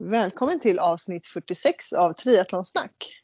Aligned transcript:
Välkommen 0.00 0.60
till 0.60 0.78
avsnitt 0.78 1.26
46 1.26 1.92
av 1.92 2.12
Triathlonsnack. 2.12 3.22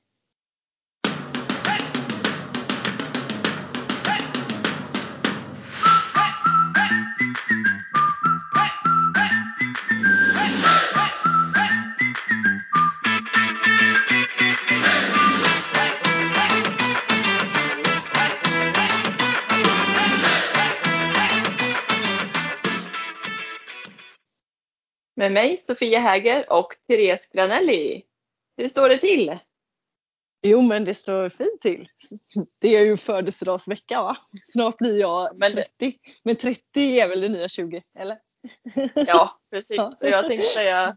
Med 25.25 25.33
mig 25.33 25.57
Sofia 25.57 25.99
Häger 26.01 26.53
och 26.53 26.77
Therese 26.89 27.29
Granelli. 27.33 28.03
Hur 28.57 28.69
står 28.69 28.89
det 28.89 28.99
till? 28.99 29.39
Jo 30.43 30.63
men 30.63 30.85
det 30.85 30.95
står 30.95 31.29
fint 31.29 31.61
till. 31.61 31.89
Det 32.61 32.77
är 32.77 32.85
ju 32.85 32.97
födelsedagsvecka 32.97 34.03
va? 34.03 34.17
Snart 34.47 34.79
blir 34.79 35.01
jag 35.01 35.39
Men 35.39 35.55
det- 35.55 35.65
30. 35.79 35.99
Men 36.23 36.37
30 36.37 36.61
är 36.99 37.09
väl 37.09 37.21
det 37.21 37.29
nya 37.29 37.49
20, 37.49 37.83
eller? 37.99 38.19
Ja, 39.07 39.41
precis. 39.53 39.77
Ja. 39.77 39.93
Jag 40.01 40.27
tänkte 40.27 40.47
säga, 40.47 40.97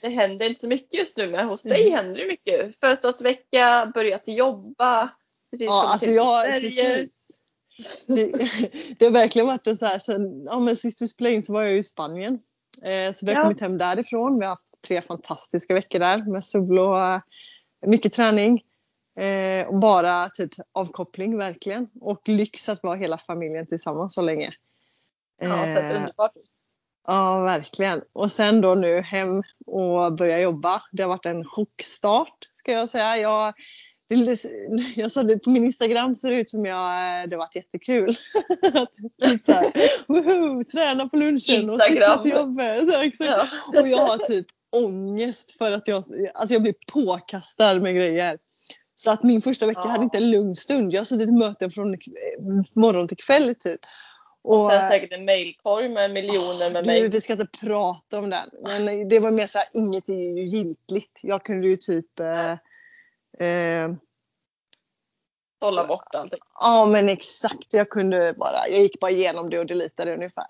det 0.00 0.08
händer 0.08 0.46
inte 0.46 0.60
så 0.60 0.66
mycket 0.68 0.94
just 0.94 1.16
nu, 1.16 1.30
men 1.30 1.48
hos 1.48 1.62
dig 1.62 1.80
Mm. 1.82 1.94
händer 1.94 2.20
det 2.20 2.26
mycket. 2.26 2.80
Födelsedagsvecka, 2.80 3.90
börjat 3.94 4.22
jobba. 4.26 5.10
Ja 5.50 5.88
alltså 5.92 6.10
jag, 6.10 6.46
precis. 6.46 7.30
Det, 8.06 8.26
det 8.98 9.04
har 9.04 9.10
verkligen 9.12 9.46
varit 9.46 9.66
en 9.66 9.76
så 9.76 9.86
här 9.86 9.98
sen, 9.98 10.44
ja 10.44 10.60
men 10.60 10.76
sist 10.76 11.02
vi 11.02 11.06
spelade 11.08 11.34
in 11.34 11.42
så 11.42 11.52
var 11.52 11.62
jag 11.62 11.76
i 11.76 11.82
Spanien. 11.82 12.38
Eh, 12.82 13.12
så 13.12 13.26
vi 13.26 13.32
har 13.32 13.38
Ja. 13.40 13.44
kommit 13.44 13.60
hem 13.60 13.78
därifrån. 13.78 14.38
Vi 14.38 14.44
har 14.44 14.50
haft 14.50 14.66
tre 14.86 15.02
fantastiska 15.02 15.74
veckor 15.74 15.98
där 15.98 16.30
med 16.30 16.44
sol 16.44 16.78
och 16.78 17.02
eh, 17.02 17.20
mycket 17.86 18.12
träning. 18.12 18.62
Eh, 19.20 19.66
och 19.66 19.78
bara 19.78 20.28
typ 20.28 20.50
avkoppling 20.72 21.38
verkligen. 21.38 21.88
Och 22.00 22.28
lyx 22.28 22.68
att 22.68 22.82
vara 22.82 22.94
hela 22.96 23.18
familjen 23.18 23.66
tillsammans 23.66 24.14
så 24.14 24.22
länge. 24.22 24.54
Ja, 25.40 25.46
så 25.48 25.52
att 25.54 25.68
Eh, 25.68 25.96
underbart. 25.96 26.32
Ja, 27.06 27.40
verkligen. 27.40 28.02
Och 28.12 28.32
sen 28.32 28.60
då 28.60 28.74
nu 28.74 29.00
hem 29.00 29.42
och 29.66 30.12
börja 30.12 30.40
jobba. 30.40 30.82
Det 30.92 31.02
har 31.02 31.08
varit 31.10 31.26
en 31.26 31.44
chockstart, 31.44 32.48
ska 32.52 32.72
jag 32.72 32.88
säga. 32.88 33.16
Jag, 33.16 33.54
det, 33.54 33.62
jag 34.96 35.12
sa 35.12 35.22
det 35.22 35.38
på 35.38 35.50
min 35.50 35.64
Instagram 35.64 36.14
ser 36.14 36.30
det 36.30 36.36
ut 36.36 36.48
som 36.48 36.64
jag, 36.64 36.80
det 37.30 37.36
har 37.36 37.38
varit 37.38 37.56
jättekul. 37.56 38.16
Så 39.46 39.52
här, 39.52 39.72
woho, 40.08 40.64
träna 40.64 41.08
på 41.08 41.16
lunchen 41.16 41.70
och 41.70 41.82
cykla 41.82 42.22
till 42.22 42.30
jobbet. 42.30 42.84
Ja, 42.92 43.04
exakt. 43.04 43.30
Ja. 43.72 43.80
Och 43.80 43.88
jag 43.88 43.98
har 43.98 44.18
typ 44.18 44.46
ångest 44.76 45.58
för 45.58 45.72
att 45.72 45.88
jag, 45.88 46.04
alltså 46.34 46.54
jag 46.54 46.62
blir 46.62 46.74
påkastad 46.92 47.74
med 47.80 47.94
grejer. 47.94 48.38
Så 48.94 49.10
att 49.10 49.22
min 49.22 49.42
första 49.42 49.66
vecka 49.66 49.80
Ja. 49.84 49.90
hade 49.90 50.04
inte 50.04 50.18
en 50.18 50.30
lugn 50.30 50.56
stund. 50.56 50.92
Jag 50.92 51.00
har 51.00 51.04
suttit 51.04 51.28
i 51.28 51.32
möten 51.32 51.70
från 51.70 51.96
morgon 52.74 53.08
till 53.08 53.16
kväll 53.16 53.54
typ. 53.58 53.80
Och 54.42 54.70
sen 54.70 54.88
säkert 54.90 55.12
en 55.12 55.24
mailkorg 55.24 55.88
med 55.88 56.10
miljoner 56.10 56.70
med 56.70 56.86
mejl. 56.86 57.10
vi 57.10 57.20
ska 57.20 57.32
inte 57.32 57.58
prata 57.60 58.18
om 58.18 58.30
den. 58.30 58.50
Men 58.64 59.08
det 59.08 59.18
var 59.18 59.30
mer 59.30 59.46
så 59.46 59.58
här, 59.58 59.66
inget 59.72 60.08
är 60.08 60.38
ju 60.38 60.46
giltigt. 60.46 61.20
Jag 61.22 61.42
kunde 61.42 61.68
ju 61.68 61.76
typ... 61.76 62.20
Eh, 62.20 62.54
eh, 63.38 63.90
Sålla 65.62 65.86
bort 65.86 66.14
allting. 66.14 66.40
ja 66.60 66.86
men 66.86 67.08
exakt, 67.08 67.74
jag 67.74 67.90
kunde 67.90 68.34
bara... 68.38 68.68
Jag 68.68 68.80
gick 68.80 69.00
bara 69.00 69.10
igenom 69.10 69.50
det 69.50 69.58
och 69.58 69.66
deletade 69.66 70.14
ungefär. 70.14 70.46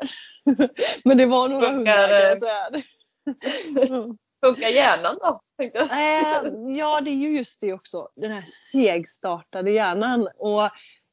men 1.04 1.16
det 1.16 1.26
var 1.26 1.48
några 1.48 1.70
hundra 1.70 1.94
kan 1.94 2.16
eh, 2.16 2.22
jag 2.22 2.40
säga. 2.40 2.82
Funkar 4.44 4.68
hjärnan 4.68 5.18
då? 5.20 5.40
Eh, 5.62 6.78
ja, 6.78 7.00
det 7.00 7.10
är 7.10 7.16
ju 7.16 7.36
just 7.36 7.60
det 7.60 7.72
också. 7.72 8.08
Den 8.16 8.30
här 8.30 8.44
segstartade 8.72 9.70
hjärnan. 9.70 10.28
Och 10.38 10.62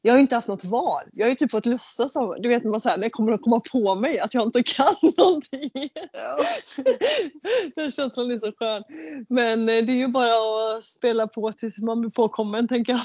jag 0.01 0.13
har 0.13 0.17
ju 0.17 0.21
inte 0.21 0.35
haft 0.35 0.47
något 0.47 0.65
val. 0.65 1.03
Jag 1.13 1.25
har 1.25 1.29
ju 1.29 1.35
typ 1.35 1.51
fått 1.51 1.65
låtsas 1.65 2.13
som, 2.13 2.35
du 2.39 2.49
vet 2.49 2.63
man 2.63 2.81
säger, 2.81 2.97
när 2.97 3.03
det 3.03 3.09
kommer 3.09 3.31
att 3.31 3.41
komma 3.41 3.61
på 3.71 3.95
mig 3.95 4.19
att 4.19 4.33
jag 4.33 4.43
inte 4.43 4.63
kan 4.63 4.95
någonting. 5.17 5.71
Ja. 6.13 6.37
Den 7.75 7.91
känslan 7.91 8.31
är 8.31 8.39
så 8.39 8.51
skön. 8.59 8.83
Men 9.29 9.69
eh, 9.69 9.85
det 9.85 9.91
är 9.91 9.97
ju 9.97 10.07
bara 10.07 10.77
att 10.77 10.83
spela 10.83 11.27
på 11.27 11.51
tills 11.53 11.79
man 11.79 12.01
blir 12.01 12.11
påkommen 12.11 12.67
tänker 12.67 12.93
jag. 12.93 13.01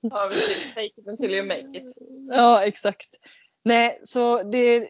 Ja, 0.00 0.28
precis. 0.28 0.68
Take 0.74 0.86
it 0.86 1.06
until 1.06 1.30
you 1.30 1.46
make 1.46 1.78
it. 1.78 1.94
Ja, 2.32 2.64
exakt. 2.64 3.08
Nej, 3.64 4.00
så 4.02 4.42
det, 4.42 4.88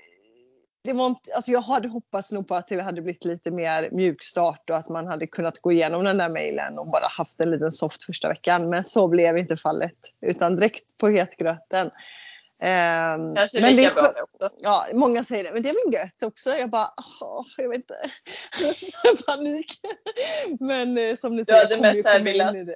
det 0.84 0.92
var 0.92 1.06
inte, 1.06 1.34
alltså 1.34 1.50
jag 1.50 1.60
hade 1.60 1.88
hoppats 1.88 2.32
nog 2.32 2.48
på 2.48 2.54
att 2.54 2.68
det 2.68 2.82
hade 2.82 3.02
blivit 3.02 3.24
lite 3.24 3.50
mer 3.50 3.88
mjukstart 3.92 4.70
och 4.70 4.76
att 4.76 4.88
man 4.88 5.06
hade 5.06 5.26
kunnat 5.26 5.58
gå 5.58 5.72
igenom 5.72 6.04
den 6.04 6.18
där 6.18 6.28
mejlen 6.28 6.78
och 6.78 6.86
bara 6.86 7.06
haft 7.18 7.40
en 7.40 7.50
liten 7.50 7.72
soft 7.72 8.02
första 8.02 8.28
veckan. 8.28 8.70
Men 8.70 8.84
så 8.84 9.08
blev 9.08 9.38
inte 9.38 9.56
fallet, 9.56 9.96
utan 10.20 10.56
direkt 10.56 10.98
på 10.98 11.08
hetgröten. 11.08 11.90
Ehm, 12.62 13.34
Kanske 13.34 13.60
men 13.60 13.76
det 13.76 13.76
lika 13.76 13.90
är 13.90 13.94
bra 13.94 14.12
det 14.12 14.22
också. 14.22 14.56
Ja, 14.58 14.86
många 14.92 15.24
säger 15.24 15.44
det, 15.44 15.52
men 15.52 15.62
det 15.62 15.68
är 15.68 15.86
väl 15.86 15.94
gött 15.94 16.22
också. 16.22 16.50
Jag 16.50 16.70
bara, 16.70 16.88
åh, 17.20 17.46
jag 17.56 17.68
vet 17.68 17.78
inte. 17.78 17.94
Panik. 19.26 19.80
Men 20.60 20.98
eh, 20.98 21.16
som 21.16 21.36
ni 21.36 21.44
säger, 21.44 21.70
jag 21.70 21.78
kommer 21.78 21.94
ju 21.94 22.02
komma 22.02 22.50
in 22.50 22.56
i 22.56 22.64
det. 22.64 22.74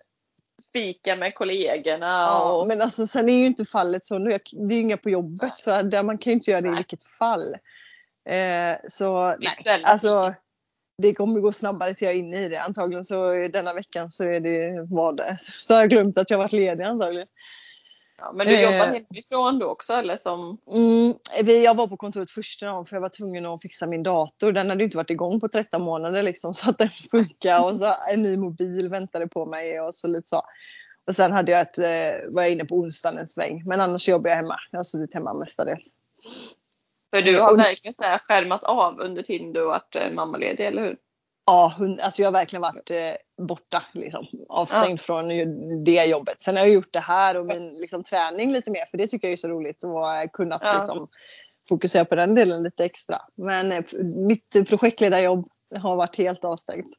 Fika 0.72 1.16
med 1.16 1.34
kollegorna 1.34 2.22
Ja, 2.26 2.60
och 2.60 2.66
men 2.66 2.82
alltså 2.82 3.06
sen 3.06 3.28
är 3.28 3.36
ju 3.36 3.46
inte 3.46 3.64
fallet 3.64 4.04
så 4.04 4.18
nu. 4.18 4.38
Det 4.52 4.74
är 4.74 4.76
ju 4.76 4.80
inga 4.80 4.96
på 4.96 5.10
jobbet 5.10 5.58
så 5.58 5.82
där, 5.82 6.02
man 6.02 6.18
kan 6.18 6.30
ju 6.30 6.34
inte 6.34 6.50
göra 6.50 6.60
det 6.60 6.68
i 6.68 6.70
Nej. 6.70 6.78
vilket 6.78 7.02
fall. 7.02 7.56
Eh, 8.26 8.76
så 8.88 9.36
nej, 9.38 9.82
alltså 9.84 10.34
det 11.02 11.14
kommer 11.14 11.40
gå 11.40 11.52
snabbare 11.52 11.94
till 11.94 12.06
jag 12.06 12.14
är 12.14 12.18
inne 12.18 12.38
i 12.38 12.48
det. 12.48 12.60
Antagligen 12.60 13.04
så 13.04 13.32
denna 13.48 13.74
veckan 13.74 14.10
så 14.10 14.24
är 14.24 14.40
det 14.40 14.64
är. 14.64 15.36
Så 15.38 15.74
har 15.74 15.80
jag 15.80 15.90
glömt 15.90 16.18
att 16.18 16.30
jag 16.30 16.38
varit 16.38 16.52
ledig 16.52 16.84
antagligen. 16.84 17.28
Ja, 18.18 18.32
men 18.34 18.46
du 18.46 18.54
Eh. 18.54 18.62
jobbar 18.62 18.86
hemifrån 18.86 19.58
då 19.58 19.66
också 19.66 19.92
eller 19.92 20.16
som? 20.16 20.58
Mm, 20.72 21.14
jag 21.64 21.74
var 21.74 21.86
på 21.86 21.96
kontoret 21.96 22.30
första 22.30 22.66
dagen 22.66 22.86
för 22.86 22.96
jag 22.96 23.00
var 23.00 23.08
tvungen 23.08 23.46
att 23.46 23.62
fixa 23.62 23.86
min 23.86 24.02
dator. 24.02 24.52
Den 24.52 24.70
hade 24.70 24.84
inte 24.84 24.96
varit 24.96 25.10
igång 25.10 25.40
på 25.40 25.48
13 25.48 25.82
månader 25.82 26.22
liksom 26.22 26.54
så 26.54 26.70
att 26.70 26.78
den 26.78 26.90
funkar 27.10 27.64
och 27.64 27.76
så 27.76 27.86
en 28.12 28.22
ny 28.22 28.36
mobil 28.36 28.88
väntade 28.88 29.28
på 29.28 29.46
mig 29.46 29.80
och 29.80 29.94
så 29.94 30.08
lite 30.08 30.28
så. 30.28 30.42
Och 31.06 31.14
sen 31.14 31.32
hade 31.32 31.52
jag 31.52 31.60
ett, 31.60 31.78
eh, 31.78 32.28
var 32.28 32.42
jag 32.42 32.52
inne 32.52 32.64
på 32.64 32.74
onsdagen 32.74 33.18
en 33.18 33.26
sväng. 33.26 33.62
Men 33.66 33.80
annars 33.80 34.08
jobbar 34.08 34.30
jag 34.30 34.36
hemma. 34.36 34.56
Jag 34.70 34.78
har 34.78 34.84
suttit 34.84 35.14
hemma 35.14 35.34
mestadels. 35.34 35.96
För 37.16 37.22
du 37.22 37.40
har 37.40 37.56
verkligen 37.56 37.94
så 37.94 38.02
här 38.02 38.18
skärmat 38.18 38.64
av 38.64 39.00
under 39.00 39.22
tiden 39.22 39.52
du 39.52 39.60
har 39.60 39.66
varit 39.68 39.96
eh, 39.96 40.10
mammaledig, 40.10 40.66
eller 40.66 40.82
hur? 40.82 40.96
Ja, 41.46 41.74
alltså 42.02 42.22
jag 42.22 42.26
har 42.26 42.32
verkligen 42.32 42.62
varit 42.62 42.90
eh, 42.90 43.44
borta, 43.46 43.82
liksom, 43.92 44.26
avstängd 44.48 45.00
från 45.00 45.30
ju- 45.30 45.82
det 45.84 46.04
jobbet. 46.04 46.40
Sen 46.40 46.56
har 46.56 46.62
jag 46.64 46.72
gjort 46.72 46.92
det 46.92 47.00
här 47.00 47.36
och 47.36 47.46
min 47.46 47.74
liksom, 47.74 48.02
träning 48.02 48.52
lite 48.52 48.70
mer, 48.70 48.84
för 48.90 48.98
det 48.98 49.06
tycker 49.06 49.28
jag 49.28 49.32
är 49.32 49.36
så 49.36 49.48
roligt 49.48 49.84
att 49.84 50.32
kunna 50.32 50.58
Ja. 50.62 50.74
liksom, 50.76 51.08
fokusera 51.68 52.04
på 52.04 52.14
den 52.14 52.34
delen 52.34 52.62
lite 52.62 52.84
extra. 52.84 53.18
Men 53.34 53.72
eh, 53.72 53.82
mitt 54.26 54.68
projektledarjobb 54.68 55.48
har 55.80 55.96
varit 55.96 56.16
helt 56.16 56.44
avstängt. 56.44 56.94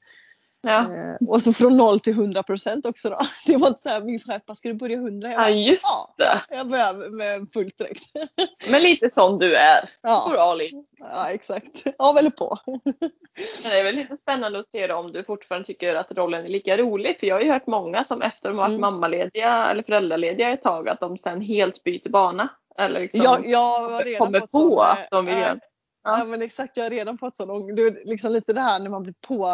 Ja, 0.61 0.93
Eh, 0.93 1.27
och 1.27 1.41
så 1.41 1.53
från 1.53 1.77
noll 1.77 1.99
till 1.99 2.13
100 2.13 2.43
procent 2.43 2.85
också 2.85 3.09
då. 3.09 3.17
Det 3.45 3.57
var 3.57 3.67
inte 3.67 3.81
så 3.81 3.89
här, 3.89 4.01
min 4.01 4.19
chef 4.19 4.45
bara, 4.45 4.55
ska 4.55 4.69
du 4.69 4.73
börja 4.75 4.97
100? 4.97 5.29
Jag 5.29 5.35
ja 5.35 5.43
bara, 5.43 5.49
just 5.49 5.83
ja, 5.83 6.15
det. 6.17 6.55
jag 6.55 6.69
börjar 6.69 7.17
med 7.17 7.51
fullt 7.51 7.77
direkt. 7.77 8.03
Men 8.71 8.81
lite 8.81 9.09
som 9.09 9.39
du 9.39 9.55
är. 9.55 9.89
Ja, 10.01 10.57
ja, 10.99 11.29
exakt. 11.29 11.83
Av 11.97 12.17
eller 12.17 12.29
på. 12.29 12.57
Men 12.65 13.71
det 13.71 13.79
är 13.79 13.83
väl 13.83 13.95
lite 13.95 14.17
spännande 14.17 14.59
att 14.59 14.67
se 14.67 14.87
då 14.87 14.95
om 14.95 15.11
du 15.11 15.23
fortfarande 15.23 15.65
tycker 15.65 15.95
att 15.95 16.11
rollen 16.11 16.45
är 16.45 16.49
lika 16.49 16.77
rolig. 16.77 17.19
För 17.19 17.27
jag 17.27 17.35
har 17.35 17.41
ju 17.41 17.51
hört 17.51 17.67
många 17.67 18.03
som 18.03 18.21
efter 18.21 18.49
de 18.49 18.57
har 18.57 18.65
varit 18.65 18.69
Mm. 18.77 18.81
mammalediga 18.81 19.67
eller 19.71 19.83
föräldralediga 19.83 20.49
ett 20.49 20.63
tag 20.63 20.89
att 20.89 20.99
de 20.99 21.17
sen 21.17 21.41
helt 21.41 21.83
byter 21.83 22.09
bana. 22.09 22.49
Eller 22.79 22.99
liksom 22.99 23.21
Jag, 23.21 23.47
jag 23.49 24.17
kommer 24.17 24.39
på 24.39 24.47
sån, 24.49 24.71
eh, 24.71 24.85
att 24.85 25.07
de 25.11 25.25
vill 25.25 25.35
ja, 25.35 25.41
göra. 25.41 25.59
Ja. 26.03 26.19
Ja. 26.19 26.25
men 26.25 26.41
exakt, 26.41 26.77
jag 26.77 26.83
har 26.83 26.89
redan 26.89 27.17
fått 27.17 27.35
sån 27.35 27.49
ångest. 27.49 27.75
Du, 27.77 28.03
liksom 28.05 28.31
lite 28.31 28.53
det 28.53 28.61
här 28.61 28.79
när 28.79 28.89
man 28.89 29.03
blir 29.03 29.15
på 29.27 29.47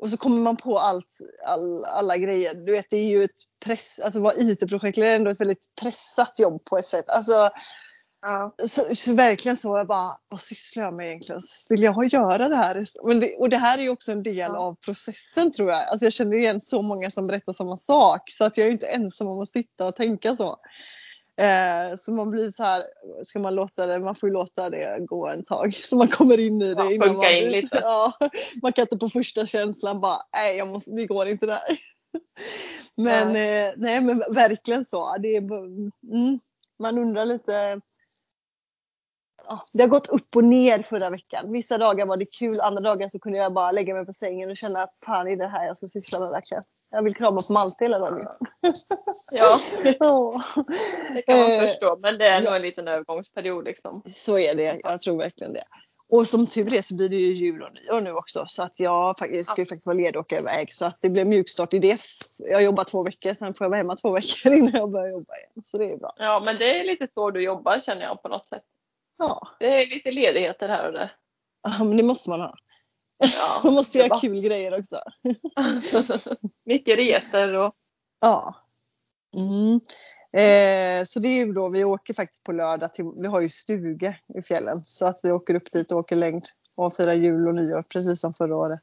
och 0.00 0.10
så 0.10 0.16
kommer 0.16 0.40
man 0.40 0.56
på 0.56 0.78
allt, 0.78 1.18
all, 1.46 1.84
alla 1.84 2.16
grejer. 2.16 2.54
Du 2.54 2.72
vet, 2.72 2.90
det 2.90 2.96
är 2.96 3.08
ju 3.08 3.24
ett 3.24 3.30
press, 3.64 4.00
alltså 4.04 4.20
vara 4.20 4.34
IT-projektledare 4.36 5.12
är 5.12 5.16
ändå 5.16 5.30
ett 5.30 5.40
väldigt 5.40 5.66
pressat 5.80 6.38
jobb 6.38 6.64
på 6.64 6.78
ett 6.78 6.86
sätt. 6.86 7.08
Alltså, 7.08 7.50
Ja. 8.22 8.54
så, 8.66 8.94
så 8.94 9.14
verkligen 9.14 9.56
så, 9.56 9.78
jag 9.78 9.86
bara, 9.86 10.10
vad 10.28 10.40
sysslar 10.40 10.84
jag 10.84 10.94
med 10.94 11.06
egentligen? 11.06 11.40
Vill 11.68 11.82
jag 11.82 12.12
göra 12.12 12.48
det 12.48 12.56
här? 12.56 12.86
Men 13.06 13.20
det, 13.20 13.36
och 13.36 13.48
det 13.48 13.56
här 13.56 13.78
är 13.78 13.82
ju 13.82 13.90
också 13.90 14.12
en 14.12 14.22
del 14.22 14.36
Ja. 14.38 14.58
av 14.58 14.74
processen 14.74 15.52
tror 15.52 15.70
jag. 15.70 15.88
Alltså 15.88 16.06
jag 16.06 16.12
känner 16.12 16.36
igen 16.36 16.60
så 16.60 16.82
många 16.82 17.10
som 17.10 17.26
berättar 17.26 17.52
samma 17.52 17.76
sak. 17.76 18.22
Så 18.30 18.44
att 18.44 18.56
jag 18.56 18.66
är 18.66 18.70
inte 18.70 18.86
ensam 18.86 19.26
om 19.28 19.40
att 19.40 19.48
sitta 19.48 19.86
och 19.86 19.96
tänka 19.96 20.36
så. 20.36 20.56
Eh, 21.40 21.96
så 21.96 22.12
man 22.12 22.30
blir 22.30 22.50
så 22.50 22.62
här, 22.62 22.82
ska 23.24 23.38
man 23.38 23.54
låta 23.54 23.86
det, 23.86 23.98
man 23.98 24.14
får 24.14 24.28
ju 24.28 24.32
låta 24.32 24.70
det 24.70 24.98
gå 25.00 25.28
en 25.28 25.44
tag. 25.44 25.74
Så 25.74 25.96
man 25.96 26.08
kommer 26.08 26.40
in 26.40 26.62
i 26.62 26.74
det. 26.74 26.82
Ja, 26.82 26.92
innan 26.92 27.16
man 27.16 27.34
in 27.34 27.50
lite. 27.50 27.78
Ja, 27.82 28.12
man 28.62 28.72
kan 28.72 28.82
inte 28.82 28.96
på 28.96 29.08
första 29.08 29.46
känslan 29.46 30.00
bara, 30.00 30.18
nej 30.32 30.56
jag 30.56 30.68
måste, 30.68 30.90
det 30.90 31.06
går 31.06 31.28
inte 31.28 31.46
där. 31.46 31.78
Men 32.94 33.28
eh, 33.28 33.72
nej 33.76 34.00
men 34.00 34.18
verkligen 34.18 34.84
så. 34.84 35.16
Det 35.18 35.36
är, 35.36 35.40
mm, 36.12 36.40
man 36.78 36.98
undrar 36.98 37.24
lite 37.24 37.80
ja, 39.46 39.60
det 39.74 39.82
har 39.82 39.88
gått 39.88 40.06
upp 40.06 40.36
och 40.36 40.44
ner 40.44 40.82
förra 40.82 41.10
veckan. 41.10 41.52
Vissa 41.52 41.78
dagar 41.78 42.06
var 42.06 42.16
det 42.16 42.26
kul, 42.26 42.60
andra 42.60 42.80
dagar 42.80 43.08
så 43.08 43.18
kunde 43.18 43.38
jag 43.38 43.52
bara 43.52 43.70
lägga 43.70 43.94
mig 43.94 44.06
på 44.06 44.12
sängen 44.12 44.50
och 44.50 44.56
känna 44.56 44.82
att 44.82 44.94
fan 45.04 45.28
är 45.28 45.36
det 45.36 45.46
här 45.46 45.66
jag 45.66 45.76
ska 45.76 45.88
syssla 45.88 46.20
med 46.20 46.30
verkligen. 46.30 46.62
Jag 46.90 47.02
vill 47.02 47.14
krama 47.14 47.40
på 47.48 47.52
Malte 47.52 47.84
hela 47.84 47.98
dagen. 47.98 48.26
Ja, 49.32 49.58
det 49.82 51.22
kan 51.22 51.36
man 51.38 51.50
Eh, 51.52 51.60
förstå. 51.60 51.98
Men 52.02 52.18
det 52.18 52.26
är 52.26 52.40
nog 52.40 52.54
en 52.56 52.62
liten 52.62 52.88
övergångsperiod 52.88 53.64
liksom. 53.64 54.02
Så 54.06 54.38
är 54.38 54.54
det, 54.54 54.80
jag 54.84 55.00
tror 55.00 55.18
verkligen 55.18 55.52
det. 55.52 55.64
Och 56.08 56.26
som 56.26 56.46
tur 56.46 56.74
är 56.74 56.82
så 56.82 56.94
blir 56.94 57.08
det 57.08 57.16
ju 57.16 57.34
jul 57.34 57.62
och 57.62 57.74
nyår 57.74 58.00
nu 58.00 58.12
också 58.12 58.44
så 58.46 58.62
att 58.62 58.80
jag 58.80 59.16
ska 59.46 59.60
ju 59.60 59.66
faktiskt 59.66 59.86
vara 59.86 59.96
ledig 59.96 60.16
och 60.16 60.20
åka 60.20 60.38
iväg 60.38 60.74
så 60.74 60.84
att 60.84 60.98
det 61.00 61.10
blir 61.10 61.24
mjukstart 61.24 61.74
i 61.74 61.78
det. 61.78 62.00
Jag 62.36 62.62
jobbar 62.62 62.84
två 62.84 63.02
veckor, 63.02 63.34
sen 63.34 63.54
får 63.54 63.64
jag 63.64 63.68
vara 63.70 63.78
hemma 63.78 63.96
två 63.96 64.10
veckor 64.12 64.52
innan 64.58 64.72
jag 64.74 64.90
börjar 64.90 65.08
jobba 65.08 65.36
igen. 65.36 65.50
Så 65.64 65.78
det 65.78 65.84
är 65.90 65.96
bra. 65.96 66.12
Ja, 66.16 66.42
men 66.44 66.56
det 66.56 66.80
är 66.80 66.84
lite 66.84 67.06
så 67.08 67.30
du 67.30 67.42
jobbar 67.42 67.80
känner 67.86 68.02
jag 68.02 68.22
på 68.22 68.28
något 68.28 68.46
sätt. 68.46 68.62
Ja, 69.18 69.48
Det 69.58 69.82
är 69.82 69.86
lite 69.86 70.10
ledigheter 70.10 70.68
här 70.68 70.86
och 70.86 70.92
där. 70.92 71.12
Ja, 71.62 71.84
men 71.84 71.96
det 71.96 72.02
måste 72.02 72.30
man 72.30 72.40
ha. 72.40 72.54
Ja, 73.20 73.60
Man 73.64 73.74
måste 73.74 73.98
det 73.98 74.02
göra 74.02 74.08
var- 74.14 74.20
kul 74.20 74.40
grejer 74.40 74.78
också. 74.78 74.96
Mycket 76.66 76.98
resor 76.98 77.52
och 77.54 77.74
Ja. 78.20 78.54
Mm. 79.36 79.80
Eh, 80.32 81.04
så 81.04 81.20
det 81.20 81.28
är 81.28 81.36
ju 81.46 81.52
då, 81.52 81.68
vi 81.68 81.84
åker 81.84 82.14
faktiskt 82.14 82.44
på 82.44 82.52
lördag 82.52 82.92
till, 82.92 83.04
vi 83.16 83.26
har 83.28 83.40
ju 83.40 83.48
stuga 83.48 84.14
i 84.38 84.42
fjällen. 84.42 84.82
Så 84.84 85.06
att 85.06 85.20
vi 85.22 85.30
åker 85.32 85.54
upp 85.54 85.70
dit 85.70 85.92
och 85.92 85.98
åker 85.98 86.16
längd 86.16 86.44
och 86.74 86.94
firar 86.94 87.12
jul 87.12 87.48
och 87.48 87.54
nyår 87.54 87.82
precis 87.82 88.20
som 88.20 88.34
förra 88.34 88.56
året. 88.56 88.80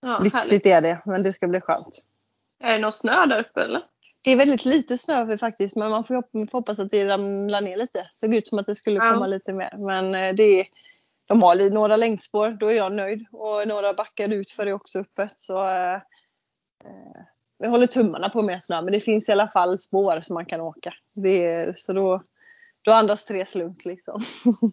ja. 0.00 0.18
Lyxigt 0.18 0.66
är 0.66 0.80
det, 0.80 1.02
men 1.06 1.22
det 1.22 1.32
ska 1.32 1.48
bli 1.48 1.60
skönt. 1.60 2.02
Är 2.64 2.72
det 2.72 2.78
någon 2.78 2.92
snö 2.92 3.26
där 3.26 3.40
uppe 3.40 3.60
eller? 3.62 3.82
Det 4.22 4.30
är 4.32 4.36
väldigt 4.36 4.64
lite 4.64 4.98
snö 4.98 5.36
faktiskt, 5.38 5.76
men 5.76 5.90
man 5.90 6.04
får 6.04 6.52
hoppas 6.52 6.78
att 6.78 6.90
det 6.90 7.08
ramlar 7.08 7.60
ner 7.60 7.76
lite. 7.76 8.06
Såg 8.10 8.34
ut 8.34 8.46
som 8.46 8.58
att 8.58 8.66
det 8.66 8.74
skulle 8.74 8.96
Ja. 9.04 9.12
komma 9.12 9.26
lite 9.26 9.52
mer. 9.52 9.74
Men 9.78 10.14
eh, 10.14 10.34
det 10.34 10.42
är, 10.60 10.66
de 11.28 11.42
har 11.42 11.70
några 11.70 11.96
längdspår, 11.96 12.50
då 12.50 12.66
är 12.70 12.76
jag 12.76 12.92
nöjd. 12.92 13.26
Och 13.32 13.68
några 13.68 13.94
backar 13.94 14.28
ut 14.32 14.50
för 14.50 14.64
det 14.64 14.70
är 14.70 14.74
också 14.74 14.98
öppet. 14.98 15.32
Så, 15.36 15.64
eh, 15.68 15.94
eh, 16.84 17.22
vi 17.58 17.68
håller 17.68 17.86
tummarna 17.86 18.28
på 18.28 18.42
mer 18.42 18.58
snö, 18.60 18.82
men 18.82 18.92
det 18.92 19.00
finns 19.00 19.28
i 19.28 19.32
alla 19.32 19.48
fall 19.48 19.78
spår 19.78 20.20
som 20.20 20.34
man 20.34 20.46
kan 20.46 20.60
åka. 20.60 20.94
Det 21.22 21.44
är, 21.46 21.72
så 21.76 21.92
då, 21.92 22.22
då 22.82 22.92
andas 22.92 23.24
Therese 23.24 23.54
lugnt 23.54 23.84
liksom. 23.84 24.20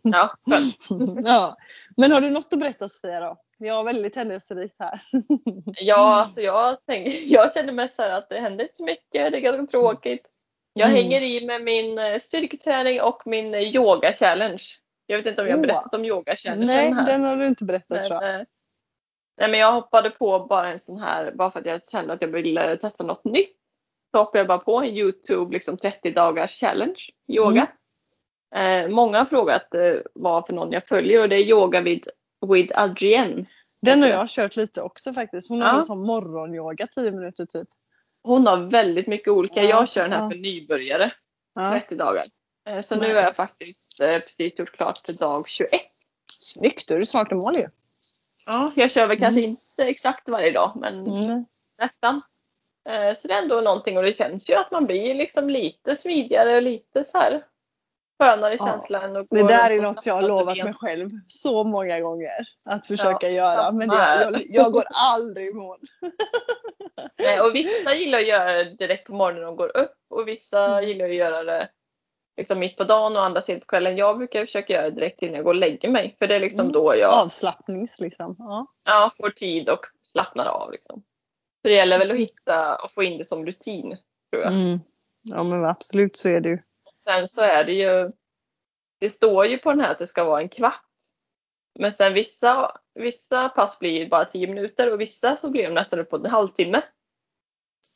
Ja, 0.04 0.34
ja. 1.26 1.58
Men 1.98 2.12
har 2.12 2.22
du 2.22 2.30
något 2.30 2.54
att 2.54 2.60
berätta 2.60 2.88
Sofia 2.88 3.20
då? 3.20 3.38
Jag 3.58 3.74
har 3.74 3.84
väldigt 3.84 4.16
händelserikt 4.16 4.76
här. 4.80 5.02
Ja, 5.82 6.22
alltså 6.22 6.42
jag, 6.42 6.86
tänker, 6.86 7.12
jag 7.26 7.54
känner 7.54 7.74
mest 7.74 7.96
så 7.96 8.02
här 8.02 8.10
att 8.10 8.30
det 8.30 8.40
händer 8.40 8.64
inte 8.64 8.76
så 8.76 8.84
mycket. 8.84 9.32
Det 9.32 9.38
är 9.38 9.42
ganska 9.42 9.66
tråkigt. 9.72 10.26
Jag 10.74 10.90
Mm. 10.90 11.04
hänger 11.04 11.22
i 11.22 11.46
med 11.48 11.64
min 11.64 12.00
eh, 12.00 12.20
styrketräning 12.20 13.02
och 13.02 13.22
min 13.26 13.54
eh, 13.54 13.62
yoga 13.62 14.14
challenge. 14.14 14.64
Jag 15.06 15.18
vet 15.18 15.26
inte 15.26 15.42
om 15.42 15.48
jag 15.48 15.54
har 15.56 15.60
Åh. 15.64 15.68
berättat 15.68 15.94
om 15.94 16.06
yoga 16.06 16.36
challenge 16.36 16.66
Nej, 16.66 16.94
här. 16.94 17.06
den 17.06 17.24
har 17.24 17.38
du 17.38 17.48
inte 17.48 17.64
berättat 17.66 18.10
Men, 18.10 18.24
eh, 18.24 18.46
nej, 19.38 19.52
men 19.52 19.60
jag 19.60 19.72
hoppade 19.72 20.10
på 20.10 20.40
bara 20.50 20.72
en 20.72 20.80
sån 20.80 21.00
här, 21.00 21.32
bara 21.32 21.52
för 21.52 21.60
att 21.60 21.66
jag 21.66 21.88
kände 21.88 22.14
att 22.14 22.22
jag 22.22 22.28
ville 22.30 22.78
testa 22.78 23.04
något 23.04 23.24
nytt. 23.26 23.56
Så 24.12 24.18
hoppade 24.18 24.38
jag 24.40 24.48
bara 24.48 24.58
på 24.58 24.78
en 24.78 24.86
Youtube 24.86 25.54
liksom 25.54 25.78
30 25.78 26.12
dagars 26.12 26.60
challenge, 26.60 27.00
yoga. 27.28 27.68
Eh, 28.56 28.88
många 28.90 29.18
har 29.18 29.26
frågat 29.26 29.74
eh, 29.74 29.96
vad 30.14 30.46
för 30.48 30.54
någon 30.54 30.72
jag 30.72 30.88
följer 30.88 31.22
och 31.22 31.30
det 31.30 31.36
är 31.36 31.44
yoga 31.46 31.82
with, 31.82 32.08
with 32.48 32.80
Adrienne. 32.80 33.46
Den 33.82 34.02
har 34.02 34.10
jag 34.10 34.30
kört 34.30 34.56
lite 34.56 34.82
också 34.82 35.14
faktiskt. 35.14 35.50
Hon 35.50 35.62
har 35.62 35.70
Ja. 35.70 35.76
en 35.76 35.84
sån 35.84 36.06
morgonyoga 36.06 36.88
10 36.88 37.12
minuter 37.12 37.46
typ. 37.46 37.68
Hon 38.24 38.48
har 38.48 38.58
väldigt 38.58 39.08
mycket 39.08 39.28
olika. 39.28 39.64
Ja, 39.64 39.70
jag 39.70 39.90
kör 39.90 40.02
den 40.04 40.12
här 40.12 40.24
ja. 40.24 40.30
för 40.30 40.38
nybörjare, 40.38 41.12
Ja. 41.56 41.72
30 41.72 41.96
dagar. 41.96 42.26
Eh, 42.66 42.82
så 42.82 42.96
nu 42.96 43.14
har 43.16 43.22
jag 43.22 43.36
faktiskt 43.36 44.02
eh, 44.02 44.20
precis 44.20 44.60
gjort 44.60 44.72
klart 44.72 45.08
dag 45.20 45.48
21. 45.48 45.70
Snyggt, 46.40 46.88
då 46.88 46.96
är 46.96 47.00
du 47.00 47.06
snart 47.06 47.32
i 47.32 47.36
mål 47.36 47.56
ju. 47.58 47.68
Ja, 48.46 48.72
jag 48.76 48.92
kör 48.92 49.08
väl 49.08 49.20
kanske 49.20 49.40
Mm. 49.40 49.50
inte 49.50 49.84
exakt 49.90 50.30
varje 50.30 50.52
dag 50.52 50.72
men 50.76 51.08
Mm. 51.08 51.46
nästan. 51.78 52.22
Eh, 52.90 53.16
Så 53.18 53.28
det 53.28 53.34
är 53.34 53.42
ändå 53.42 53.62
någonting 53.62 53.98
och 53.98 54.04
det 54.04 54.18
känns 54.18 54.50
ju 54.50 54.54
att 54.56 54.72
man 54.72 54.86
blir 54.86 55.16
liksom 55.16 55.50
lite 55.50 55.96
smidigare 55.96 56.56
och 56.56 56.62
lite 56.62 57.06
så 57.12 57.18
här 57.18 57.44
skönare 58.20 58.56
Ja. 58.60 58.66
känsla 58.66 59.02
än 59.02 59.16
att 59.16 59.30
gå 59.30 59.36
Det 59.36 59.48
där 59.48 59.72
är 59.72 59.82
något 59.82 60.06
jag 60.06 60.14
har 60.14 60.22
lovat 60.22 60.58
mig 60.58 60.74
själv 60.74 61.10
så 61.28 61.64
många 61.64 62.00
gånger 62.00 62.48
att 62.66 62.88
försöka 62.88 63.30
Ja, 63.30 63.34
göra. 63.56 63.72
Men 63.72 63.90
det, 63.90 63.96
jag, 63.96 64.46
jag 64.50 64.72
går 64.72 64.84
aldrig 65.14 65.46
i 65.50 65.54
mål. 65.54 65.80
Nej, 67.18 67.42
och 67.42 67.56
vissa 67.56 67.96
gillar 67.96 68.20
att 68.20 68.28
göra 68.28 68.52
det 68.54 68.64
direkt 68.70 69.08
på 69.08 69.14
morgonen 69.14 69.40
när 69.42 69.46
de 69.48 69.56
går 69.56 69.78
upp 69.78 69.96
och 70.10 70.28
vissa 70.28 70.66
Mm. 70.66 70.90
gillar 70.90 71.06
att 71.06 71.14
göra 71.14 71.44
det 71.44 71.70
liksom 72.38 72.60
mitt 72.60 72.78
på 72.78 72.84
dagen 72.84 73.18
och 73.18 73.24
andra 73.24 73.42
sent 73.42 73.60
på 73.60 73.68
kvällen. 73.68 73.98
Jag 73.98 74.18
brukar 74.18 74.46
försöka 74.46 74.74
göra 74.74 74.90
det 74.90 74.96
direkt 74.96 75.22
innan 75.22 75.36
jag 75.36 75.44
går 75.44 75.54
och 75.54 75.60
lägger 75.60 75.90
mig 75.90 76.16
för 76.20 76.28
det 76.28 76.36
är 76.36 76.40
liksom 76.40 76.60
Mm. 76.60 76.72
då 76.72 76.96
jag 76.98 77.14
Avslappnings 77.14 78.02
liksom. 78.02 78.36
Ja. 78.40 78.68
ja, 78.84 79.12
får 79.18 79.30
tid 79.30 79.70
och 79.70 79.86
slappnar 80.12 80.46
av. 80.46 80.72
Liksom. 80.72 81.04
Så 81.62 81.68
det 81.68 81.74
gäller 81.74 82.00
väl 82.00 82.12
att 82.12 82.18
hitta 82.18 82.76
och 82.76 82.92
få 82.92 83.04
in 83.04 83.18
det 83.18 83.26
som 83.26 83.46
rutin 83.46 83.98
tror 84.32 84.44
jag. 84.44 84.54
Mm. 84.54 84.80
ja 85.24 85.44
men 85.44 85.66
absolut 85.66 86.18
så 86.18 86.30
är 86.30 86.40
det 86.40 86.50
ju. 86.50 86.60
Sen 87.04 87.28
så 87.30 87.42
är 87.42 87.64
det 87.64 87.74
ju, 87.74 88.12
det 89.00 89.10
står 89.10 89.46
ju 89.46 89.58
på 89.58 89.70
den 89.70 89.80
här 89.80 89.92
att 89.92 90.00
det 90.00 90.08
ska 90.08 90.24
vara 90.24 90.42
en 90.42 90.50
kvart. 90.50 90.82
Men 91.80 91.94
sen 91.94 92.14
vissa, 92.14 92.78
vissa 92.94 93.50
pass 93.50 93.80
blir 93.80 94.10
bara 94.10 94.26
10 94.26 94.48
minuter 94.48 94.94
och 94.94 95.02
vissa 95.02 95.38
så 95.38 95.50
blir 95.50 95.64
de 95.64 95.74
nästan 95.74 96.00
upp 96.00 96.10
på 96.10 96.16
en 96.16 96.26
halvtimme. 96.26 96.82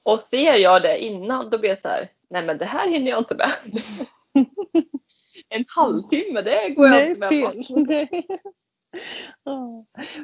Och 0.07 0.19
ser 0.19 0.56
jag 0.56 0.81
det 0.81 0.97
innan 1.00 1.50
då 1.50 1.57
blir 1.57 1.69
jag 1.69 1.80
så 1.80 1.88
här, 1.88 2.12
nej 2.30 2.45
men 2.45 2.57
det 2.57 2.65
här 2.65 2.88
hinner 2.88 3.12
jag 3.12 3.19
inte 3.19 3.36
med. 3.36 3.51
en 5.50 5.66
halvtimme, 5.68 6.42
det 6.42 6.69
går 6.69 6.88
jag 6.88 7.10
inte 7.10 7.19
med 7.19 7.30
på. 7.30 7.84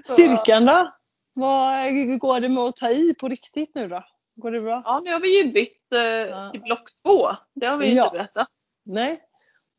Styrkan 0.04 0.66
då? 0.66 0.92
Vad 1.34 1.94
går 2.20 2.40
det 2.40 2.50
med 2.50 2.64
att 2.64 2.76
ta 2.76 2.90
i 2.90 3.14
på 3.20 3.28
riktigt 3.28 3.76
nu 3.76 3.88
då? 3.88 4.04
Går 4.36 4.52
det 4.52 4.62
bra? 4.62 4.82
Ja, 4.86 5.00
nu 5.00 5.14
har 5.14 5.20
vi 5.20 5.44
ju 5.44 5.52
bytt 5.52 5.92
eh, 5.92 6.52
till 6.52 6.62
block 6.62 6.90
två. 7.06 7.30
Det 7.54 7.66
har 7.66 7.78
vi 7.78 7.96
Ja. 7.96 8.04
inte 8.06 8.18
berättat. 8.18 8.48
Nej? 8.86 9.18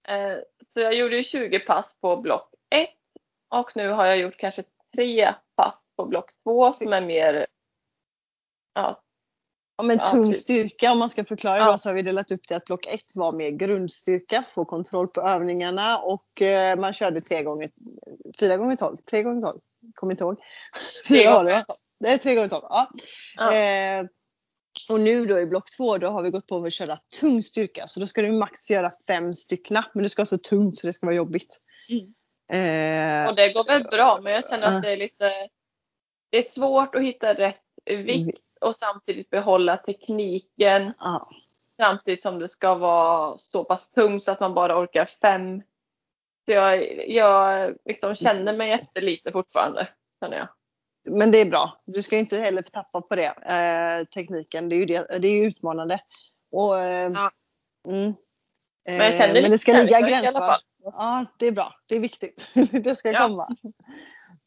Eh, 0.09 0.39
så 0.73 0.81
jag 0.81 0.95
gjorde 0.95 1.17
ju 1.17 1.25
20 1.25 1.59
pass 1.59 1.95
på 2.01 2.17
block 2.17 2.55
1 2.71 2.89
och 3.49 3.77
nu 3.77 3.89
har 3.89 4.07
jag 4.07 4.19
gjort 4.19 4.37
kanske 4.37 4.65
tre 4.97 5.35
pass 5.57 5.75
på 5.97 6.07
block 6.07 6.31
2 6.45 6.73
som 6.73 6.93
är 6.93 7.01
mer 7.01 7.47
ja, 8.75 9.03
Ja, 9.77 9.85
men 9.85 9.99
tung 9.99 10.35
styrka 10.35 10.93
om 10.93 10.99
man 10.99 11.09
ska 11.11 11.25
förklara 11.25 11.59
Ja. 11.59 11.73
då 11.73 11.79
så 11.79 11.89
har 11.89 11.95
vi 11.95 12.03
delat 12.03 12.31
upp 12.31 12.41
det 12.49 12.55
att 12.55 12.65
block 12.65 12.87
1 12.87 13.01
var 13.15 13.33
mer 13.33 13.51
grundstyrka, 13.51 14.43
få 14.43 14.65
kontroll 14.65 15.09
på 15.09 15.21
övningarna 15.21 15.99
och 15.99 16.43
eh, 16.43 16.79
man 16.79 16.93
körde 16.93 17.21
tre 17.21 17.43
gånger, 17.43 17.71
fyra 18.41 18.57
gånger 18.57 18.77
tolv, 18.77 18.97
tre 18.97 19.23
gånger 19.23 19.43
tolv, 19.43 19.61
kommer 19.95 20.13
inte 20.13 20.25
ihåg. 20.25 20.37
tre 21.09 21.31
var 21.31 21.45
det 22.01 22.09
är 22.09 22.19
tre 22.19 22.35
gånger 22.35 22.49
tolv, 22.49 22.63
ja. 22.69 22.91
Ja. 23.37 23.55
Eh, 23.55 24.07
och 24.89 25.01
nu 25.01 25.27
då 25.27 25.39
i 25.41 25.47
block 25.47 25.71
2 25.77 25.99
då 25.99 26.09
har 26.09 26.23
vi 26.23 26.31
gått 26.31 26.47
på 26.47 26.65
att 26.65 26.73
köra 26.73 26.97
tung 27.21 27.43
styrka 27.43 27.87
så 27.87 28.01
då 28.01 28.07
ska 28.07 28.23
du 28.23 28.33
max 28.33 28.71
göra 28.71 28.91
fem 29.07 29.35
stycken 29.35 29.83
men 29.95 30.03
du 30.03 30.09
ska 30.09 30.21
ha 30.21 30.27
så 30.27 30.39
tungt 30.39 30.79
så 30.79 30.87
det 30.87 30.93
ska 30.93 31.07
vara 31.07 31.17
jobbigt. 31.17 31.61
Mm. 31.89 32.05
Eh, 32.53 33.29
Och 33.29 33.37
det 33.37 33.53
går 33.53 33.65
väl 33.65 33.85
bra 33.85 34.21
men 34.23 34.33
jag 34.33 34.49
känner 34.49 34.67
att 34.67 34.83
det 34.83 34.93
är 34.93 34.97
lite 34.97 35.49
Det 36.31 36.39
är 36.39 36.51
svårt 36.53 36.95
att 36.95 37.03
hitta 37.03 37.35
rätt 37.35 37.61
vikt 37.87 38.39
och 38.61 38.77
samtidigt 38.77 39.31
behålla 39.31 39.77
tekniken 39.77 40.93
ja. 40.99 41.21
samtidigt 41.81 42.23
som 42.23 42.39
det 42.39 42.49
ska 42.49 42.75
vara 42.75 43.39
så 43.39 43.65
pass 43.65 43.91
tungt 43.91 44.25
så 44.25 44.33
att 44.33 44.41
man 44.41 44.55
bara 44.55 44.79
orkar 44.83 45.05
fem. 45.05 45.63
Så 46.45 46.53
jag, 46.53 47.09
jag 47.11 47.75
liksom 47.85 48.15
känner 48.15 48.57
mig 48.57 48.73
efter 48.73 49.01
lite 49.01 49.33
fortfarande. 49.33 49.89
Känner 50.21 50.37
jag. 50.37 50.49
Men 51.19 51.31
det 51.31 51.39
är 51.39 51.51
bra. 51.51 51.81
Du 51.85 52.03
ska 52.03 52.17
inte 52.19 52.37
heller 52.37 52.63
tappa 52.63 53.01
på 53.01 53.15
det. 53.17 53.27
Eh, 53.27 54.05
tekniken, 54.05 54.69
det 54.69 54.75
är 54.75 54.79
ju, 54.79 54.85
det, 54.87 55.19
det 55.21 55.29
är 55.29 55.47
utmanande. 55.47 56.01
Och, 56.53 56.79
eh, 56.79 57.11
Ja. 57.15 57.31
mm. 57.89 58.15
Men 58.85 58.95
jag 58.97 59.07
Eh, 59.07 59.19
känner 59.19 59.43
men 59.43 59.51
det 59.51 59.59
ska 59.59 59.73
ligga 59.73 60.01
gränsfall. 60.01 60.43
fall. 60.43 60.61
Ja, 60.83 61.25
det 61.39 61.47
är 61.47 61.53
bra. 61.53 61.75
Det 61.87 61.97
är 61.97 62.01
viktigt. 62.01 62.53
det 62.85 62.97
ska 62.97 63.13
Ja. 63.13 63.29
komma. 63.29 63.47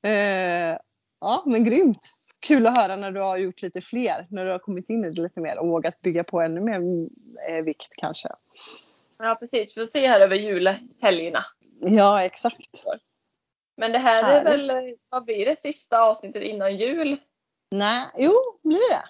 Eh, 0.06 0.78
ja, 1.22 1.44
men 1.46 1.64
grymt. 1.64 2.16
Kul 2.40 2.68
att 2.68 2.78
höra 2.78 2.96
när 2.96 3.12
du 3.12 3.20
har 3.22 3.38
gjort 3.38 3.62
lite 3.62 3.82
fler. 3.82 4.28
När 4.30 4.46
du 4.46 4.52
har 4.52 4.60
kommit 4.60 4.90
in 4.90 5.06
i 5.06 5.10
det 5.10 5.22
lite 5.22 5.40
mer 5.40 5.60
och 5.60 5.68
vågat 5.68 6.02
bygga 6.02 6.24
på 6.24 6.42
ännu 6.42 6.62
mer 6.62 7.08
eh, 7.50 7.64
vikt 7.64 7.96
kanske. 7.98 8.28
Ja 9.18 9.38
precis, 9.40 9.78
vi 9.78 9.82
får 9.82 9.88
se 9.88 10.08
här 10.08 10.22
över 10.22 10.36
julhelgerna. 10.36 11.46
Ja, 11.80 12.24
exakt. 12.24 12.84
Men 13.78 13.92
det 13.92 14.00
här 14.00 14.24
är 14.24 14.24
Härligt. 14.24 14.62
väl, 14.62 14.70
eh, 14.70 14.96
vad 15.10 15.26
blir 15.26 15.46
det, 15.46 15.62
sista 15.62 16.02
avsnittet 16.02 16.44
innan 16.44 16.78
jul? 16.78 17.18
Nej, 17.72 18.08
jo, 18.18 18.34
blir 18.64 18.90
det. 18.90 19.04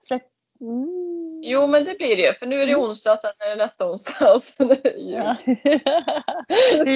Släpp. 0.00 0.22
Mm. 0.60 1.40
Jo 1.42 1.66
men 1.66 1.84
det 1.84 1.94
blir 1.94 2.16
det 2.16 2.22
ju, 2.22 2.34
för 2.34 2.46
nu 2.46 2.62
är 2.62 2.66
det 2.66 2.76
onsdag, 2.76 3.16
sen 3.16 3.30
är 3.38 3.48
det 3.50 3.56
nästa 3.56 3.90
onsdag 3.90 4.34
och 4.34 4.42
sen 4.42 4.70
är 4.70 4.82
det 4.82 4.90
jul. 4.98 5.22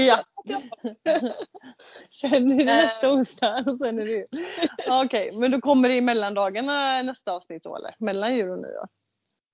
Ja. 0.06 0.18
ja. 0.44 0.62
Sen 2.10 2.52
är 2.52 2.56
det 2.64 2.70
Eh. 2.70 2.76
nästa 2.76 3.12
onsdag 3.12 3.64
och 3.66 3.78
sen 3.78 3.98
är 3.98 4.04
det 4.04 4.10
jul. 4.10 4.26
Okej, 4.88 5.32
men 5.32 5.50
då 5.50 5.60
kommer 5.60 5.88
det 5.88 5.94
i 5.94 6.00
mellandagarna 6.00 7.02
nästa 7.02 7.32
avsnitt 7.32 7.62
då 7.62 7.76
eller? 7.76 7.94
Mellan 7.98 8.36
jul 8.36 8.50
och 8.50 8.58
nyår? 8.58 8.88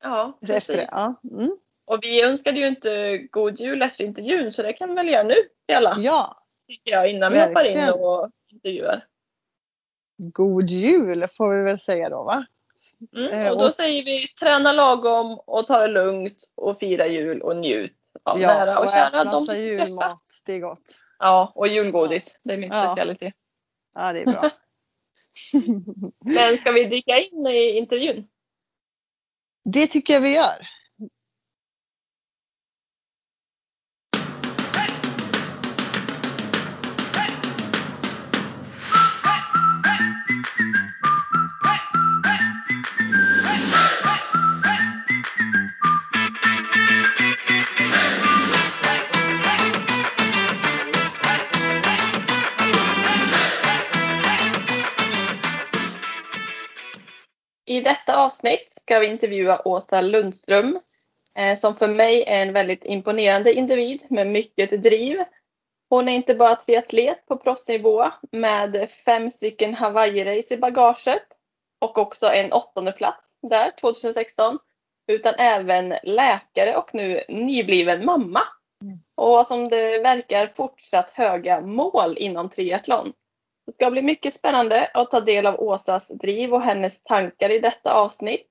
Ja, 0.03 0.39
Efter 0.43 0.55
det? 0.55 0.61
precis. 0.61 0.89
Ja. 0.91 1.15
Mm. 1.31 1.57
Och 1.87 1.99
vi 2.03 2.23
önskade 2.23 2.59
ju 2.61 2.69
inte 2.69 3.19
god 3.31 3.61
jul 3.61 3.83
efter 3.83 4.05
intervjun 4.05 4.53
så 4.53 4.63
det 4.63 4.73
kan 4.73 4.89
vi 4.89 4.95
väl 4.95 5.09
göra 5.13 5.23
nu 5.23 5.35
till 5.67 5.77
alla. 5.77 5.97
Ja, 5.99 6.45
Tycker 6.69 6.91
jag 6.91 7.11
innan 7.11 7.33
vi 7.33 7.41
hoppar 7.41 7.55
verkligen. 7.55 7.89
in 7.89 7.95
och 7.95 8.31
intervjuar. 8.53 9.05
god 10.17 10.71
jul 10.71 11.27
får 11.37 11.57
vi 11.57 11.63
väl 11.63 11.79
säga 11.79 12.09
då 12.09 12.23
va? 12.25 12.47
Mm. 13.17 13.33
Eh, 13.33 13.53
Och 13.53 13.59
då 13.59 13.65
och- 13.65 13.75
säger 13.75 14.05
vi 14.05 14.29
träna 14.29 14.73
lagom 14.73 15.39
och 15.47 15.67
ta 15.67 15.79
det 15.79 15.89
lugnt 15.89 16.51
och 16.55 16.79
fira 16.79 17.07
jul 17.07 17.43
och 17.43 17.57
njut 17.57 17.93
av 18.23 18.41
Ja, 18.41 18.49
nära 18.55 18.79
och, 18.79 18.85
och 18.85 18.91
kära. 18.91 19.25
du 19.25 19.31
träffar. 19.47 19.55
julmat, 19.55 20.23
det 20.47 20.53
är 20.53 20.59
gott. 20.59 20.99
Ja, 21.19 21.53
och 21.55 21.69
julgodis. 21.69 22.43
Det 22.45 22.53
är 22.53 22.57
min 22.59 22.71
Ja. 22.73 22.85
specialitet. 22.87 23.35
Ja, 23.95 24.13
det 24.13 24.21
är 24.21 24.25
bra. 24.25 24.51
Men 26.25 26.57
ska 26.59 26.73
vi 26.73 26.85
dyka 26.85 27.19
in 27.21 27.47
i 27.47 27.71
intervjun? 27.79 28.29
det 29.65 29.87
tycker 29.87 30.15
jag 30.15 30.21
vi 30.21 30.35
gör. 30.35 30.67
I 57.79 57.81
detta 57.81 58.17
avsnitt 58.17 58.79
ska 58.83 58.99
vi 58.99 59.07
intervjua 59.07 59.63
Åsa 59.65 60.01
Lundström 60.01 60.79
eh, 61.35 61.59
som 61.59 61.77
för 61.77 61.89
mig 61.89 62.25
är 62.27 62.43
en 62.43 62.53
väldigt 62.53 62.85
imponerande 62.85 63.53
individ 63.53 64.03
med 64.09 64.27
mycket 64.27 64.83
driv. 64.83 65.25
Hon 65.91 66.09
är 66.09 66.13
inte 66.13 66.35
bara 66.35 66.57
triatlet 66.57 67.27
på 67.27 67.37
proffsnivå 67.37 68.11
med 68.33 68.91
fem 69.05 69.31
stycken 69.31 69.75
Hawaii-race 69.75 70.55
i 70.55 70.57
bagaget 70.57 71.23
och 71.81 71.99
också 71.99 72.27
en 72.27 72.53
åttonde 72.53 72.93
plats 72.93 73.25
där 73.43 73.71
2016 73.81 74.59
utan 75.07 75.35
även 75.35 75.95
läkare 76.03 76.77
och 76.77 76.95
nu 76.95 77.25
nybliven 77.29 78.05
mamma. 78.05 78.43
Och 79.15 79.47
som 79.47 79.69
det 79.69 79.99
verkar 79.99 80.47
fortsatt 80.47 81.11
höga 81.13 81.61
mål 81.61 82.19
inom 82.19 82.49
triathlon. 82.49 83.13
Det 83.69 83.75
ska 83.75 83.91
bli 83.91 84.03
mycket 84.03 84.35
spännande 84.35 84.91
att 84.95 85.11
ta 85.11 85.21
del 85.21 85.47
av 85.47 85.61
Åsas 85.61 86.09
driv 86.09 86.55
och 86.55 86.63
hennes 86.63 87.03
tankar 87.03 87.51
i 87.51 87.59
detta 87.59 87.93
avsnitt. 87.93 88.47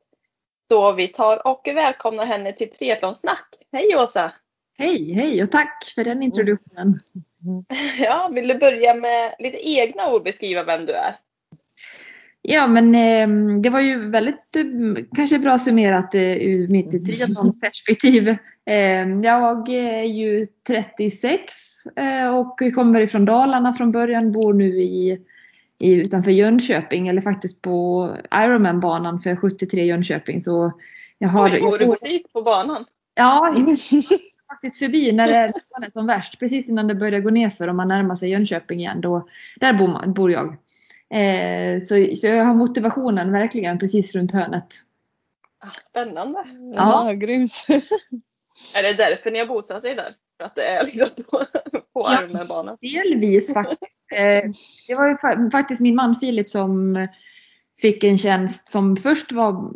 Så 0.67 0.91
vi 0.91 1.07
tar 1.07 1.47
och 1.47 1.61
välkomnar 1.65 2.25
henne 2.25 2.53
till 2.53 2.71
Triathlonsnack. 2.71 3.55
Hej 3.71 3.95
Åsa! 3.95 4.31
Hej, 4.77 5.13
hej 5.13 5.43
och 5.43 5.51
tack 5.51 5.83
för 5.95 6.03
den 6.03 6.23
introduktionen. 6.23 6.99
Ja, 7.99 8.29
vill 8.33 8.47
du 8.47 8.57
börja 8.57 8.93
med 8.93 9.35
lite 9.39 9.69
egna 9.69 10.13
ord 10.13 10.23
beskriva 10.23 10.63
vem 10.63 10.85
du 10.85 10.93
är? 10.93 11.15
Ja, 12.41 12.67
men 12.67 12.95
eh, 12.95 13.59
det 13.61 13.69
var 13.69 13.79
ju 13.79 13.99
väldigt 13.99 14.55
eh, 14.55 14.63
kanske 15.15 15.39
bra 15.39 15.59
summerat 15.59 16.15
eh, 16.15 16.21
ur 16.21 16.67
mitt 16.67 17.05
triathlonperspektiv. 17.05 18.27
Eh, 18.65 19.09
jag 19.23 19.69
är 19.69 20.03
ju 20.03 20.45
36 20.67 21.85
eh, 21.95 22.37
och 22.37 22.59
kommer 22.75 23.01
ifrån 23.01 23.25
Dalarna 23.25 23.73
från 23.73 23.91
början, 23.91 24.31
bor 24.31 24.53
nu 24.53 24.81
i, 24.81 25.19
i, 25.79 25.93
utanför 25.93 26.31
Jönköping 26.31 27.07
eller 27.07 27.21
faktiskt 27.21 27.61
på 27.61 28.09
Ironman-banan 28.33 29.19
för 29.19 29.35
73 29.35 29.85
Jönköping. 29.85 30.41
Så 30.41 30.71
jag 31.17 31.29
har, 31.29 31.49
Oj, 31.49 31.61
bor 31.61 31.77
du 31.77 31.85
precis 31.85 32.33
på 32.33 32.41
banan? 32.41 32.85
Ja, 33.15 33.55
faktiskt 34.51 34.79
förbi 34.79 35.11
när 35.11 35.27
det 35.27 35.51
nästan 35.55 35.83
är 35.83 35.89
som 35.89 36.07
värst. 36.07 36.39
Precis 36.39 36.69
innan 36.69 36.87
det 36.87 36.95
börjar 36.95 37.19
gå 37.19 37.29
ner 37.29 37.49
för 37.49 37.67
om 37.67 37.77
man 37.77 37.87
närmar 37.87 38.15
sig 38.15 38.29
Jönköping 38.29 38.79
igen. 38.79 39.01
Då, 39.01 39.27
där 39.59 39.73
bor, 39.73 39.87
man, 39.87 40.13
bor 40.13 40.31
jag. 40.31 40.57
Eh, 41.13 41.79
så, 41.83 42.15
så 42.15 42.27
jag 42.27 42.45
har 42.45 42.53
motivationen 42.55 43.31
verkligen 43.31 43.79
precis 43.79 44.15
runt 44.15 44.31
hörnet. 44.31 44.65
Ah, 45.59 45.69
Spännande! 45.89 46.39
Ja. 46.75 47.07
Ja, 47.07 47.13
grymt. 47.13 47.51
Är 48.77 48.83
det 48.83 48.93
därför 48.93 49.31
ni 49.31 49.39
har 49.39 49.45
bosatt 49.45 49.85
er 49.85 49.95
där? 49.95 50.15
För 50.39 50.45
att 50.45 50.55
det 50.55 50.65
är 50.67 50.85
liksom 50.85 51.09
på, 51.15 51.45
på 51.93 52.01
Ja. 52.03 52.21
Ironman-banan? 52.21 52.77
Delvis 52.81 53.53
faktiskt. 53.53 54.05
Eh, 54.11 54.51
det 54.87 54.95
var 54.95 55.07
ju 55.07 55.13
fa- 55.15 55.51
faktiskt 55.51 55.81
min 55.81 55.95
man 55.95 56.15
Filip 56.15 56.49
som 56.49 57.07
fick 57.81 58.03
en 58.03 58.17
tjänst 58.17 58.67
som 58.67 58.95
först 58.95 59.31
var 59.31 59.71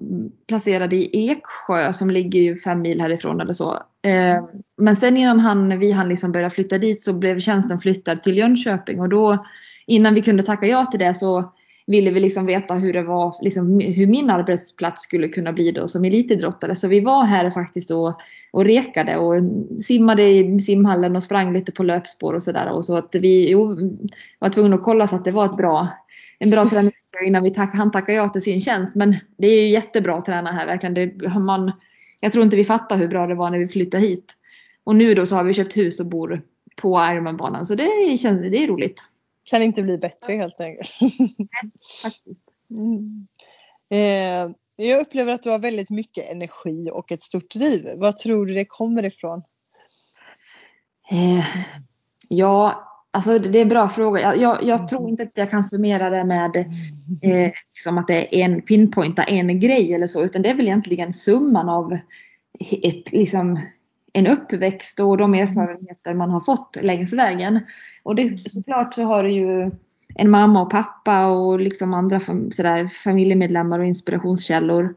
placerad 0.47 0.93
i 0.93 1.29
Eksjö 1.29 1.93
som 1.93 2.09
ligger 2.11 2.39
ju 2.39 2.57
fem 2.57 2.81
mil 2.81 3.01
härifrån 3.01 3.41
eller 3.41 3.53
så. 3.53 3.73
Eh, 4.03 4.45
men 4.77 4.95
sen 4.95 5.17
innan 5.17 5.39
han, 5.39 5.79
vi 5.79 5.91
hann 5.91 6.09
liksom 6.09 6.31
börja 6.31 6.49
flytta 6.49 6.77
dit 6.77 7.01
så 7.01 7.13
blev 7.13 7.39
tjänsten 7.39 7.79
flyttad 7.79 8.23
till 8.23 8.37
Jönköping 8.37 8.99
och 9.01 9.09
då 9.09 9.45
innan 9.91 10.13
vi 10.13 10.21
kunde 10.21 10.43
tacka 10.43 10.67
ja 10.67 10.85
till 10.85 10.99
det 10.99 11.13
så 11.13 11.53
ville 11.87 12.11
vi 12.11 12.19
liksom 12.19 12.45
veta 12.45 12.73
hur 12.73 12.93
det 12.93 13.03
var, 13.03 13.35
liksom, 13.41 13.79
hur 13.79 14.07
min 14.07 14.29
arbetsplats 14.29 15.01
skulle 15.01 15.27
kunna 15.27 15.53
bli 15.53 15.71
då 15.71 15.87
som 15.87 16.05
elitidrottare. 16.05 16.75
Så 16.75 16.87
vi 16.87 16.99
var 16.99 17.23
här 17.23 17.49
faktiskt 17.49 17.91
och, 17.91 18.21
och 18.51 18.65
rekade 18.65 19.17
och 19.17 19.35
simmade 19.81 20.23
i 20.23 20.59
simhallen 20.59 21.15
och 21.15 21.23
sprang 21.23 21.53
lite 21.53 21.71
på 21.71 21.83
löpspår 21.83 22.33
och 22.33 22.43
sådär. 22.43 22.81
Så 22.81 22.97
att 22.97 23.15
vi 23.15 23.51
jo, 23.51 23.77
var 24.39 24.49
tvungna 24.49 24.75
att 24.75 24.83
kolla 24.83 25.07
så 25.07 25.15
att 25.15 25.25
det 25.25 25.31
var 25.31 25.45
ett 25.45 25.57
bra, 25.57 25.87
en 26.39 26.49
bra 26.49 26.65
träning 26.69 26.91
innan 27.25 27.43
vi 27.43 27.53
tack, 27.53 27.75
han 27.75 27.91
tackade 27.91 28.17
ja 28.17 28.29
till 28.29 28.41
sin 28.41 28.61
tjänst. 28.61 28.95
Men 28.95 29.15
det 29.37 29.47
är 29.47 29.61
ju 29.61 29.69
jättebra 29.69 30.17
att 30.17 30.25
träna 30.25 30.51
här 30.51 30.65
verkligen. 30.65 30.93
Det, 30.93 31.39
man, 31.39 31.71
jag 32.21 32.31
tror 32.31 32.43
inte 32.43 32.55
vi 32.55 32.63
fattar 32.63 32.97
hur 32.97 33.07
bra 33.07 33.27
det 33.27 33.35
var 33.35 33.49
när 33.49 33.57
vi 33.57 33.67
flyttade 33.67 34.03
hit. 34.03 34.33
Och 34.83 34.95
nu 34.95 35.13
då 35.13 35.25
så 35.25 35.35
har 35.35 35.43
vi 35.43 35.53
köpt 35.53 35.77
hus 35.77 35.99
och 35.99 36.05
bor 36.05 36.41
på 36.75 36.99
Ironman-banan 37.11 37.65
så 37.65 37.75
det, 37.75 38.17
känns, 38.17 38.41
det 38.41 38.63
är 38.63 38.67
roligt. 38.67 39.07
Kan 39.43 39.61
inte 39.61 39.83
bli 39.83 39.97
bättre 39.97 40.33
helt 40.33 40.59
enkelt. 40.61 40.89
Faktiskt. 42.03 42.47
Mm. 42.69 43.27
Eh, 43.93 44.49
jag 44.75 45.01
upplever 45.01 45.33
att 45.33 45.41
du 45.41 45.49
har 45.49 45.59
väldigt 45.59 45.89
mycket 45.89 46.29
energi 46.29 46.89
och 46.93 47.11
ett 47.11 47.23
stort 47.23 47.51
driv. 47.51 47.89
Vad 47.97 48.15
tror 48.15 48.45
du 48.45 48.53
det 48.53 48.65
kommer 48.65 49.05
ifrån? 49.05 49.43
Eh, 51.11 51.45
ja, 52.29 52.87
alltså 53.11 53.39
det 53.39 53.49
det 53.49 53.57
är 53.57 53.61
en 53.61 53.69
bra 53.69 53.89
fråga. 53.89 54.21
Jag, 54.21 54.37
jag, 54.37 54.63
jag 54.63 54.87
tror 54.87 55.09
inte 55.09 55.23
att 55.23 55.31
jag 55.33 55.51
kan 55.51 55.63
summera 55.63 56.09
det 56.09 56.25
med 56.25 56.55
eh, 57.21 57.51
liksom 57.73 57.97
att 57.97 58.07
det 58.07 58.41
är 58.41 58.45
en 58.45 58.61
pinpointa 58.61 59.23
en 59.23 59.59
grej 59.59 59.93
eller 59.93 60.07
så, 60.07 60.23
utan 60.23 60.41
det 60.41 60.49
är 60.49 60.55
väl 60.55 60.67
egentligen 60.67 61.13
summan 61.13 61.69
av 61.69 61.97
ett, 62.83 63.11
liksom, 63.11 63.59
en 64.13 64.27
uppväxt 64.27 64.99
och 64.99 65.17
de 65.17 65.33
erfarenheter 65.33 66.13
man 66.13 66.31
har 66.31 66.39
fått 66.39 66.77
längs 66.81 67.13
vägen. 67.13 67.59
Och 68.03 68.15
det, 68.15 68.49
såklart 68.49 68.93
så 68.93 69.03
har 69.03 69.23
du 69.23 69.31
ju 69.31 69.71
en 70.15 70.29
mamma 70.29 70.61
och 70.61 70.69
pappa 70.69 71.27
och 71.27 71.59
liksom 71.59 71.93
andra 71.93 72.19
fam, 72.19 72.51
sådär, 72.51 72.87
familjemedlemmar 72.87 73.79
och 73.79 73.85
inspirationskällor. 73.85 74.95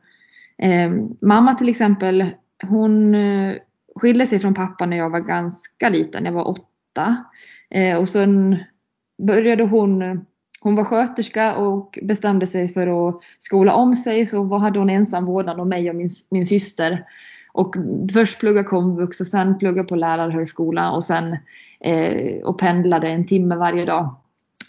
Eh, 0.58 0.90
mamma 1.20 1.54
till 1.54 1.68
exempel, 1.68 2.26
hon 2.62 3.14
eh, 3.14 3.54
skilde 3.96 4.26
sig 4.26 4.38
från 4.38 4.54
pappa 4.54 4.86
när 4.86 4.96
jag 4.96 5.10
var 5.10 5.20
ganska 5.20 5.88
liten, 5.88 6.24
jag 6.24 6.32
var 6.32 6.48
åtta. 6.48 7.24
Eh, 7.70 7.98
och 7.98 8.08
sen 8.08 8.56
började 9.22 9.64
hon, 9.64 10.24
hon 10.60 10.74
var 10.74 10.84
sköterska 10.84 11.56
och 11.56 11.98
bestämde 12.02 12.46
sig 12.46 12.68
för 12.68 13.08
att 13.08 13.22
skola 13.38 13.74
om 13.74 13.96
sig 13.96 14.26
så 14.26 14.56
hade 14.56 14.78
hon 14.78 14.90
ensam 14.90 15.24
vårdnad 15.24 15.60
om 15.60 15.68
mig 15.68 15.90
och 15.90 15.96
min, 15.96 16.08
min 16.30 16.46
syster. 16.46 17.04
Och 17.54 17.76
först 18.12 18.40
plugga 18.40 18.64
komvux 18.64 19.20
och 19.20 19.26
sen 19.26 19.58
plugga 19.58 19.84
på 19.84 19.96
lärarhögskola 19.96 20.92
och 20.92 21.04
sen 21.04 21.36
eh, 21.80 22.42
och 22.44 22.58
pendlade 22.58 23.08
en 23.08 23.26
timme 23.26 23.56
varje 23.56 23.84
dag 23.84 24.14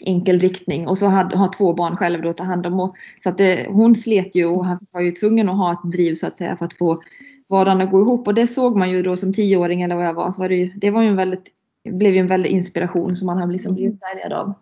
enkel 0.05 0.39
riktning 0.39 0.87
och 0.87 0.97
så 0.97 1.07
hade, 1.07 1.37
har 1.37 1.53
två 1.57 1.73
barn 1.73 1.95
själv 1.95 2.21
då 2.21 2.29
att 2.29 2.37
ta 2.37 2.43
hand 2.43 2.65
om. 2.65 2.79
Och, 2.79 2.95
så 3.19 3.29
att 3.29 3.37
det, 3.37 3.67
hon 3.69 3.95
slet 3.95 4.35
ju 4.35 4.45
och 4.45 4.65
var 4.91 5.01
ju 5.01 5.11
tvungen 5.11 5.49
att 5.49 5.57
ha 5.57 5.71
ett 5.71 5.91
driv 5.91 6.15
så 6.15 6.27
att 6.27 6.37
säga 6.37 6.57
för 6.57 6.65
att 6.65 6.73
få 6.73 7.01
vardagen 7.47 7.81
att 7.81 7.91
gå 7.91 8.01
ihop. 8.01 8.27
Och 8.27 8.33
det 8.33 8.47
såg 8.47 8.77
man 8.77 8.91
ju 8.91 9.01
då 9.01 9.15
som 9.15 9.33
tioåring 9.33 9.81
eller 9.81 9.95
vad 9.95 10.05
jag 10.05 10.13
var. 10.13 10.31
Så 10.31 10.41
var 10.41 10.49
det, 10.49 10.55
ju, 10.55 10.71
det 10.75 10.91
var 10.91 11.01
ju 11.01 11.07
en 11.07 11.15
väldigt, 11.15 11.45
blev 11.83 12.13
ju 12.13 12.19
en 12.19 12.27
väldig 12.27 12.49
inspiration 12.49 13.15
som 13.15 13.25
man 13.25 13.37
har 13.37 13.47
liksom 13.47 13.75
blivit 13.75 13.99
färgad 13.99 14.33
av. 14.33 14.53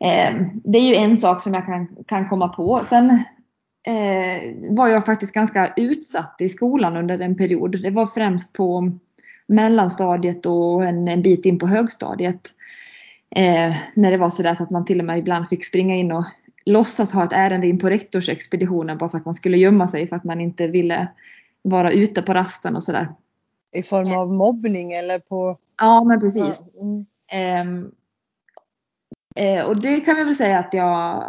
Eh, 0.00 0.46
det 0.64 0.78
är 0.78 0.88
ju 0.88 0.94
en 0.94 1.16
sak 1.16 1.42
som 1.42 1.54
jag 1.54 1.66
kan, 1.66 1.88
kan 2.06 2.28
komma 2.28 2.48
på. 2.48 2.80
Sen 2.84 3.24
var 4.70 4.88
jag 4.88 5.06
faktiskt 5.06 5.34
ganska 5.34 5.72
utsatt 5.76 6.36
i 6.40 6.48
skolan 6.48 6.96
under 6.96 7.18
en 7.18 7.36
period. 7.36 7.82
Det 7.82 7.90
var 7.90 8.06
främst 8.06 8.52
på 8.52 8.92
mellanstadiet 9.46 10.46
och 10.46 10.84
en, 10.84 11.08
en 11.08 11.22
bit 11.22 11.46
in 11.46 11.58
på 11.58 11.66
högstadiet. 11.66 12.52
Eh, 13.36 13.76
när 13.94 14.10
det 14.10 14.16
var 14.16 14.28
sådär 14.28 14.54
så 14.54 14.62
att 14.62 14.70
man 14.70 14.84
till 14.84 15.00
och 15.00 15.06
med 15.06 15.18
ibland 15.18 15.48
fick 15.48 15.64
springa 15.64 15.94
in 15.94 16.12
och 16.12 16.24
låtsas 16.64 17.12
ha 17.12 17.24
ett 17.24 17.32
ärende 17.32 17.66
in 17.66 17.78
på 17.78 17.90
rektorsexpeditionen 17.90 18.98
bara 18.98 19.10
för 19.10 19.18
att 19.18 19.24
man 19.24 19.34
skulle 19.34 19.56
gömma 19.56 19.88
sig 19.88 20.08
för 20.08 20.16
att 20.16 20.24
man 20.24 20.40
inte 20.40 20.66
ville 20.66 21.08
vara 21.62 21.92
ute 21.92 22.22
på 22.22 22.34
rasten 22.34 22.76
och 22.76 22.84
sådär. 22.84 23.08
I 23.72 23.82
form 23.82 24.12
av 24.12 24.32
mobbning 24.32 24.92
eller 24.92 25.18
på... 25.18 25.58
Ja 25.80 26.04
men 26.04 26.20
precis. 26.20 26.60
Mm. 26.80 27.06
Ehm, 27.32 27.90
eh, 29.36 29.64
och 29.64 29.80
det 29.80 30.00
kan 30.00 30.16
vi 30.16 30.24
väl 30.24 30.36
säga 30.36 30.58
att 30.58 30.74
jag 30.74 31.24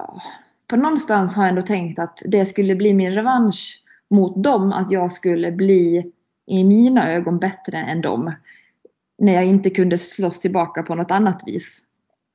på 0.73 0.77
någonstans 0.77 1.35
har 1.35 1.47
ändå 1.47 1.61
tänkt 1.61 1.99
att 1.99 2.21
det 2.25 2.45
skulle 2.45 2.75
bli 2.75 2.93
min 2.93 3.13
revansch 3.13 3.83
mot 4.09 4.43
dem. 4.43 4.71
Att 4.71 4.91
jag 4.91 5.11
skulle 5.11 5.51
bli 5.51 6.11
i 6.47 6.63
mina 6.63 7.11
ögon 7.11 7.39
bättre 7.39 7.77
än 7.77 8.01
dem. 8.01 8.31
När 9.17 9.33
jag 9.33 9.45
inte 9.45 9.69
kunde 9.69 9.97
slåss 9.97 10.39
tillbaka 10.39 10.83
på 10.83 10.95
något 10.95 11.11
annat 11.11 11.43
vis. 11.45 11.81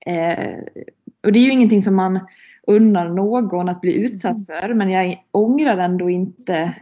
Eh, 0.06 0.58
och 1.24 1.32
det 1.32 1.38
är 1.38 1.42
ju 1.42 1.52
ingenting 1.52 1.82
som 1.82 1.96
man 1.96 2.20
unnar 2.66 3.08
någon 3.08 3.68
att 3.68 3.80
bli 3.80 3.94
utsatt 3.94 4.46
för. 4.46 4.74
Men 4.74 4.90
jag 4.90 5.24
ångrar 5.30 5.78
ändå 5.78 6.10
inte 6.10 6.74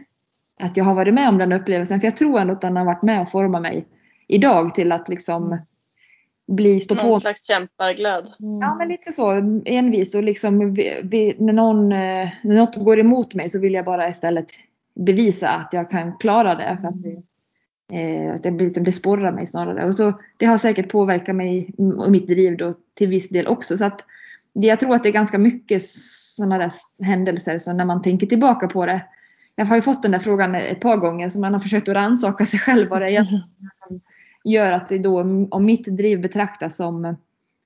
att 0.59 0.77
jag 0.77 0.83
har 0.83 0.95
varit 0.95 1.13
med 1.13 1.29
om 1.29 1.37
den 1.37 1.53
upplevelsen. 1.53 1.99
För 1.99 2.07
jag 2.07 2.17
tror 2.17 2.39
ändå 2.39 2.53
att 2.53 2.61
den 2.61 2.77
har 2.77 2.85
varit 2.85 3.03
med 3.03 3.21
och 3.21 3.31
format 3.31 3.61
mig 3.61 3.87
idag 4.27 4.75
till 4.75 4.91
att 4.91 5.09
liksom 5.09 5.57
bli 6.47 6.79
stå 6.79 6.95
Någon 6.95 7.05
på. 7.05 7.19
slags 7.19 7.43
kämparglöd. 7.47 8.33
Ja 8.61 8.75
men 8.75 8.87
lite 8.87 9.11
så 9.11 9.31
envis 9.65 10.15
och 10.15 10.23
liksom 10.23 10.73
vi, 10.73 11.01
vi, 11.03 11.35
när, 11.39 11.53
någon, 11.53 11.91
eh, 11.91 12.27
när 12.43 12.55
något 12.55 12.75
går 12.75 12.99
emot 12.99 13.33
mig 13.33 13.49
så 13.49 13.59
vill 13.59 13.73
jag 13.73 13.85
bara 13.85 14.07
istället 14.09 14.47
bevisa 14.95 15.49
att 15.49 15.73
jag 15.73 15.89
kan 15.89 16.17
klara 16.17 16.55
det. 16.55 16.77
För 16.81 16.87
att 16.87 16.95
eh, 17.93 18.33
att 18.33 18.43
det, 18.43 18.51
liksom, 18.51 18.83
det 18.83 18.91
sporrar 18.91 19.31
mig 19.31 19.47
snarare. 19.47 19.85
Och 19.85 19.95
så, 19.95 20.13
det 20.37 20.45
har 20.45 20.57
säkert 20.57 20.89
påverkat 20.91 21.35
mig 21.35 21.73
och 21.97 22.11
mitt 22.11 22.27
driv 22.27 22.57
då 22.57 22.73
till 22.93 23.07
viss 23.07 23.29
del 23.29 23.47
också. 23.47 23.77
Så 23.77 23.85
att, 23.85 24.05
det- 24.53 24.67
jag 24.67 24.79
tror 24.79 24.95
att 24.95 25.03
det 25.03 25.09
är 25.09 25.13
ganska 25.13 25.37
mycket 25.37 25.83
sådana 25.83 26.57
där 26.57 26.71
händelser 27.05 27.57
så 27.57 27.73
när 27.73 27.85
man 27.85 28.01
tänker 28.01 28.27
tillbaka 28.27 28.67
på 28.67 28.85
det. 28.85 29.01
Jag 29.55 29.65
har 29.65 29.75
ju 29.75 29.81
fått 29.81 30.01
den 30.03 30.11
där 30.11 30.19
frågan 30.19 30.55
ett 30.55 30.79
par 30.79 30.97
gånger 30.97 31.29
så 31.29 31.39
man 31.39 31.53
har 31.53 31.59
försökt 31.59 31.89
att 31.89 31.95
rannsaka 31.95 32.45
sig 32.45 32.59
själv 32.59 32.89
vad 32.89 33.01
det 33.01 33.15
är 33.15 33.23
som 33.73 34.01
gör 34.43 34.71
att 34.71 34.89
det 34.89 34.97
då, 34.97 35.19
om 35.51 35.65
mitt 35.65 35.97
driv 35.97 36.21
betraktas 36.21 36.75
som 36.75 37.17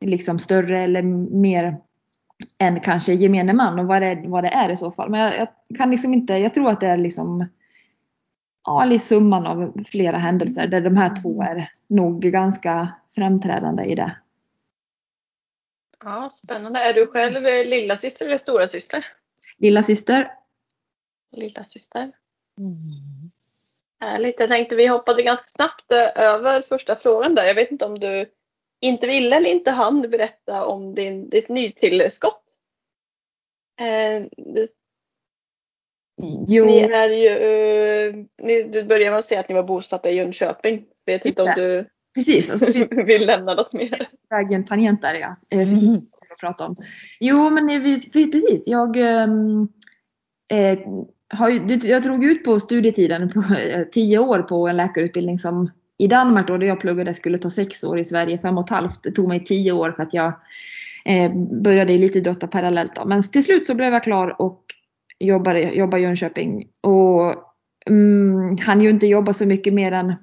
liksom 0.02 0.40
större 0.40 0.80
eller 0.80 1.04
mer 1.32 1.78
än 2.60 2.80
kanske 2.80 3.14
gemene 3.14 3.54
man 3.54 3.80
och 3.80 3.86
vad 3.86 4.02
det, 4.02 4.24
vad 4.26 4.44
det 4.44 4.50
är 4.50 4.70
i 4.70 4.76
så 4.78 4.92
fall. 4.92 5.10
Men 5.10 5.20
jag, 5.20 5.34
jag 5.40 5.78
kan 5.78 5.92
liksom 5.92 6.14
inte, 6.14 6.34
jag 6.34 6.54
tror 6.54 6.70
att 6.70 6.80
det 6.80 6.88
är 6.88 6.98
liksom 6.98 7.48
ja, 8.66 8.86
lite 8.86 9.06
summan 9.06 9.46
av 9.46 9.84
flera 9.86 10.18
händelser 10.18 10.68
där 10.68 10.82
de 10.82 10.98
här 10.98 11.22
två 11.22 11.44
är 11.44 11.72
nog 11.88 12.22
ganska 12.22 12.94
framträdande 13.16 13.84
i 13.84 13.96
det. 13.96 14.18
Ja, 16.04 16.30
spännande. 16.34 16.80
Är 16.80 16.94
du 16.94 17.08
själv 17.08 17.68
lilla 17.68 17.98
syster 17.98 18.26
eller 18.26 18.38
stora 18.38 18.68
syster? 18.68 19.06
Lilla 19.58 19.84
syster. 19.84 20.32
Lilla 21.32 21.64
syster. 21.64 22.12
Mm. 22.58 23.11
Härligt. 24.02 24.40
Jag 24.40 24.50
tänkte 24.50 24.76
vi 24.76 24.88
hoppade 24.88 25.24
ganska 25.24 25.48
snabbt 25.48 25.92
eh, 25.92 26.24
över 26.24 26.62
första 26.62 26.96
frågan 26.96 27.36
där. 27.36 27.46
Jag 27.46 27.56
vet 27.56 27.72
inte 27.72 27.86
om 27.86 28.00
du 28.00 28.26
inte 28.82 29.08
ville 29.08 29.36
eller 29.36 29.50
inte 29.50 29.72
hann 29.72 30.02
berätta 30.02 30.66
om 30.66 30.96
din, 30.96 31.30
ditt 31.30 31.50
nytillskott. 31.50 32.44
Eh, 33.82 34.26
det- 34.38 34.72
Jo, 36.48 36.66
ni 36.66 36.80
är 36.80 37.10
ju, 37.10 37.28
eh, 37.30 38.26
ni, 38.42 38.64
du 38.64 38.84
började 38.84 39.10
med 39.10 39.20
att 39.20 39.26
säga 39.26 39.40
att 39.40 39.50
ni 39.50 39.56
var 39.56 39.64
bosatta 39.64 40.10
i 40.10 40.16
Jönköping. 40.16 40.86
Vet 41.06 41.26
inte 41.26 41.44
om 41.44 41.54
du 41.56 41.86
precis. 42.16 42.52
Alltså, 42.52 42.66
finns 42.66 42.92
vill 43.06 43.26
lämna 43.26 43.54
något 43.54 43.74
mer. 43.74 44.08
vägen 44.30 44.66
tangent 44.66 45.02
där 45.02 45.14
ja. 45.16 45.36
Eh, 45.50 45.84
inte 45.84 46.18
att 46.32 46.40
prata 46.40 46.66
om. 46.66 46.76
Jo, 47.20 47.50
men 47.50 47.68
vi, 47.68 48.02
vi, 48.14 48.32
precis. 48.32 48.64
Jag 48.66 48.98
ehm, 48.98 49.68
eh, 50.54 50.80
har 51.32 51.50
ju, 51.50 51.80
jag 51.84 52.04
drog 52.04 52.24
ut 52.24 52.44
på 52.44 52.60
studietiden 52.60 53.30
på 53.30 53.40
eh, 53.40 53.84
tio 53.92 54.20
år 54.20 54.40
på 54.40 54.68
en 54.68 54.78
läkarutbildning 54.78 55.40
som 55.40 55.72
i 55.98 56.08
Danmark 56.08 56.48
då, 56.48 56.58
där 56.58 56.68
jag 56.68 56.80
pluggade 56.80 57.14
skulle 57.14 57.38
ta 57.38 57.50
sex 57.50 57.84
år 57.84 58.00
i 58.00 58.06
Sverige, 58.06 58.38
fem 58.38 58.58
och 58.58 58.64
ett 58.64 58.70
halvt. 58.70 59.04
Det 59.04 59.12
tog 59.12 59.28
mig 59.28 59.44
tio 59.44 59.72
år 59.72 59.92
för 59.92 60.04
att 60.04 60.14
jag 60.14 60.34
eh, 61.06 61.32
började 61.64 61.94
elitidrotta 61.94 62.48
parallellt. 62.48 62.96
Då. 62.96 63.06
Men 63.06 63.24
till 63.24 63.44
slut 63.44 63.66
så 63.66 63.76
blev 63.76 63.94
jag 63.94 64.04
klar 64.04 64.42
och 64.42 64.62
jobbade, 65.20 65.62
jobbade 65.62 66.02
i 66.02 66.06
Jönköping. 66.06 66.68
Och 66.82 67.36
mm, 67.86 68.58
hann 68.58 68.82
ju 68.82 68.90
inte 68.90 69.08
jobba 69.08 69.34
så 69.34 69.46
mycket 69.46 69.74
mer 69.74 69.92
än 69.92 70.14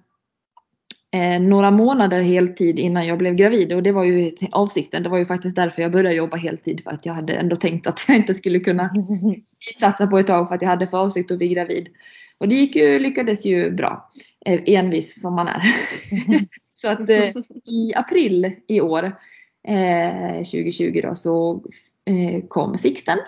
några 1.40 1.70
månader 1.70 2.22
heltid 2.22 2.78
innan 2.78 3.06
jag 3.06 3.18
blev 3.18 3.34
gravid 3.34 3.72
och 3.72 3.82
det 3.82 3.92
var 3.92 4.04
ju 4.04 4.32
avsikten. 4.52 5.02
Det 5.02 5.08
var 5.08 5.18
ju 5.18 5.26
faktiskt 5.26 5.56
därför 5.56 5.82
jag 5.82 5.92
började 5.92 6.16
jobba 6.16 6.36
heltid 6.36 6.80
för 6.84 6.90
att 6.90 7.06
jag 7.06 7.12
hade 7.12 7.32
ändå 7.32 7.56
tänkt 7.56 7.86
att 7.86 8.04
jag 8.08 8.16
inte 8.16 8.34
skulle 8.34 8.60
kunna 8.60 8.90
satsa 9.80 10.06
på 10.06 10.18
ett 10.18 10.26
tag 10.26 10.48
för 10.48 10.54
att 10.54 10.62
jag 10.62 10.68
hade 10.68 10.86
för 10.86 10.98
avsikt 10.98 11.30
att 11.30 11.38
bli 11.38 11.48
gravid. 11.48 11.88
Och 12.38 12.48
det 12.48 12.54
gick 12.54 12.76
ju, 12.76 12.98
lyckades 12.98 13.44
ju 13.44 13.70
bra. 13.70 14.10
Eh, 14.46 14.60
envis 14.66 15.20
som 15.20 15.34
man 15.34 15.48
är. 15.48 15.62
så 16.74 16.88
att 16.88 17.10
eh, 17.10 17.30
i 17.64 17.94
april 17.96 18.52
i 18.66 18.80
år, 18.80 19.04
eh, 19.68 20.36
2020 20.36 21.00
då, 21.02 21.14
så 21.14 21.62
eh, 22.04 22.42
kom 22.48 22.78
Sixten. 22.78 23.18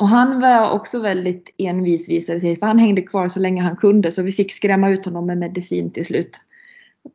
Och 0.00 0.08
han 0.08 0.40
var 0.40 0.70
också 0.70 1.00
väldigt 1.00 1.54
envis 1.58 2.08
visade 2.08 2.40
sig, 2.40 2.56
för 2.56 2.66
han 2.66 2.78
hängde 2.78 3.02
kvar 3.02 3.28
så 3.28 3.40
länge 3.40 3.62
han 3.62 3.76
kunde 3.76 4.10
så 4.12 4.22
vi 4.22 4.32
fick 4.32 4.52
skrämma 4.52 4.90
ut 4.90 5.04
honom 5.04 5.26
med 5.26 5.38
medicin 5.38 5.90
till 5.90 6.04
slut. 6.04 6.40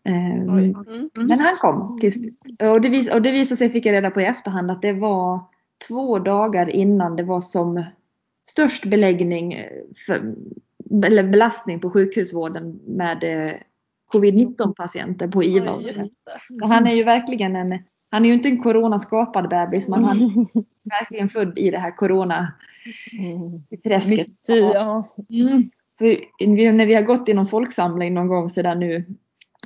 Eh, 0.04 0.42
Mm. 0.42 0.76
Mm. 0.88 1.10
men 1.18 1.40
han 1.40 1.56
kom 1.58 1.98
till 2.02 2.14
slut. 2.14 2.40
Och 2.74 2.82
det, 2.82 2.90
vis- 2.90 3.14
och 3.14 3.22
det 3.22 3.32
visade 3.32 3.58
sig, 3.58 3.70
fick 3.70 3.86
jag 3.86 3.94
reda 3.94 4.12
på 4.12 4.22
i 4.22 4.26
efterhand, 4.26 4.72
att 4.72 4.82
det 4.82 4.94
var 4.94 5.40
två 5.88 6.20
dagar 6.20 6.70
innan 6.70 7.16
det 7.16 7.24
var 7.24 7.42
som 7.42 7.84
störst 8.48 8.86
beläggning, 8.86 9.54
eh, 9.54 9.66
för, 10.08 10.36
eller 11.06 11.24
belastning 11.24 11.80
på 11.80 11.90
sjukhusvården 11.90 12.80
med 12.88 13.24
eh, 13.24 13.52
covid-19 14.14 14.74
patienter 14.74 15.28
på 15.28 15.44
IVA. 15.44 15.80
Så 16.60 16.66
han 16.68 16.88
är 16.88 16.96
ju 16.96 17.04
verkligen 17.04 17.56
en, 17.56 17.80
han 18.10 18.26
är 18.26 18.30
ju 18.30 18.34
inte 18.36 18.50
en 18.50 18.64
coronaskapad 18.64 19.50
bebis, 19.50 19.88
men 19.88 20.04
han 20.04 20.22
är 20.22 20.48
verkligen 21.00 21.30
född 21.30 21.60
i 21.60 21.72
det 21.72 21.80
här 21.80 21.92
coronaträsket. 21.92 24.28
Mm. 25.30 25.70
Så 26.00 26.06
när 26.74 26.86
vi 26.86 26.94
har 26.96 27.02
gått 27.02 27.30
i 27.30 27.34
någon 27.34 27.46
folksamling 27.48 28.14
någon 28.14 28.28
gång 28.28 28.50
sådär 28.50 28.76
nu, 28.76 29.04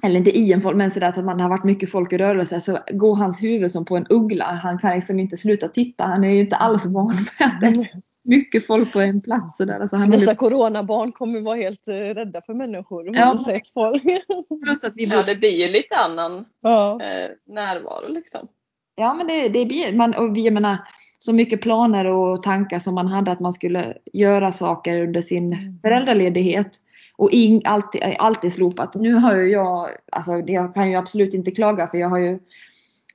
eller 0.04 0.18
inte 0.18 0.38
i 0.38 0.54
en 0.54 0.62
folk, 0.62 0.78
men 0.78 0.92
sådär 0.92 1.12
så 1.12 1.20
att 1.20 1.26
man 1.26 1.40
har 1.40 1.50
varit 1.50 1.64
mycket 1.64 1.92
folk 1.92 2.14
i 2.14 2.18
rörelse, 2.18 2.62
så 2.62 2.78
går 2.92 3.16
hans 3.16 3.44
huvud 3.44 3.72
som 3.72 3.86
på 3.86 3.98
en 3.98 4.06
uggla. 4.10 4.46
Han 4.46 4.78
kan 4.78 4.96
liksom 4.96 5.20
inte 5.20 5.38
sluta 5.38 5.68
titta. 5.68 6.04
Han 6.04 6.24
är 6.24 6.30
ju 6.30 6.40
inte 6.40 6.56
alls 6.56 6.86
van 6.86 7.08
med 7.08 7.48
att 7.48 7.62
det 7.62 7.68
är 7.68 8.02
mycket 8.24 8.68
folk 8.68 8.94
på 8.94 9.00
en 9.00 9.22
plats. 9.22 9.58
Sådär. 9.58 9.80
Alltså 9.80 9.96
han 9.96 10.10
Dessa 10.10 10.26
håller, 10.26 10.36
coronabarn 10.36 11.12
kommer 11.12 11.42
vara 11.42 11.56
helt 11.56 11.88
eh, 11.88 11.94
rädda 11.94 12.42
för 12.42 12.54
människor. 12.54 13.16
Ja. 13.18 13.38
sett 13.46 13.68
folk. 13.74 14.04
plus 14.64 14.84
att 14.84 14.94
vi 14.96 15.06
Ja, 15.06 15.24
det 15.26 15.36
blir 15.36 15.56
ju 15.56 15.68
lite 15.68 15.96
annan 15.96 16.46
ja. 16.62 17.00
eh, 17.02 17.30
närvaro 17.48 18.08
liksom. 18.10 18.48
Ja, 18.96 19.14
men 19.14 19.28
det, 19.28 19.50
det 19.50 19.66
blir, 19.66 19.94
man, 19.94 20.14
och 20.14 20.38
vi, 20.38 20.46
jag 20.46 20.54
menar, 20.54 20.78
så 21.20 21.34
mycket 21.34 21.62
planer 21.62 22.06
och 22.06 22.44
tankar 22.44 22.80
som 22.80 22.96
man 22.96 23.08
hade 23.08 23.32
att 23.32 23.40
man 23.40 23.54
skulle 23.54 23.94
göra 24.14 24.52
saker 24.52 25.02
under 25.02 25.22
sin 25.22 25.80
föräldraledighet. 25.82 26.78
Och 27.20 27.32
in, 27.32 27.62
allt, 27.66 27.96
alltid 28.20 28.52
är 28.52 28.54
slopat. 28.54 28.96
Nu 28.96 29.14
har 29.14 29.36
ju 29.36 29.52
jag, 29.52 29.90
alltså 30.12 30.40
jag 30.40 30.74
kan 30.74 30.90
ju 30.90 30.96
absolut 30.96 31.34
inte 31.34 31.52
klaga 31.52 31.88
för 31.88 31.98
jag 31.98 32.10
har 32.10 32.20
ju, 32.20 32.40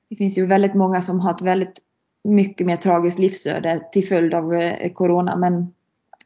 det 0.09 0.17
finns 0.17 0.39
ju 0.39 0.47
väldigt 0.47 0.75
många 0.75 1.01
som 1.01 1.21
har 1.21 1.35
ett 1.35 1.43
väldigt 1.43 1.79
mycket 2.25 2.67
mer 2.67 2.77
tragiskt 2.77 3.19
livsöde 3.19 3.81
till 3.93 4.09
följd 4.09 4.35
av 4.35 4.55
eh, 4.55 4.93
corona. 4.93 5.37
Men, 5.37 5.73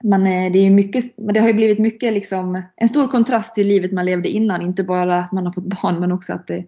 men 0.03 0.27
eh, 0.27 0.53
det, 0.53 0.59
är 0.59 0.71
mycket, 0.71 1.19
men 1.19 1.35
det 1.35 1.41
har 1.41 1.49
ju 1.49 1.55
blivit 1.55 1.79
mycket 1.79 2.13
liksom, 2.13 2.63
en 2.77 2.89
stor 2.89 3.09
kontrast 3.09 3.55
till 3.55 3.67
livet 3.67 3.93
man 3.93 4.05
levde 4.05 4.29
innan. 4.29 4.63
Inte 4.63 4.85
bara 4.85 5.19
att 5.19 5.33
man 5.33 5.47
har 5.47 5.53
fått 5.53 5.83
barn 5.83 6.01
men 6.01 6.13
också 6.13 6.33
att 6.33 6.47
det, 6.47 6.65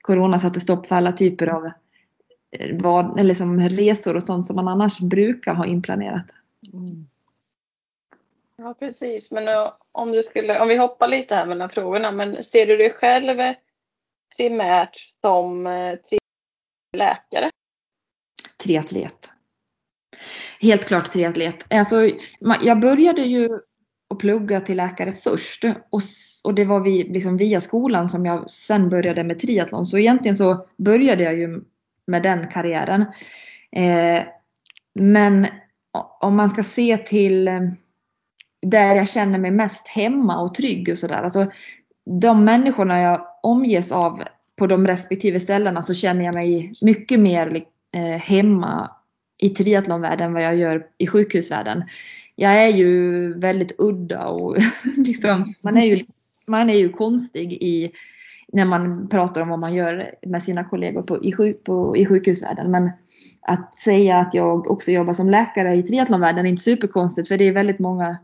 corona 0.00 0.38
satte 0.38 0.60
stopp 0.60 0.86
för 0.86 0.96
alla 0.96 1.12
typer 1.12 1.46
av 1.46 1.66
eh, 1.66 2.76
vad, 2.80 3.18
eller 3.18 3.34
som 3.34 3.60
resor 3.60 4.16
och 4.16 4.22
sånt 4.22 4.46
som 4.46 4.56
man 4.56 4.68
annars 4.68 5.00
brukar 5.00 5.54
ha 5.54 5.66
inplanerat. 5.66 6.26
Mm. 6.72 7.06
Ja, 8.64 8.74
precis. 8.74 9.30
Men 9.32 9.48
eh, 9.48 9.72
om 9.92 10.12
du 10.12 10.22
skulle, 10.22 10.60
om 10.60 10.68
vi 10.68 10.76
hoppar 10.76 11.08
lite 11.08 11.34
här 11.34 11.46
mellan 11.46 11.70
frågorna, 11.70 12.10
men 12.10 12.42
ser 12.42 12.66
du 12.66 12.76
dig 12.76 12.90
själv 12.90 13.54
primärt 14.36 14.96
som 15.20 15.66
eh, 15.66 15.98
läkare? 16.96 17.50
Triatlet. 18.62 19.32
Helt 20.60 20.84
klart 20.84 21.12
triatlet. 21.12 21.74
Alltså, 21.74 22.10
jag 22.60 22.80
började 22.80 23.20
ju 23.20 23.48
att 24.10 24.18
plugga 24.18 24.60
till 24.60 24.76
läkare 24.76 25.12
först 25.12 25.64
och, 25.64 26.00
och 26.44 26.54
det 26.54 26.64
var 26.64 26.80
vi, 26.80 27.04
liksom 27.04 27.36
via 27.36 27.60
skolan 27.60 28.08
som 28.08 28.26
jag 28.26 28.50
sen 28.50 28.88
började 28.88 29.24
med 29.24 29.38
triathlon. 29.38 29.86
Så 29.86 29.98
egentligen 29.98 30.36
så 30.36 30.66
började 30.76 31.22
jag 31.22 31.34
ju 31.34 31.60
med 32.06 32.22
den 32.22 32.48
karriären. 32.48 33.04
Eh, 33.72 34.22
men 34.94 35.46
om 36.20 36.36
man 36.36 36.50
ska 36.50 36.62
se 36.62 36.96
till 36.96 37.48
eh, 37.48 37.60
där 38.64 38.94
jag 38.94 39.08
känner 39.08 39.38
mig 39.38 39.50
mest 39.50 39.88
hemma 39.88 40.40
och 40.40 40.54
trygg 40.54 40.88
och 40.88 40.98
sådär. 40.98 41.22
Alltså, 41.22 41.46
de 42.20 42.44
människorna 42.44 43.00
jag 43.00 43.26
omges 43.42 43.92
av 43.92 44.22
på 44.56 44.66
de 44.66 44.86
respektive 44.86 45.40
ställena 45.40 45.82
så 45.82 45.94
känner 45.94 46.24
jag 46.24 46.34
mig 46.34 46.72
mycket 46.82 47.20
mer 47.20 47.64
eh, 47.94 48.20
hemma 48.20 48.90
i 49.38 49.48
triathlonvärlden 49.48 50.26
än 50.26 50.32
vad 50.32 50.42
jag 50.42 50.56
gör 50.56 50.86
i 50.98 51.06
sjukhusvärlden. 51.06 51.84
Jag 52.36 52.62
är 52.62 52.68
ju 52.68 53.32
väldigt 53.38 53.74
udda 53.78 54.26
och 54.26 54.56
liksom, 54.96 55.54
man, 55.60 55.76
är 55.76 55.84
ju, 55.84 56.04
man 56.46 56.70
är 56.70 56.74
ju 56.74 56.88
konstig 56.88 57.52
i 57.52 57.90
när 58.52 58.64
man 58.64 59.08
pratar 59.08 59.40
om 59.40 59.48
vad 59.48 59.58
man 59.58 59.74
gör 59.74 60.10
med 60.26 60.42
sina 60.42 60.64
kollegor 60.64 61.02
på, 61.02 61.24
i, 61.24 61.32
sjuk, 61.32 61.64
på, 61.64 61.96
i 61.96 62.06
sjukhusvärlden. 62.06 62.70
Men 62.70 62.90
att 63.42 63.78
säga 63.78 64.18
att 64.18 64.34
jag 64.34 64.70
också 64.70 64.90
jobbar 64.90 65.12
som 65.12 65.30
läkare 65.30 65.74
i 65.74 65.82
triathlonvärlden 65.82 66.46
är 66.46 66.50
inte 66.50 66.62
superkonstigt 66.62 67.28
för 67.28 67.38
det 67.38 67.48
är 67.48 67.52
väldigt 67.52 67.78
många 67.78 68.16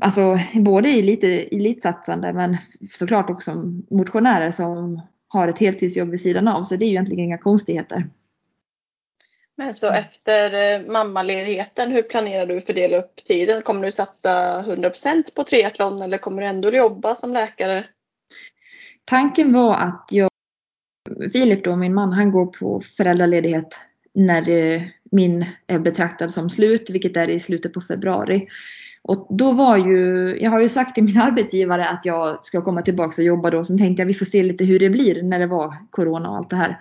alltså 0.00 0.38
både 0.54 0.88
elite, 0.88 1.28
elitsatsande 1.28 2.32
men 2.32 2.56
såklart 2.90 3.30
också 3.30 3.54
motionärer 3.90 4.50
som 4.50 5.00
har 5.28 5.48
ett 5.48 5.58
heltidsjobb 5.58 6.10
vid 6.10 6.20
sidan 6.20 6.48
av. 6.48 6.62
Så 6.62 6.76
det 6.76 6.84
är 6.84 6.86
ju 6.86 6.92
egentligen 6.92 7.24
inga 7.24 7.38
konstigheter. 7.38 8.04
Men 9.56 9.74
så 9.74 9.92
efter 9.92 10.54
eh, 10.54 10.86
mammaledigheten, 10.86 11.92
hur 11.92 12.02
planerar 12.02 12.46
du 12.46 12.58
att 12.58 12.66
fördela 12.66 12.96
upp 12.96 13.16
tiden? 13.16 13.62
Kommer 13.62 13.86
du 13.86 13.92
satsa 13.92 14.62
100% 14.62 15.34
på 15.34 15.44
triathlon 15.44 16.02
eller 16.02 16.18
kommer 16.18 16.42
du 16.42 16.48
ändå 16.48 16.70
jobba 16.70 17.16
som 17.16 17.32
läkare? 17.32 17.84
Tanken 19.04 19.52
var 19.52 19.74
att 19.74 20.08
jag, 20.10 20.30
Filip 21.32 21.64
då, 21.64 21.76
min 21.76 21.94
man, 21.94 22.12
han 22.12 22.30
går 22.30 22.46
på 22.46 22.82
föräldraledighet 22.96 23.80
när 24.14 24.42
det, 24.42 24.90
min 25.10 25.46
är 25.66 25.78
betraktad 25.78 26.32
som 26.32 26.50
slut, 26.50 26.90
vilket 26.90 27.16
är 27.16 27.30
i 27.30 27.40
slutet 27.40 27.72
på 27.72 27.80
februari. 27.80 28.48
Och 29.08 29.26
då 29.30 29.52
var 29.52 29.76
ju, 29.76 30.38
jag 30.40 30.50
har 30.50 30.60
ju 30.60 30.68
sagt 30.68 30.94
till 30.94 31.04
min 31.04 31.18
arbetsgivare 31.20 31.88
att 31.88 32.04
jag 32.04 32.44
ska 32.44 32.62
komma 32.62 32.82
tillbaka 32.82 33.22
och 33.22 33.26
jobba 33.26 33.50
då. 33.50 33.64
Sen 33.64 33.78
tänkte 33.78 34.02
jag 34.02 34.06
vi 34.06 34.14
får 34.14 34.24
se 34.24 34.42
lite 34.42 34.64
hur 34.64 34.78
det 34.78 34.90
blir 34.90 35.22
när 35.22 35.38
det 35.38 35.46
var 35.46 35.74
corona 35.90 36.30
och 36.30 36.36
allt 36.36 36.50
det 36.50 36.56
här. 36.56 36.78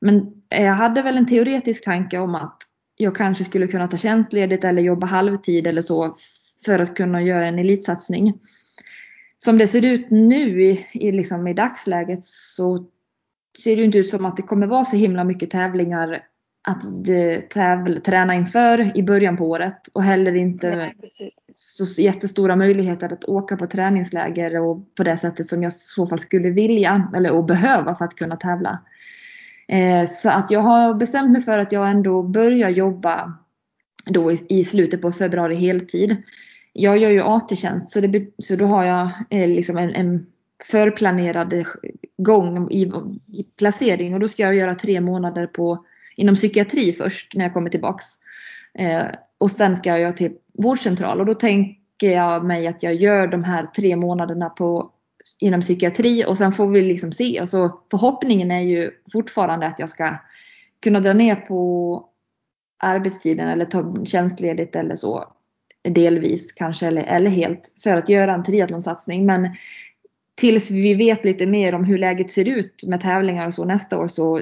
Men 0.00 0.16
eh, 0.50 0.64
jag 0.64 0.74
hade 0.74 1.02
väl 1.02 1.16
en 1.16 1.26
teoretisk 1.26 1.84
tanke 1.84 2.18
om 2.18 2.34
att 2.34 2.56
jag 2.96 3.16
kanske 3.16 3.44
skulle 3.44 3.66
kunna 3.66 3.88
ta 3.88 3.96
tjänstledigt 3.96 4.64
eller 4.64 4.82
jobba 4.82 5.06
halvtid 5.06 5.66
eller 5.66 5.82
så 5.82 6.16
för 6.64 6.78
att 6.78 6.96
kunna 6.96 7.22
göra 7.22 7.46
en 7.46 7.58
elitsatsning. 7.58 8.34
Som 9.38 9.58
det 9.58 9.66
ser 9.66 9.84
ut 9.84 10.10
nu 10.10 10.62
i, 10.62 10.86
i, 10.92 11.12
liksom 11.12 11.46
i 11.46 11.54
dagsläget 11.54 12.22
så 12.22 12.86
ser 13.58 13.76
det 13.76 13.84
inte 13.84 13.98
ut 13.98 14.08
som 14.08 14.24
att 14.24 14.36
det 14.36 14.42
kommer 14.42 14.66
vara 14.66 14.84
så 14.84 14.96
himla 14.96 15.24
mycket 15.24 15.50
tävlingar 15.50 16.22
att 16.68 16.82
tävla, 17.50 18.00
träna 18.00 18.34
inför 18.34 18.98
i 18.98 19.02
början 19.02 19.36
på 19.36 19.50
året 19.50 19.88
och 19.92 20.02
heller 20.02 20.34
inte 20.34 20.76
Nej, 20.76 20.94
så 21.52 22.02
jättestora 22.02 22.56
möjligheter 22.56 23.12
att 23.12 23.24
åka 23.24 23.56
på 23.56 23.66
träningsläger 23.66 24.60
och 24.60 24.94
på 24.94 25.04
det 25.04 25.16
sättet 25.16 25.46
som 25.46 25.62
jag 25.62 25.70
i 25.70 25.74
så 25.74 26.06
fall 26.06 26.18
skulle 26.18 26.50
vilja 26.50 27.10
eller 27.16 27.32
och 27.32 27.44
behöva 27.44 27.94
för 27.94 28.04
att 28.04 28.14
kunna 28.14 28.36
tävla. 28.36 28.78
Eh, 29.68 30.06
så 30.06 30.30
att 30.30 30.50
jag 30.50 30.60
har 30.60 30.94
bestämt 30.94 31.30
mig 31.30 31.42
för 31.42 31.58
att 31.58 31.72
jag 31.72 31.90
ändå 31.90 32.22
börjar 32.22 32.68
jobba 32.68 33.38
då 34.04 34.32
i, 34.32 34.46
i 34.48 34.64
slutet 34.64 35.02
på 35.02 35.12
februari 35.12 35.54
heltid. 35.54 36.16
Jag 36.72 36.98
gör 36.98 37.10
ju 37.10 37.22
AT-tjänst 37.22 37.90
så, 37.90 38.00
så 38.38 38.56
då 38.56 38.64
har 38.64 38.84
jag 38.84 39.10
eh, 39.30 39.48
liksom 39.48 39.78
en, 39.78 39.94
en 39.94 40.26
förplanerad 40.70 41.54
gång 42.18 42.70
i, 42.70 42.92
i 43.32 43.42
placering 43.58 44.14
och 44.14 44.20
då 44.20 44.28
ska 44.28 44.42
jag 44.42 44.54
göra 44.54 44.74
tre 44.74 45.00
månader 45.00 45.46
på 45.46 45.84
inom 46.16 46.34
psykiatri 46.34 46.92
först 46.92 47.34
när 47.34 47.44
jag 47.44 47.54
kommer 47.54 47.70
tillbaks. 47.70 48.04
Eh, 48.74 49.06
och 49.38 49.50
sen 49.50 49.76
ska 49.76 49.98
jag 49.98 50.16
till 50.16 50.32
vårdcentral 50.58 51.20
och 51.20 51.26
då 51.26 51.34
tänker 51.34 52.12
jag 52.12 52.44
mig 52.44 52.66
att 52.66 52.82
jag 52.82 52.94
gör 52.94 53.26
de 53.26 53.44
här 53.44 53.64
tre 53.64 53.96
månaderna 53.96 54.48
på, 54.48 54.90
inom 55.38 55.60
psykiatri 55.60 56.24
och 56.26 56.38
sen 56.38 56.52
får 56.52 56.66
vi 56.66 56.82
liksom 56.82 57.12
se. 57.12 57.40
Och 57.40 57.48
så 57.48 57.80
förhoppningen 57.90 58.50
är 58.50 58.60
ju 58.60 58.90
fortfarande 59.12 59.66
att 59.66 59.78
jag 59.78 59.88
ska 59.88 60.16
kunna 60.82 61.00
dra 61.00 61.12
ner 61.12 61.36
på 61.36 62.04
arbetstiden 62.82 63.48
eller 63.48 63.64
ta 63.64 64.04
tjänstledigt 64.04 64.76
eller 64.76 64.94
så. 64.94 65.24
Delvis 65.82 66.52
kanske 66.52 66.86
eller, 66.86 67.02
eller 67.02 67.30
helt 67.30 67.72
för 67.82 67.96
att 67.96 68.08
göra 68.08 68.34
en 68.34 68.44
triathlonsatsning. 68.44 69.26
Men 69.26 69.48
tills 70.34 70.70
vi 70.70 70.94
vet 70.94 71.24
lite 71.24 71.46
mer 71.46 71.74
om 71.74 71.84
hur 71.84 71.98
läget 71.98 72.30
ser 72.30 72.48
ut 72.48 72.84
med 72.86 73.00
tävlingar 73.00 73.46
och 73.46 73.54
så 73.54 73.64
nästa 73.64 73.98
år 73.98 74.06
så 74.06 74.40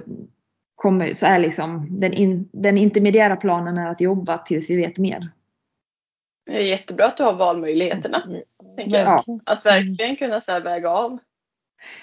kommer, 0.79 1.12
så 1.12 1.27
är 1.27 1.38
liksom 1.38 2.01
den, 2.01 2.12
in, 2.12 2.49
den 2.53 2.79
intermediära 2.79 3.37
planen 3.37 3.79
är 3.79 3.88
att 3.88 4.01
jobba 4.01 4.38
tills 4.38 4.71
vi 4.71 4.77
vet 4.77 4.99
mer. 4.99 5.31
Det 6.47 6.57
är 6.57 6.61
jättebra 6.61 7.07
att 7.07 7.17
du 7.17 7.23
har 7.23 7.33
valmöjligheterna. 7.33 8.23
Mm. 8.25 8.43
Ja. 8.77 9.25
Att 9.47 9.67
verkligen 9.67 10.17
kunna 10.17 10.41
så 10.41 10.61
väga 10.61 10.91
av. 10.91 11.19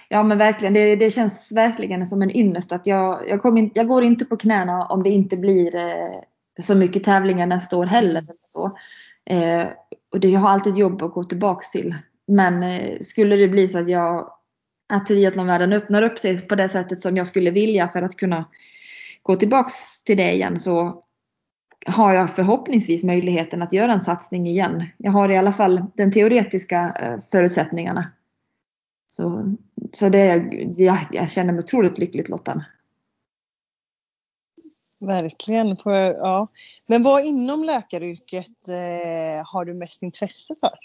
Ja 0.10 0.24
men 0.24 0.38
verkligen, 0.38 0.74
det, 0.74 0.96
det 0.96 1.12
känns 1.12 1.52
verkligen 1.56 2.08
som 2.08 2.22
en 2.22 2.38
ynnest 2.38 2.72
att 2.72 2.88
jag, 2.88 3.30
jag, 3.30 3.42
kom 3.42 3.58
in, 3.58 3.72
jag 3.74 3.88
går 3.88 4.04
inte 4.04 4.26
på 4.26 4.38
knäna 4.38 4.86
om 4.86 5.04
det 5.04 5.10
inte 5.10 5.38
blir 5.38 5.76
eh, 5.76 6.64
så 6.64 6.76
mycket 6.76 7.04
tävlingar 7.04 7.46
nästa 7.46 7.78
år 7.78 7.86
heller. 7.86 8.22
Mm. 8.22 8.36
Så. 8.46 8.78
Eh, 9.26 9.68
och 10.12 10.20
det, 10.20 10.28
jag 10.28 10.40
har 10.40 10.50
alltid 10.50 10.78
jobb 10.78 11.04
att 11.04 11.14
gå 11.14 11.24
tillbaks 11.24 11.72
till. 11.72 11.96
Men 12.28 12.64
eh, 12.64 13.00
skulle 13.02 13.36
det 13.36 13.48
bli 13.48 13.68
så 13.68 13.80
att 13.80 13.90
jag 13.90 14.35
att 14.89 15.06
triathlonvärlden 15.06 15.74
öppnar 15.74 16.02
upp 16.02 16.19
sig 16.19 16.48
på 16.48 16.56
det 16.56 16.69
sättet 16.69 17.02
som 17.02 17.17
jag 17.17 17.28
skulle 17.28 17.52
vilja 17.52 17.88
för 17.88 18.02
att 18.02 18.15
kunna 18.15 18.45
gå 19.21 19.36
tillbaks 19.36 20.04
till 20.04 20.17
det 20.17 20.34
igen 20.34 20.60
så 20.60 21.04
har 21.86 22.13
jag 22.13 22.36
förhoppningsvis 22.36 23.04
möjligheten 23.04 23.62
att 23.62 23.74
göra 23.74 23.93
en 23.93 24.02
satsning 24.02 24.48
igen. 24.48 24.84
Jag 24.98 25.12
har 25.12 25.30
i 25.30 25.38
alla 25.38 25.54
fall 25.54 25.86
den 25.95 26.12
teoretiska 26.12 26.95
eh, 27.02 27.19
förutsättningarna. 27.32 28.12
Så, 29.08 29.56
så 29.91 30.10
det, 30.10 30.26
jag, 30.78 30.98
jag 31.12 31.32
känner 31.32 31.54
mig 31.54 31.60
otroligt 31.60 31.98
lyckligt 31.98 32.30
lottad. 32.30 32.65
Verkligen. 35.00 35.78
ja. 35.86 36.48
Men 36.86 37.04
vad 37.04 37.26
inom 37.26 37.63
läkaryrket 37.63 38.67
eh, 38.67 39.45
har 39.45 39.65
du 39.65 39.74
mest 39.74 40.04
intresse 40.04 40.56
för? 40.60 40.78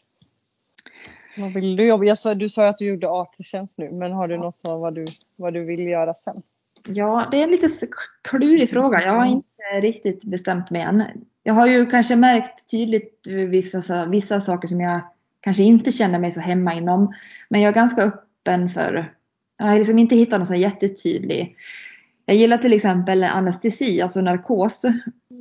Vad 1.36 1.52
vill 1.52 1.76
du 1.76 1.88
jobba? 1.88 2.04
Jag 2.04 2.18
sa, 2.18 2.34
du 2.34 2.48
sa 2.48 2.68
att 2.68 2.78
du 2.78 2.84
gjorde 2.84 3.10
AT-tjänst 3.10 3.78
nu, 3.78 3.90
men 3.92 4.12
har 4.12 4.28
du 4.28 4.36
något 4.36 4.54
som 4.54 4.80
vad 4.80 4.94
du, 4.94 5.04
vad 5.36 5.54
du 5.54 5.64
vill 5.64 5.80
göra 5.80 6.14
sen? 6.14 6.42
Ja, 6.86 7.28
det 7.30 7.38
är 7.38 7.42
en 7.42 7.50
lite 7.50 7.68
klurig 8.22 8.70
fråga. 8.70 9.02
Jag 9.02 9.12
har 9.12 9.26
inte 9.26 9.80
riktigt 9.80 10.24
bestämt 10.24 10.70
mig 10.70 10.82
än. 10.82 11.04
Jag 11.42 11.54
har 11.54 11.66
ju 11.66 11.86
kanske 11.86 12.16
märkt 12.16 12.70
tydligt 12.70 13.26
vissa, 13.26 14.06
vissa 14.06 14.40
saker 14.40 14.68
som 14.68 14.80
jag 14.80 15.00
kanske 15.40 15.62
inte 15.62 15.92
känner 15.92 16.18
mig 16.18 16.30
så 16.30 16.40
hemma 16.40 16.74
inom. 16.74 17.12
Men 17.48 17.60
jag 17.60 17.68
är 17.70 17.74
ganska 17.74 18.02
öppen 18.02 18.70
för, 18.70 19.14
jag 19.58 19.66
har 19.66 19.78
liksom 19.78 19.98
inte 19.98 20.16
hittat 20.16 20.38
någon 20.38 20.46
så 20.46 20.54
jättetydlig. 20.54 21.56
Jag 22.24 22.36
gillar 22.36 22.58
till 22.58 22.72
exempel 22.72 23.24
anestesi, 23.24 24.00
alltså 24.00 24.20
narkos. 24.20 24.84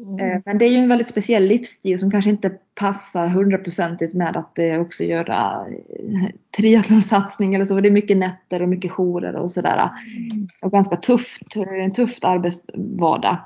Mm. 0.06 0.20
Eh, 0.20 0.42
men 0.46 0.58
det 0.58 0.66
är 0.66 0.70
ju 0.70 0.78
en 0.78 0.90
väldigt 0.90 1.08
speciell 1.08 1.44
livsstil 1.44 2.00
som 2.00 2.12
kanske 2.12 2.30
inte 2.30 2.50
passar 2.76 3.28
hundraprocentigt 3.28 4.14
med 4.14 4.38
att 4.38 4.60
också 4.80 5.04
göra 5.04 5.66
eh, 5.70 6.36
triathlonsatsning 6.58 7.56
eller 7.56 7.66
så. 7.66 7.82
Det 7.82 7.90
är 7.90 7.92
mycket 7.92 8.18
nätter 8.18 8.62
och 8.62 8.70
mycket 8.70 8.92
jourer 8.92 9.36
och 9.36 9.52
sådär. 9.52 9.90
Mm. 10.32 10.48
Och 10.62 10.72
ganska 10.72 10.96
tufft, 10.96 11.56
en 11.56 11.94
tufft 11.94 12.26
arbetsvardag. 12.26 13.38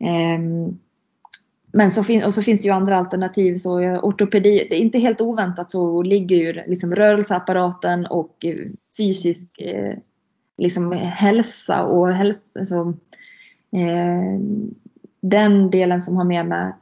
Ehm, 0.00 0.78
men 1.72 1.90
så, 1.90 2.04
fin 2.04 2.24
och 2.24 2.34
så 2.34 2.42
finns 2.42 2.62
det 2.62 2.68
ju 2.68 2.74
andra 2.74 2.96
alternativ. 2.96 3.56
Så 3.56 3.80
ortopedi, 3.80 4.66
det 4.70 4.76
är 4.76 4.80
inte 4.80 4.98
helt 4.98 5.20
oväntat 5.20 5.70
så 5.70 6.02
ligger 6.02 6.36
ju 6.36 6.52
liksom 6.52 6.94
rörelseapparaten 6.94 8.06
och 8.06 8.44
eh, 8.44 8.56
fysisk 8.96 9.48
liksom 10.58 10.92
hälsa 10.92 11.84
och 11.84 12.08
hälsa, 12.08 12.58
alltså, 12.58 12.94
eh, 13.72 14.40
den 15.20 15.70
delen 15.70 16.02
som 16.02 16.16
har 16.16 16.24
med 16.24 16.46
mig 16.46 16.72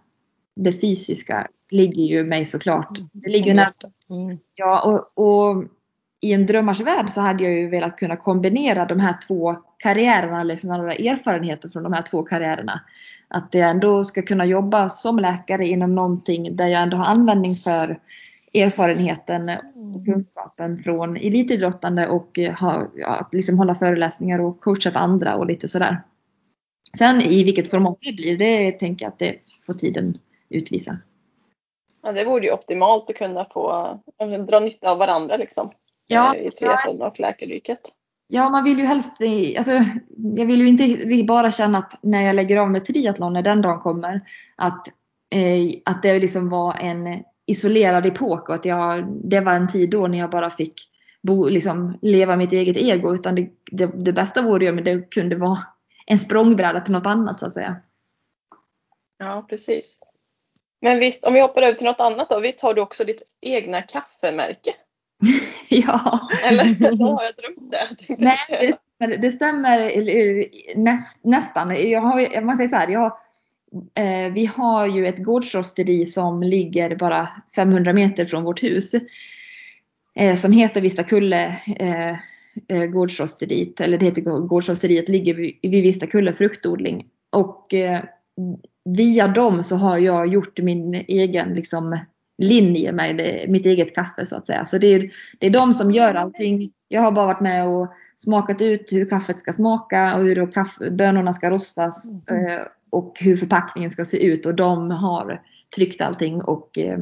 det 0.57 0.73
fysiska 0.73 1.47
ligger 1.71 2.03
ju 2.03 2.25
mig 2.25 2.45
såklart. 2.45 2.99
Mm. 2.99 3.11
Det 3.13 3.31
ligger 3.31 3.55
nära. 3.55 3.73
Mm. 4.17 4.39
Ja, 4.55 4.81
och, 4.81 5.27
och, 5.29 5.65
i 6.21 6.33
en 6.33 6.47
drömmars 6.47 6.81
värld 6.81 7.11
så 7.11 7.21
hade 7.21 7.45
jag 7.45 7.53
ju 7.53 7.69
velat 7.69 7.97
kunna 7.97 8.17
kombinera 8.17 8.85
de 8.85 9.01
här 9.01 9.17
två 9.27 9.55
karriärerna 9.79 10.41
eller 10.41 10.57
sådana 10.57 10.93
erfarenheter 10.93 11.69
från 11.69 11.83
de 11.83 11.93
här 11.93 12.03
två 12.03 12.23
karriärerna. 12.23 12.81
Att 13.29 13.55
jag 13.55 13.71
ändå 13.71 14.05
ska 14.05 14.23
kunna 14.23 14.45
jobba 14.45 14.89
som 14.89 15.19
läkare 15.19 15.67
inom 15.67 15.95
någonting 15.95 16.57
där 16.57 16.69
jag 16.69 16.83
ändå 16.83 16.97
har 16.97 17.07
användning 17.07 17.55
för 17.55 18.01
erfarenheten 18.55 19.49
och 19.49 20.05
kunskapen 20.05 20.79
från 20.79 21.17
elitidrottande 21.17 22.09
och 22.09 22.39
ha, 22.61 22.87
ja, 22.97 23.29
liksom 23.33 23.59
hålla 23.59 23.75
föreläsningar 23.75 24.39
och 24.39 24.61
coachat 24.61 24.97
andra 24.97 25.37
och 25.37 25.47
lite 25.47 25.69
sådär. 25.69 26.03
Sen 26.99 27.21
i 27.21 27.45
vilket 27.45 27.71
format 27.71 27.99
det 28.01 28.13
blir, 28.13 28.39
det 28.39 28.73
tänker 28.73 29.05
jag 29.05 29.13
att 29.13 29.19
det 29.19 29.37
får 29.67 29.75
tiden 29.75 30.15
utvisa. 30.49 30.99
Ja, 32.03 32.13
det 32.13 32.25
vore 32.25 32.45
ju 32.45 32.53
optimalt 32.53 33.11
att 33.11 33.17
kunna 33.17 33.45
få 33.45 33.99
dra 34.49 34.61
nytta 34.61 34.91
av 34.91 34.99
varandra 34.99 35.37
liksom. 35.37 35.71
Ja, 36.09 36.35
eh, 36.35 36.47
I 36.47 36.51
triathlon 36.51 37.03
och 37.03 37.21
läkaryrket. 37.21 37.81
Ja, 38.29 38.51
man 38.51 38.65
vill 38.65 38.79
ju 38.79 38.85
helst, 38.85 39.21
alltså, 39.59 39.73
jag 40.37 40.47
vill 40.47 40.61
ju 40.61 40.69
inte 40.69 41.25
bara 41.25 41.51
känna 41.51 41.79
att 41.79 41.99
när 42.03 42.23
jag 42.23 42.37
lägger 42.37 42.57
av 42.57 42.71
med 42.71 42.85
triathlon, 42.85 43.33
när 43.33 43.43
den 43.43 43.63
dagen 43.63 43.79
kommer, 43.79 44.21
att, 44.57 44.89
eh, 45.35 45.81
att 45.85 46.03
det 46.03 46.19
liksom 46.19 46.49
var 46.49 46.75
en 46.81 47.23
isolerad 47.47 48.07
epok 48.07 48.49
och 48.49 48.55
att 48.55 48.65
jag, 48.65 49.07
det 49.25 49.41
var 49.41 49.53
en 49.53 49.69
tid 49.69 49.91
då 49.91 50.07
när 50.07 50.19
jag 50.19 50.31
bara 50.31 50.51
fick 50.51 50.75
bo, 51.23 51.49
liksom, 51.49 51.99
leva 52.03 52.37
mitt 52.37 52.53
eget 52.53 52.77
ego. 52.77 53.15
Utan 53.15 53.35
det, 53.35 53.49
det, 53.73 53.87
det 53.87 54.13
bästa 54.13 54.43
vore 54.43 54.65
ju 54.65 54.71
om 54.71 54.85
det 54.85 55.11
kunde 55.11 55.37
vara 55.37 55.59
en 56.07 56.19
språngbräda 56.19 56.81
till 56.81 56.93
något 56.93 57.07
annat 57.07 57.41
så 57.41 57.47
att 57.47 57.53
säga. 57.53 57.77
Ja, 59.19 59.47
precis. 59.49 60.01
Men 60.81 60.99
visst, 60.99 61.25
om 61.25 61.35
vi 61.35 61.41
hoppar 61.41 61.63
över 61.63 61.75
till 61.75 61.87
något 61.87 62.01
annat 62.01 62.31
då. 62.31 62.41
Visst 62.41 62.61
har 62.61 62.75
du 62.75 62.81
också 62.81 63.05
ditt 63.05 63.23
egna 63.41 63.83
kaffemärke? 63.83 64.75
ja. 65.69 66.29
Eller 66.45 66.65
har 67.15 67.25
jag 67.25 67.35
drömt 67.35 67.73
det? 67.73 68.17
Nej, 68.19 68.39
det 68.49 68.73
stämmer, 68.73 69.19
det 69.19 69.31
stämmer 69.31 70.79
näst, 70.79 71.25
nästan. 71.25 71.91
Jag 71.91 72.01
har, 72.01 72.41
man 72.41 72.57
säger 72.57 72.69
så 72.69 72.77
här, 72.77 72.89
jag 72.89 73.01
har 73.01 73.19
eh, 73.95 74.33
vi 74.33 74.47
har 74.47 74.87
ju 74.87 75.07
ett 75.07 75.25
gårdsrosteri 75.25 76.07
som 76.07 76.43
ligger 76.43 76.97
bara 76.97 77.29
500 77.55 77.93
meter 77.93 78.27
från 78.27 78.45
vårt 78.45 78.63
hus. 78.63 78.95
Eh, 80.15 80.37
som 80.37 80.53
heter 80.53 80.81
Vistakulle 80.81 81.47
eh, 81.77 82.17
eh, 82.69 82.85
gårdsrosteriet, 82.85 83.81
eller 83.81 83.99
det 83.99 84.05
heter 84.05 84.23
gårdsrosteriet, 84.23 85.09
ligger 85.09 85.35
vid, 85.35 85.59
vid 85.63 85.83
Vistakulle 85.83 86.33
fruktodling. 86.33 87.07
Och 87.33 87.75
eh, 87.75 88.01
via 88.85 89.29
dem 89.29 89.63
så 89.63 89.77
har 89.77 89.99
jag 89.99 90.27
gjort 90.27 90.59
min 90.59 90.95
egen 90.95 91.55
liksom, 91.55 91.99
linje 92.39 92.93
med 92.93 93.17
det, 93.17 93.45
mitt 93.49 93.67
eget 93.67 93.95
kaffe 93.95 94.27
så 94.27 94.37
att 94.37 94.47
säga. 94.47 94.65
Så 94.65 94.79
det 94.79 94.87
är, 94.87 95.11
det 95.39 95.47
är 95.47 95.51
de 95.51 95.75
som 95.75 95.91
gör 95.91 96.15
allting. 96.15 96.71
Jag 96.89 97.01
har 97.01 97.13
bara 97.13 97.27
varit 97.27 97.41
med 97.41 97.69
och 97.69 97.89
smakat 98.17 98.63
ut 98.63 98.93
hur 98.93 99.09
kaffet 99.09 99.41
ska 99.41 99.53
smaka 99.53 100.17
och 100.17 100.23
hur 100.23 100.53
kaffe, 100.53 100.91
bönorna 100.91 101.33
ska 101.33 101.51
rostas 101.51 102.09
mm. 102.29 102.47
eh, 102.47 102.63
och 102.91 103.17
hur 103.21 103.37
förpackningen 103.37 103.91
ska 103.91 104.05
se 104.05 104.27
ut 104.27 104.47
och 104.47 104.55
de 104.55 104.91
har 104.91 105.43
tryckt 105.77 106.01
allting 106.01 106.43
och 106.43 106.79
eh, 106.79 106.99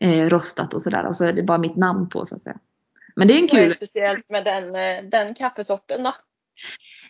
eh, 0.00 0.28
rostat 0.28 0.74
och 0.74 0.82
sådär 0.82 1.06
och 1.06 1.16
så 1.16 1.24
är 1.24 1.32
det 1.32 1.42
bara 1.42 1.58
mitt 1.58 1.76
namn 1.76 2.08
på 2.08 2.24
så 2.24 2.34
att 2.34 2.40
säga. 2.40 2.58
Men 3.16 3.28
det 3.28 3.34
är 3.34 3.38
en 3.38 3.48
kul. 3.48 3.60
Vad 3.60 3.70
är 3.70 3.74
speciellt 3.74 4.30
med 4.30 4.44
den, 4.44 4.64
eh, 4.64 5.10
den 5.10 5.34
kaffesorten 5.34 6.02
då? 6.02 6.14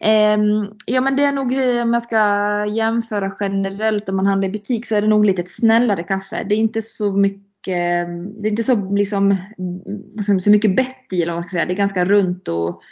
Um, 0.00 0.78
ja 0.86 1.00
men 1.00 1.16
det 1.16 1.24
är 1.24 1.32
nog 1.32 1.52
om 1.82 1.92
jag 1.92 2.02
ska 2.02 2.18
jämföra 2.66 3.36
generellt 3.40 4.08
om 4.08 4.16
man 4.16 4.26
handlar 4.26 4.48
i 4.48 4.52
butik 4.52 4.86
så 4.86 4.94
är 4.94 5.00
det 5.02 5.08
nog 5.08 5.24
lite 5.24 5.42
ett 5.42 5.50
snällare 5.50 6.02
kaffe. 6.02 6.44
Det 6.48 6.54
är 6.54 6.58
inte 6.58 6.82
så 6.82 7.12
mycket 7.12 7.44
det 7.66 8.48
är 8.48 8.50
inte 8.50 8.62
så, 8.62 8.94
liksom, 8.94 9.36
så 10.40 10.50
mycket 10.50 10.76
bett 10.76 11.12
i 11.12 11.22
eller 11.22 11.32
vad 11.32 11.36
man 11.36 11.42
ska 11.42 11.56
säga. 11.56 11.66
Det 11.66 11.72
är 11.72 11.76
ganska 11.76 12.04
runt 12.04 12.48
och 12.48 12.82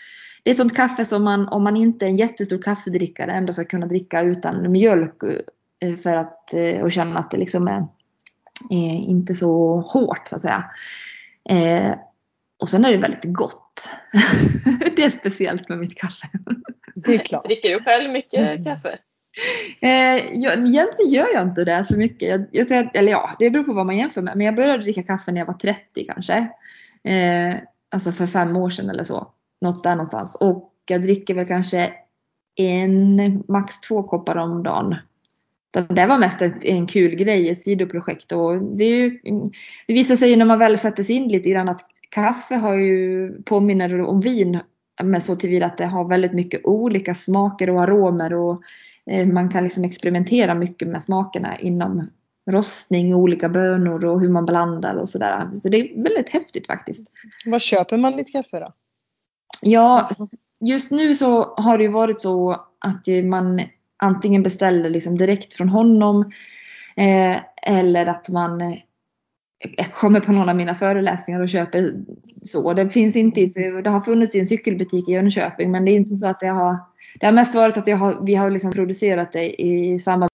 det 0.43 0.51
är 0.51 0.55
sånt 0.55 0.77
kaffe 0.77 1.05
som 1.05 1.25
man 1.25 1.49
om 1.49 1.65
man 1.65 1.77
inte 1.77 2.07
är 2.07 2.09
en 2.09 2.17
jättestor 2.17 2.63
kaffedrickare 2.63 3.33
ändå 3.33 3.53
ska 3.53 3.65
kunna 3.65 3.87
dricka 3.87 4.23
utan 4.23 4.73
mjölk 4.73 5.23
eh, 5.85 5.97
för 5.97 6.17
att 6.17 6.55
eh, 6.55 6.83
och 6.83 6.93
känna 6.93 7.19
att 7.19 7.31
det 7.31 7.37
liksom 7.37 7.69
är, 7.69 7.87
är 8.71 8.95
inte 8.95 9.35
så 9.35 9.81
hårt 9.81 10.29
så 10.29 10.37
att 10.37 10.43
säga. 10.43 10.65
Och 12.63 12.69
sen 12.69 12.85
är 12.85 12.93
det 12.93 12.99
väldigt 12.99 13.25
gott. 13.25 13.89
det 14.97 15.03
är 15.03 15.11
speciellt 15.11 15.69
med 15.69 15.79
mitt 15.79 15.99
kaffe. 15.99 16.29
Det 16.95 17.15
är 17.15 17.19
klart. 17.19 17.45
Dricker 17.45 17.71
du 17.71 17.85
själv 17.85 18.11
mycket 18.11 18.41
mm. 18.41 18.65
kaffe? 18.65 18.99
Eh, 19.81 19.91
jag, 20.33 20.69
egentligen 20.69 21.11
gör 21.11 21.29
jag 21.35 21.43
inte 21.43 21.65
det 21.65 21.85
så 21.85 21.97
mycket. 21.97 22.49
Jag, 22.53 22.71
jag, 22.71 22.97
eller 22.97 23.13
ja, 23.13 23.37
det 23.39 23.51
beror 23.51 23.65
på 23.65 23.73
vad 23.73 23.87
man 23.87 23.97
jämför 23.97 24.23
med. 24.23 24.37
Men 24.37 24.47
jag 24.47 24.57
började 24.57 24.83
dricka 24.83 25.03
kaffe 25.03 25.33
när 25.33 25.41
jag 25.41 25.47
var 25.47 25.55
30 25.55 26.05
kanske. 26.05 26.37
Eh, 27.05 27.55
alltså 27.91 28.13
för 28.13 28.27
fem 28.27 28.57
år 28.57 28.71
sedan 28.71 28.91
eller 28.91 29.05
så. 29.05 29.33
Något 29.61 29.85
där 29.85 29.91
någonstans. 29.91 30.37
Och 30.41 30.73
jag 30.89 31.03
dricker 31.03 31.35
väl 31.35 31.47
kanske 31.47 31.93
en, 32.55 33.45
max 33.49 33.81
två 33.81 34.03
koppar 34.03 34.37
om 34.37 34.63
dagen. 34.63 34.97
Så 35.75 35.81
det 35.81 36.07
var 36.07 36.19
mest 36.19 36.43
ett, 36.43 36.65
en 36.65 36.87
kul 36.87 37.15
grej, 37.15 37.51
ett 37.51 37.63
sidoprojekt. 37.63 38.33
Och 38.33 38.63
det, 38.63 38.85
är 38.85 38.97
ju, 38.97 39.21
det 39.87 39.93
visar 39.95 40.17
sig 40.17 40.37
när 40.37 40.45
man 40.45 40.59
väl 40.59 40.79
sätter 40.79 41.03
sig 41.03 41.17
in 41.17 41.29
lite 41.29 41.51
grann 41.51 41.69
att 41.69 41.92
kaffe 42.15 42.55
har 42.55 42.75
ju, 42.75 43.33
påminner 43.43 44.01
om 44.01 44.21
vin 44.21 44.61
men 45.03 45.21
så 45.21 45.37
tillvida 45.37 45.67
att 45.67 45.77
det 45.77 45.87
har 45.87 46.05
väldigt 46.05 46.33
mycket 46.33 46.61
olika 46.65 47.15
smaker 47.15 47.71
och 47.71 47.83
aromer 47.83 48.35
och 48.35 48.63
eh, 49.07 49.27
man 49.27 49.49
kan 49.49 49.65
liksom 49.65 49.85
experimentera 49.85 50.55
mycket 50.55 50.89
med 50.89 51.03
smakerna 51.03 51.59
inom 51.59 52.09
rostning, 52.51 53.15
olika 53.15 53.49
bönor 53.49 54.05
och 54.05 54.21
hur 54.21 54.29
man 54.29 54.47
blandar 54.47 54.95
och 54.95 55.09
sådär. 55.09 55.51
Så 55.55 55.69
det 55.69 55.77
är 55.77 56.03
väldigt 56.03 56.29
häftigt 56.29 56.67
faktiskt. 56.67 57.13
Vad 57.47 57.61
köper 57.61 57.97
man 57.97 58.17
ditt 58.17 58.33
kaffe 58.33 58.61
då? 58.61 58.67
Ja, 59.63 60.11
just 60.61 60.91
nu 60.91 61.15
så 61.15 61.55
har 61.57 61.79
det 61.79 61.85
ju 61.85 61.91
varit 61.91 62.21
så 62.21 62.67
att 62.79 63.07
man 63.25 63.61
antingen 63.97 64.43
beställer 64.43 64.91
liksom 64.91 65.17
direkt 65.17 65.55
från 65.55 65.69
honom 65.69 66.33
eh, 66.97 67.37
eller 67.63 68.09
att 68.09 68.29
man 68.29 68.77
jag 69.77 69.93
kommer 69.93 70.21
på 70.21 70.33
någon 70.33 70.49
av 70.49 70.57
mina 70.57 70.75
föreläsningar 70.75 71.41
och 71.41 71.49
köper 71.49 71.93
så. 72.43 72.73
Det 72.73 72.91
finns 72.91 73.17
inte 73.17 73.41
i, 73.41 73.47
det 73.85 73.91
har 73.91 74.01
funnits 74.01 74.35
i 74.35 74.39
en 74.39 74.47
cykelbutik 74.47 75.09
i 75.09 75.13
Jönköping 75.13 75.71
men 75.71 75.85
det 75.85 75.91
är 75.91 75.97
inte 75.97 76.17
så 76.17 76.27
att 76.27 76.41
det 76.41 76.47
har 76.47 76.77
det 77.21 77.27
har 77.27 77.33
mest 77.33 77.55
varit 77.55 77.77
att 77.77 77.89
har, 77.89 78.27
vi 78.27 78.35
har 78.35 78.51
liksom 78.51 78.73
producerat 78.73 79.33
det 79.33 79.63
i 79.63 79.99
att 80.07 80.29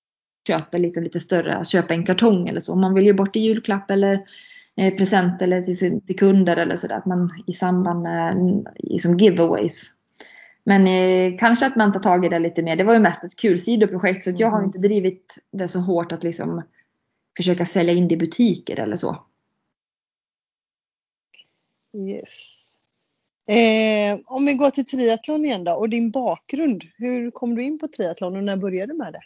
köpa 0.48 0.78
liksom 0.78 1.02
lite 1.02 1.20
större, 1.20 1.64
köpa 1.64 1.94
en 1.94 2.06
kartong 2.06 2.48
eller 2.48 2.60
så. 2.60 2.74
Man 2.74 2.94
vill 2.94 3.06
ju 3.06 3.12
bort 3.12 3.36
i 3.36 3.40
julklapp 3.40 3.90
eller 3.90 4.20
eh, 4.76 4.94
present 4.94 5.42
eller 5.42 5.62
till, 5.62 6.00
till 6.00 6.18
kunder 6.18 6.56
eller 6.56 6.76
sådär. 6.76 6.96
Att 6.96 7.06
man 7.06 7.30
i 7.46 7.52
samband 7.52 8.02
med 8.02 8.64
liksom 8.76 9.16
giveaways. 9.16 9.90
Men 10.64 10.86
eh, 10.86 11.38
kanske 11.38 11.66
att 11.66 11.76
man 11.76 11.92
tar 11.92 12.00
tag 12.00 12.24
i 12.24 12.28
det 12.28 12.38
lite 12.38 12.62
mer. 12.62 12.76
Det 12.76 12.84
var 12.84 12.94
ju 12.94 13.00
mest 13.00 13.24
ett 13.24 13.36
kul 13.36 13.60
sidoprojekt 13.60 14.24
så 14.24 14.30
jag 14.36 14.50
har 14.50 14.64
inte 14.64 14.78
drivit 14.78 15.38
det 15.52 15.68
så 15.68 15.80
hårt 15.80 16.12
att 16.12 16.24
liksom 16.24 16.62
försöka 17.38 17.66
sälja 17.66 17.94
in 17.94 18.08
det 18.08 18.14
i 18.14 18.18
butiker 18.18 18.76
eller 18.76 18.96
så. 18.96 19.16
Yes. 21.94 22.74
Eh, 23.46 24.18
om 24.24 24.46
vi 24.46 24.54
går 24.54 24.70
till 24.70 24.84
triathlon 24.84 25.44
igen 25.44 25.64
då 25.64 25.72
och 25.72 25.88
din 25.88 26.10
bakgrund. 26.10 26.84
Hur 26.96 27.30
kom 27.30 27.54
du 27.54 27.62
in 27.62 27.78
på 27.78 27.88
triathlon 27.88 28.36
och 28.36 28.44
när 28.44 28.56
började 28.56 28.92
du 28.92 28.98
med 28.98 29.12
det? 29.12 29.22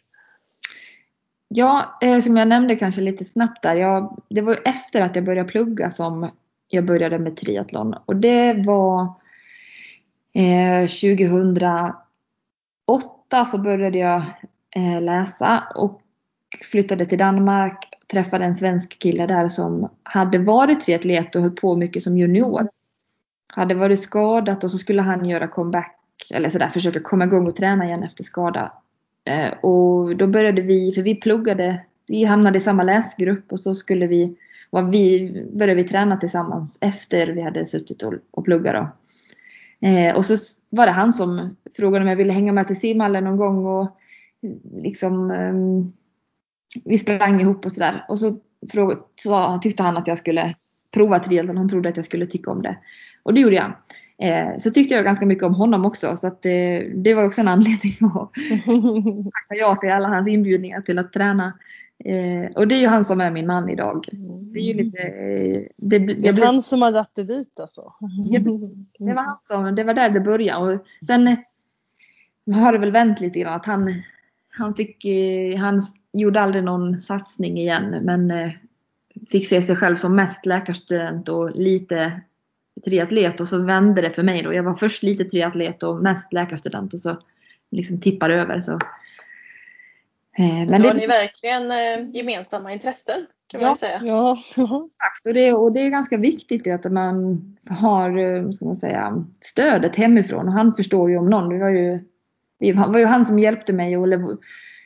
Ja, 1.48 1.98
eh, 2.02 2.20
som 2.20 2.36
jag 2.36 2.48
nämnde 2.48 2.76
kanske 2.76 3.00
lite 3.00 3.24
snabbt 3.24 3.62
där. 3.62 3.76
Jag, 3.76 4.22
det 4.30 4.40
var 4.40 4.60
efter 4.64 5.00
att 5.00 5.16
jag 5.16 5.24
började 5.24 5.48
plugga 5.48 5.90
som 5.90 6.28
jag 6.68 6.84
började 6.84 7.18
med 7.18 7.36
triathlon. 7.36 7.94
Och 8.04 8.16
det 8.16 8.62
var 8.66 9.02
eh, 10.34 10.86
2008 10.86 13.44
så 13.44 13.58
började 13.58 13.98
jag 13.98 14.22
eh, 14.76 15.00
läsa 15.00 15.64
och 15.76 16.02
flyttade 16.70 17.06
till 17.06 17.18
Danmark. 17.18 17.91
Träffade 18.12 18.44
en 18.44 18.54
svensk 18.54 18.98
kille 18.98 19.26
där 19.26 19.48
som 19.48 19.88
hade 20.02 20.38
varit 20.38 20.80
triatlet 20.80 21.36
och 21.36 21.42
höll 21.42 21.50
på 21.50 21.76
mycket 21.76 22.02
som 22.02 22.18
junior 22.18 22.68
hade 23.46 23.74
varit 23.74 24.00
skadat 24.00 24.64
och 24.64 24.70
så 24.70 24.78
skulle 24.78 25.02
han 25.02 25.28
göra 25.28 25.48
comeback 25.48 25.98
eller 26.34 26.50
sådär 26.50 26.66
försöka 26.68 27.00
komma 27.00 27.24
igång 27.24 27.46
och 27.46 27.56
träna 27.56 27.84
igen 27.84 28.02
efter 28.02 28.24
skada. 28.24 28.72
Eh, 29.24 29.52
och 29.60 30.16
då 30.16 30.26
började 30.26 30.62
vi, 30.62 30.92
för 30.92 31.02
vi 31.02 31.14
pluggade, 31.14 31.84
vi 32.06 32.24
hamnade 32.24 32.58
i 32.58 32.60
samma 32.60 32.82
läsgrupp 32.82 33.52
och 33.52 33.60
så 33.60 33.74
skulle 33.74 34.06
vi, 34.06 34.36
och 34.70 34.94
vi 34.94 35.32
började 35.52 35.82
vi 35.82 35.88
träna 35.88 36.16
tillsammans 36.16 36.78
efter 36.80 37.26
vi 37.26 37.42
hade 37.42 37.66
suttit 37.66 38.02
och, 38.02 38.14
och 38.30 38.44
pluggat 38.44 38.74
då. 38.74 38.88
Eh, 39.88 40.16
och 40.16 40.24
så 40.24 40.36
var 40.70 40.86
det 40.86 40.92
han 40.92 41.12
som 41.12 41.56
frågade 41.76 42.02
om 42.02 42.08
jag 42.08 42.16
ville 42.16 42.32
hänga 42.32 42.52
med 42.52 42.66
till 42.66 42.80
simhallen 42.80 43.24
någon 43.24 43.36
gång 43.36 43.66
och 43.66 43.96
liksom 44.72 45.30
eh, 45.30 45.54
vi 46.84 46.98
sprang 46.98 47.40
ihop 47.40 47.64
och 47.64 47.72
sådär. 47.72 48.04
Och 48.08 48.18
så, 48.18 48.38
frågade, 48.72 49.00
så 49.14 49.58
tyckte 49.62 49.82
han 49.82 49.96
att 49.96 50.06
jag 50.06 50.18
skulle 50.18 50.54
prova 50.90 51.18
triathlon. 51.18 51.56
Han 51.56 51.68
trodde 51.68 51.88
att 51.88 51.96
jag 51.96 52.06
skulle 52.06 52.26
tycka 52.26 52.50
om 52.50 52.62
det. 52.62 52.78
Och 53.22 53.34
det 53.34 53.40
gjorde 53.40 53.54
jag. 53.54 53.72
Eh, 54.18 54.58
så 54.58 54.70
tyckte 54.70 54.94
jag 54.94 55.04
ganska 55.04 55.26
mycket 55.26 55.44
om 55.44 55.54
honom 55.54 55.86
också. 55.86 56.16
Så 56.16 56.26
att, 56.26 56.46
eh, 56.46 56.78
det 56.94 57.14
var 57.14 57.24
också 57.24 57.40
en 57.40 57.48
anledning 57.48 57.96
att 58.00 58.32
tacka 59.32 59.54
ja 59.60 59.74
till 59.74 59.90
alla 59.90 60.08
hans 60.08 60.28
inbjudningar 60.28 60.80
till 60.80 60.98
att 60.98 61.12
träna. 61.12 61.52
Eh, 62.04 62.52
och 62.56 62.68
det 62.68 62.74
är 62.74 62.80
ju 62.80 62.86
han 62.86 63.04
som 63.04 63.20
är 63.20 63.30
min 63.30 63.46
man 63.46 63.68
idag. 63.68 64.04
Det 64.52 64.60
är 64.60 64.64
ju 64.64 64.74
lite... 64.74 64.98
Eh, 64.98 65.62
det, 65.76 65.98
det 65.98 66.28
är 66.28 66.44
han 66.44 66.62
som 66.62 66.82
har 66.82 66.92
dragit 66.92 67.14
det 67.14 67.22
dit 67.22 67.60
alltså? 67.60 67.92
det 68.98 69.14
var 69.14 69.22
han 69.22 69.38
som, 69.42 69.74
det 69.74 69.84
var 69.84 69.94
där 69.94 70.10
det 70.10 70.20
började. 70.20 70.74
Och 70.74 70.86
sen 71.06 71.36
har 72.54 72.72
det 72.72 72.78
väl 72.78 72.92
vänt 72.92 73.20
lite 73.20 73.40
grann 73.40 73.54
att 73.54 73.66
han, 73.66 73.88
han 74.58 74.74
fick, 74.74 75.04
eh, 75.04 75.58
han 75.58 75.80
gjorde 76.12 76.40
aldrig 76.40 76.64
någon 76.64 76.94
satsning 76.94 77.58
igen 77.58 77.98
men 78.02 78.32
fick 79.30 79.48
se 79.48 79.62
sig 79.62 79.76
själv 79.76 79.96
som 79.96 80.16
mest 80.16 80.46
läkarstudent 80.46 81.28
och 81.28 81.50
lite 81.50 82.22
triatlet 82.84 83.40
och 83.40 83.48
så 83.48 83.62
vände 83.62 84.02
det 84.02 84.10
för 84.10 84.22
mig 84.22 84.42
då. 84.42 84.54
Jag 84.54 84.62
var 84.62 84.74
först 84.74 85.02
lite 85.02 85.24
triatlet 85.24 85.82
och 85.82 86.02
mest 86.02 86.32
läkarstudent 86.32 86.94
och 86.94 87.00
så 87.00 87.16
liksom 87.70 88.00
tippade 88.00 88.34
över. 88.34 88.60
Så. 88.60 88.72
Eh, 90.38 90.68
men 90.68 90.82
då 90.82 90.88
har 90.88 90.94
det... 90.94 91.00
ni 91.00 91.06
verkligen 91.06 91.70
eh, 91.70 92.16
gemensamma 92.16 92.72
intressen 92.72 93.26
kan 93.46 93.60
ja, 93.60 93.66
man 93.66 93.76
säga. 93.76 94.02
Ja, 94.04 94.42
exakt. 94.56 95.26
Och 95.26 95.34
det, 95.34 95.52
och 95.52 95.72
det 95.72 95.80
är 95.80 95.90
ganska 95.90 96.16
viktigt 96.16 96.66
att 96.66 96.92
man 96.92 97.40
har 97.68 98.18
eh, 98.18 98.50
ska 98.50 98.64
man 98.64 98.76
säga, 98.76 99.24
stödet 99.40 99.96
hemifrån. 99.96 100.46
Och 100.46 100.52
han 100.52 100.74
förstår 100.74 101.10
ju 101.10 101.18
om 101.18 101.30
någon. 101.30 101.48
Det 101.48 101.58
var 101.58 101.70
ju, 101.70 101.98
det 102.62 102.72
var 102.72 102.98
ju 102.98 103.04
han 103.04 103.24
som 103.24 103.38
hjälpte 103.38 103.72
mig 103.72 103.96
och 103.96 104.06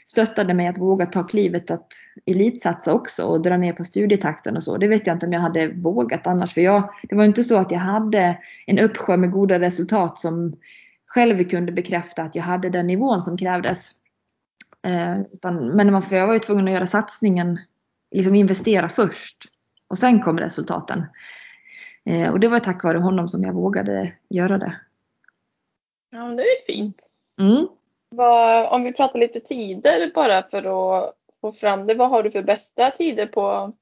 stöttade 0.06 0.54
mig 0.54 0.66
att 0.66 0.78
våga 0.78 1.06
ta 1.06 1.24
klivet 1.24 1.70
att 1.70 1.92
elitsatsa 2.26 2.94
också 2.94 3.24
och 3.24 3.42
dra 3.42 3.56
ner 3.56 3.72
på 3.72 3.84
studietakten 3.84 4.56
och 4.56 4.62
så. 4.62 4.76
Det 4.76 4.88
vet 4.88 5.06
jag 5.06 5.16
inte 5.16 5.26
om 5.26 5.32
jag 5.32 5.40
hade 5.40 5.68
vågat 5.68 6.26
annars. 6.26 6.54
För 6.54 6.60
jag, 6.60 6.90
det 7.02 7.16
var 7.16 7.24
inte 7.24 7.42
så 7.42 7.56
att 7.56 7.70
jag 7.70 7.78
hade 7.78 8.38
en 8.66 8.78
uppsjö 8.78 9.16
med 9.16 9.30
goda 9.30 9.60
resultat 9.60 10.18
som 10.18 10.56
själv 11.06 11.48
kunde 11.48 11.72
bekräfta 11.72 12.22
att 12.22 12.34
jag 12.34 12.42
hade 12.42 12.70
den 12.70 12.86
nivån 12.86 13.22
som 13.22 13.36
krävdes. 13.36 13.90
Eh, 14.82 15.20
utan, 15.20 15.66
men 15.66 16.02
för 16.02 16.16
jag 16.16 16.26
var 16.26 16.34
ju 16.34 16.40
tvungen 16.40 16.68
att 16.68 16.74
göra 16.74 16.86
satsningen, 16.86 17.60
liksom 18.10 18.34
investera 18.34 18.88
först. 18.88 19.38
Och 19.88 19.98
sen 19.98 20.22
kom 20.22 20.38
resultaten. 20.38 21.04
Eh, 22.04 22.30
och 22.30 22.40
det 22.40 22.48
var 22.48 22.58
tack 22.58 22.84
vare 22.84 22.98
honom 22.98 23.28
som 23.28 23.42
jag 23.42 23.52
vågade 23.52 24.12
göra 24.28 24.58
det. 24.58 24.80
Ja, 26.10 26.18
det 26.18 26.42
är 26.42 26.66
fint. 26.66 27.05
Mm. 27.40 27.66
Vad, 28.08 28.72
om 28.72 28.84
vi 28.84 28.92
pratar 28.92 29.18
lite 29.18 29.40
tider 29.40 30.10
bara 30.14 30.42
för 30.42 30.58
att 30.58 31.14
få 31.40 31.52
fram 31.52 31.86
det. 31.86 31.94
Vad 31.94 32.10
har 32.10 32.22
du 32.22 32.30
för 32.30 32.42
bästa 32.42 32.90
tider 32.90 33.26
på 33.26 33.72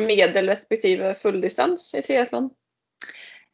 medel 0.00 0.46
respektive 0.46 1.14
fulldistans 1.14 1.94
i 1.94 2.02
triathlon? 2.02 2.50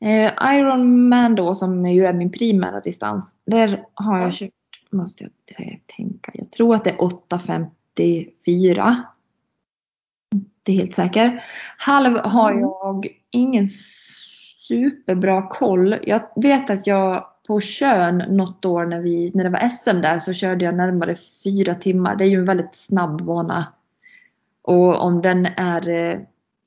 Eh, 0.04 0.54
Ironman 0.56 1.34
då 1.34 1.54
som 1.54 1.86
ju 1.86 2.04
är 2.06 2.12
min 2.12 2.32
primära 2.32 2.80
distans. 2.80 3.36
Där 3.46 3.84
har 3.94 4.18
jag 4.18 4.32
kört, 4.32 4.50
måste 4.90 5.24
jag 5.24 5.32
tänka, 5.96 6.32
jag 6.34 6.50
tror 6.50 6.74
att 6.74 6.84
det 6.84 6.90
är 6.90 6.96
8.54. 6.96 8.94
Det 10.64 10.72
är 10.72 10.76
helt 10.76 10.94
säker. 10.94 11.44
Halv 11.78 12.16
har 12.18 12.50
Mm. 12.50 12.62
jag 12.62 13.06
ingen 13.30 13.68
superbra 14.68 15.46
koll. 15.46 15.96
Jag 16.02 16.20
vet 16.36 16.70
att 16.70 16.86
jag 16.86 17.26
på 17.46 17.60
Tjörn 17.60 18.24
något 18.28 18.64
år 18.64 18.86
när, 18.86 19.00
vi, 19.00 19.30
när 19.34 19.44
det 19.44 19.50
var 19.50 19.68
SM 19.68 20.00
där 20.00 20.18
så 20.18 20.32
körde 20.32 20.64
jag 20.64 20.74
närmare 20.74 21.16
fyra 21.44 21.74
timmar. 21.74 22.16
Det 22.16 22.24
är 22.24 22.28
ju 22.28 22.38
en 22.38 22.44
väldigt 22.44 22.74
snabb 22.74 23.24
bana. 23.24 23.72
Och 24.62 25.02
om 25.02 25.22
den 25.22 25.46
är 25.46 25.88
eh, 25.88 26.18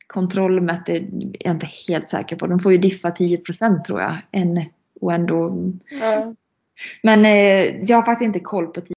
kontrollmätt 0.07 0.89
är 0.89 1.07
jag 1.39 1.53
inte 1.53 1.67
helt 1.88 2.09
säker 2.09 2.35
på. 2.35 2.47
De 2.47 2.59
får 2.59 2.71
ju 2.71 2.77
diffa 2.77 3.09
10% 3.09 3.83
tror 3.83 4.01
jag. 4.01 4.17
En, 4.31 4.61
och 5.01 5.13
ändå... 5.13 5.63
Ja. 6.01 6.33
Men 7.03 7.25
eh, 7.25 7.79
jag 7.81 7.97
har 7.97 8.03
faktiskt 8.03 8.25
inte 8.25 8.39
koll 8.39 8.67
på 8.67 8.81
tid. 8.81 8.95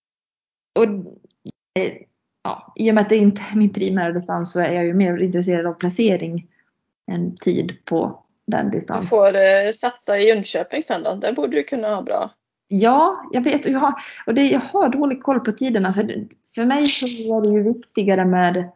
Och, 0.79 0.85
eh, 0.85 1.93
ja, 2.43 2.73
I 2.77 2.91
och 2.91 2.95
med 2.95 3.03
att 3.03 3.09
det 3.09 3.17
inte 3.17 3.43
är 3.53 3.57
min 3.57 3.73
primära 3.73 4.13
distans 4.13 4.53
så 4.53 4.61
är 4.61 4.75
jag 4.75 4.85
ju 4.85 4.95
mer 4.95 5.19
intresserad 5.19 5.67
av 5.67 5.73
placering 5.73 6.47
än 7.11 7.37
tid 7.37 7.77
på 7.85 8.25
den 8.49 8.71
Du 8.71 8.79
distansen. 8.79 9.09
får 9.09 9.37
eh, 9.37 9.73
satsa 9.75 10.19
i 10.19 10.29
Jönköping 10.29 10.83
sen 10.83 11.03
då. 11.03 11.15
Där 11.15 11.33
borde 11.33 11.57
du 11.57 11.63
kunna 11.63 11.95
ha 11.95 12.03
bra. 12.03 12.31
Ja, 12.69 13.29
jag 13.33 13.45
vet. 13.45 13.65
och 13.65 13.71
Jag 13.71 13.79
har, 13.79 13.95
och 14.27 14.35
det, 14.35 14.43
jag 14.47 14.61
har 14.61 14.89
dålig 14.89 15.23
koll 15.23 15.41
på 15.41 15.53
tiderna. 15.53 15.95
För, 15.95 16.27
för 16.55 16.65
mig 16.65 16.87
så 16.87 17.07
är 17.07 17.43
det 17.43 17.51
ju 17.51 17.63
viktigare 17.63 18.25
med 18.25 18.71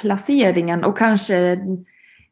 placeringen 0.00 0.84
och 0.84 0.98
kanske 0.98 1.58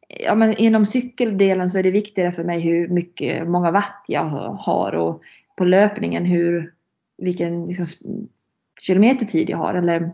ja, 0.07 0.35
men 0.35 0.57
inom 0.57 0.85
cykeldelen 0.85 1.69
så 1.69 1.79
är 1.79 1.83
det 1.83 1.91
viktigare 1.91 2.31
för 2.31 2.43
mig 2.43 2.59
hur 2.59 2.87
mycket, 2.87 3.47
många 3.47 3.71
watt 3.71 4.05
jag 4.07 4.23
har 4.23 4.91
och 4.95 5.21
på 5.57 5.65
löpningen 5.65 6.25
hur, 6.25 6.73
vilken 7.17 7.65
liksom, 7.65 7.85
kilometertid 8.79 9.49
jag 9.49 9.57
har 9.57 9.73
eller, 9.73 10.11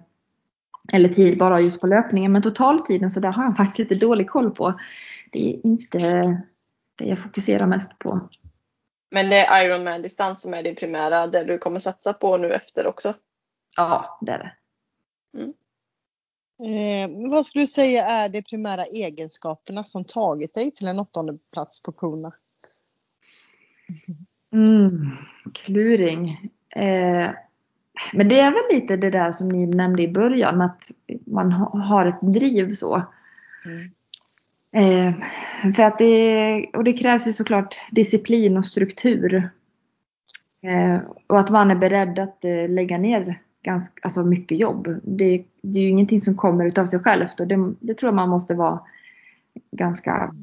eller 0.94 1.10
tid 1.10 1.38
bara 1.38 1.62
just 1.62 1.82
på 1.82 1.88
löpningen. 1.88 2.32
Men 2.32 2.42
totaltiden 2.42 3.12
så 3.12 3.20
där 3.20 3.32
har 3.32 3.44
jag 3.44 3.58
faktiskt 3.58 3.80
lite 3.80 4.06
dålig 4.06 4.30
koll 4.30 4.52
på. 4.52 4.74
Det 5.34 5.50
är 5.50 5.68
inte 5.68 5.98
det 6.98 7.06
jag 7.06 7.20
fokuserar 7.20 7.68
mest 7.68 8.00
på. 8.00 8.30
Men 9.12 9.30
det 9.30 9.46
är 9.46 9.66
Ironman-distans 9.66 10.42
som 10.42 10.54
är 10.54 10.64
din 10.64 10.76
primära, 10.76 11.28
det 11.28 11.44
du 11.44 11.58
kommer 11.58 11.80
satsa 11.80 12.14
på 12.14 12.38
nu 12.38 12.54
efter 12.54 12.88
också. 12.88 13.16
Ja, 13.78 14.20
det 14.22 14.32
är 14.32 14.38
det. 14.38 14.54
Eh, 16.64 17.32
vad 17.32 17.46
skulle 17.46 17.62
du 17.62 17.68
säga 17.68 18.06
är 18.06 18.30
de 18.30 18.42
primära 18.42 18.86
egenskaperna 18.86 19.84
som 19.84 20.06
tagit 20.06 20.54
dig 20.54 20.72
till 20.72 20.88
en 20.88 21.00
åttonde 21.00 21.38
plats 21.52 21.84
på 21.84 21.92
Kona? 21.92 22.34
Mm, 24.54 25.12
kluring. 25.54 26.52
Eh, 26.76 27.30
men 28.14 28.28
det 28.30 28.40
är 28.40 28.52
väl 28.52 28.82
lite 28.82 28.98
det 28.98 29.10
där 29.10 29.32
som 29.32 29.50
ni 29.50 29.66
nämnde 29.66 30.04
i 30.04 30.14
början, 30.14 30.62
att 30.62 30.92
man 31.26 31.52
ha, 31.52 31.80
har 31.80 32.06
ett 32.06 32.22
driv 32.22 32.74
så. 32.74 32.96
Mm. 33.66 33.92
Eh, 34.74 35.14
för 35.76 35.84
att 35.84 35.98
det, 35.98 36.66
och 36.74 36.84
det 36.84 36.94
krävs 36.94 37.28
ju 37.28 37.34
såklart 37.34 37.78
disciplin 37.92 38.58
och 38.58 38.66
struktur. 38.66 39.50
Eh, 40.62 41.00
och 41.28 41.40
att 41.40 41.50
man 41.50 41.72
är 41.72 41.76
beredd 41.76 42.20
att 42.20 42.46
eh, 42.46 42.70
lägga 42.70 42.98
ner 42.98 43.40
ganska, 43.64 43.94
alltså 44.02 44.24
mycket 44.24 44.60
jobb. 44.60 44.88
Det, 45.04 45.46
det 45.62 45.80
är 45.80 45.84
ju 45.84 45.90
ingenting 45.90 46.20
som 46.20 46.38
kommer 46.38 46.66
utav 46.66 46.86
sig 46.86 47.00
självt 47.00 47.40
och 47.40 47.48
det, 47.48 47.74
det 47.80 47.94
tror 47.94 48.08
jag 48.08 48.16
man 48.16 48.30
måste 48.30 48.56
vara 48.56 48.80
ganska 49.72 50.36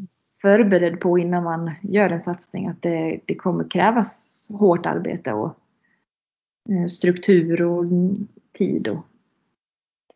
förberedd 0.43 1.01
på 1.01 1.19
innan 1.19 1.45
man 1.45 1.71
gör 1.83 2.11
en 2.11 2.21
satsning. 2.21 2.69
Att 2.69 2.83
det, 2.83 3.21
det 3.25 3.35
kommer 3.35 3.71
krävas 3.71 4.49
hårt 4.59 4.87
arbete 4.87 5.33
och 5.33 5.57
eh, 6.71 6.87
struktur 6.87 7.63
och 7.63 7.85
tid. 8.53 8.89
Och, 8.89 9.07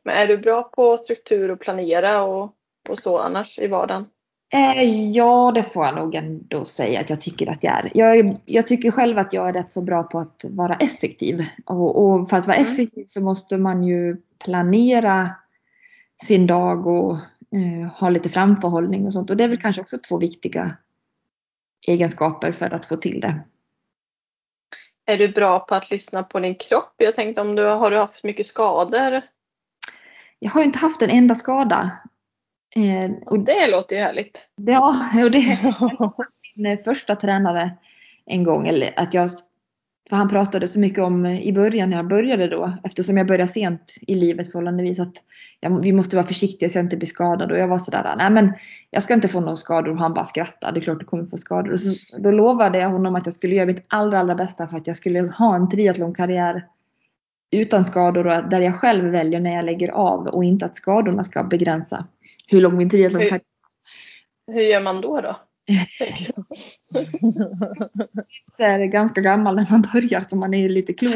Men 0.05 0.17
är 0.17 0.27
du 0.27 0.39
bra 0.39 0.63
på 0.63 0.99
struktur 0.99 1.51
och 1.51 1.61
planera 1.61 2.23
och, 2.23 2.54
och 2.91 2.99
så 2.99 3.19
annars 3.19 3.59
i 3.59 3.67
vardagen? 3.67 4.07
Eh, 4.53 5.11
ja, 5.11 5.53
det 5.55 5.63
får 5.63 5.85
jag 5.87 5.95
nog 5.95 6.15
ändå 6.15 6.65
säga 6.65 7.01
att 7.01 7.11
jag 7.11 7.21
tycker 7.21 7.51
att 7.51 7.65
jag 7.65 7.73
är. 7.73 7.91
Jag, 7.95 8.41
jag 8.45 8.67
tycker 8.67 8.91
själv 8.91 9.19
att 9.19 9.33
jag 9.33 9.49
är 9.49 9.53
rätt 9.53 9.71
så 9.71 9.83
bra 9.83 10.03
på 10.03 10.19
att 10.19 10.45
vara 10.51 10.75
effektiv. 10.75 11.41
Och, 11.67 12.05
och 12.05 12.31
för 12.31 12.37
att 12.37 12.47
vara 12.47 12.57
Mm. 12.57 12.73
effektiv 12.73 13.05
så 13.07 13.21
måste 13.21 13.59
man 13.59 13.85
ju 13.85 14.17
planera 14.45 15.31
sin 16.23 16.47
dag 16.47 16.87
och 16.87 17.13
eh, 17.53 17.93
ha 18.01 18.11
lite 18.11 18.29
framförhållning 18.29 19.07
och 19.07 19.13
sånt. 19.13 19.31
Och 19.31 19.37
det 19.37 19.45
är 19.45 19.49
väl 19.49 19.61
kanske 19.61 19.83
också 19.83 19.99
två 19.99 20.19
viktiga 20.19 20.77
egenskaper 21.87 22.53
för 22.53 22.71
att 22.71 22.87
få 22.87 22.97
till 22.97 23.21
det. 23.21 23.41
Är 25.07 25.19
du 25.19 25.29
bra 25.29 25.61
på 25.61 25.75
att 25.75 25.91
lyssna 25.91 26.23
på 26.23 26.41
din 26.41 26.55
kropp? 26.55 26.95
Jag 26.97 27.15
tänkte 27.15 27.41
om 27.41 27.55
du 27.55 27.65
har 27.65 27.91
du 27.91 27.99
haft 27.99 28.25
mycket 28.25 28.47
skador? 28.47 29.23
Jag 30.39 30.51
har 30.51 30.63
inte 30.63 30.79
haft 30.79 31.03
en 31.03 31.11
enda 31.11 31.35
skada. 31.35 31.91
Eh, 32.77 33.11
och 33.27 33.41
Det 33.41 33.67
låter 33.67 33.97
ju 33.97 34.03
härligt. 34.03 34.49
Ja, 34.57 34.95
och 35.25 35.31
det 35.31 35.59
min 36.57 36.79
första 36.79 37.17
tränare 37.17 37.71
en 38.27 38.45
gång. 38.45 38.69
Eller 38.69 38.91
att 38.97 39.15
jag, 39.15 39.31
för 40.09 40.17
han 40.17 40.29
pratade 40.29 40.69
så 40.69 40.81
mycket 40.81 41.05
om 41.05 41.27
i 41.27 41.53
början 41.53 41.91
när 41.91 41.97
jag 41.97 42.09
började 42.09 42.49
då. 42.49 42.73
Eftersom 42.85 43.17
jag 43.17 43.27
började 43.27 43.47
sent 43.47 43.95
i 44.01 44.15
livet 44.15 44.53
förhållandevis. 44.53 45.01
Att 45.01 45.15
jag, 45.61 45.83
vi 45.83 45.93
måste 45.93 46.17
vara 46.17 46.27
försiktiga 46.27 46.69
så 46.69 46.79
jag 46.79 46.85
inte 46.85 46.97
blir 46.97 47.07
skadad. 47.07 47.53
Och 47.53 47.59
jag 47.59 47.69
var 47.69 47.79
sådär, 47.79 48.15
nej 48.17 48.31
men 48.31 48.53
jag 48.91 49.03
ska 49.03 49.15
inte 49.15 49.29
få 49.29 49.41
några 49.41 49.57
skador. 49.57 49.91
Och 49.91 49.99
han 49.99 50.15
bara 50.15 50.25
skrattade, 50.25 50.73
det 50.73 50.81
är 50.81 50.83
klart 50.83 51.01
du 51.01 51.07
kommer 51.07 51.27
få 51.27 51.37
skador. 51.37 51.73
Och 51.73 51.81
så, 51.81 52.19
då 52.19 52.31
lovade 52.31 52.79
jag 52.79 52.91
honom 52.91 53.15
att 53.15 53.27
jag 53.27 53.35
skulle 53.35 53.55
göra 53.55 53.67
mitt 53.67 53.85
allra, 53.89 54.19
allra 54.19 54.35
bästa 54.35 54.67
för 54.67 54.77
att 54.77 54.87
jag 54.87 54.97
skulle 54.97 55.21
ha 55.21 55.57
en 55.57 55.69
triathlonkarriär 55.69 56.67
utan 57.61 57.85
skador 57.85 58.27
och 58.27 58.49
där 58.49 58.61
jag 58.61 58.81
själv 58.81 59.05
väljer 59.05 59.41
när 59.41 59.55
jag 59.55 59.65
lägger 59.65 59.89
av 59.89 60.27
och 60.27 60.45
inte 60.45 60.65
att 60.65 60.75
skadorna 60.75 61.25
ska 61.25 61.45
begränsa 61.45 62.07
hur 62.47 62.61
lång 62.61 62.77
min 62.77 62.91
triathlonkarriär 62.91 63.41
Hur 64.47 64.63
gör 64.63 64.81
man 64.81 65.01
då 65.01 65.21
då? 65.21 65.37
så 68.57 68.63
är 68.63 68.79
det 68.79 68.87
ganska 68.87 69.21
gammal 69.21 69.57
när 69.57 69.67
man 69.71 69.83
börjar 69.93 70.21
så 70.21 70.37
man 70.37 70.55
är 70.55 70.59
ju 70.59 70.69
lite 70.69 70.95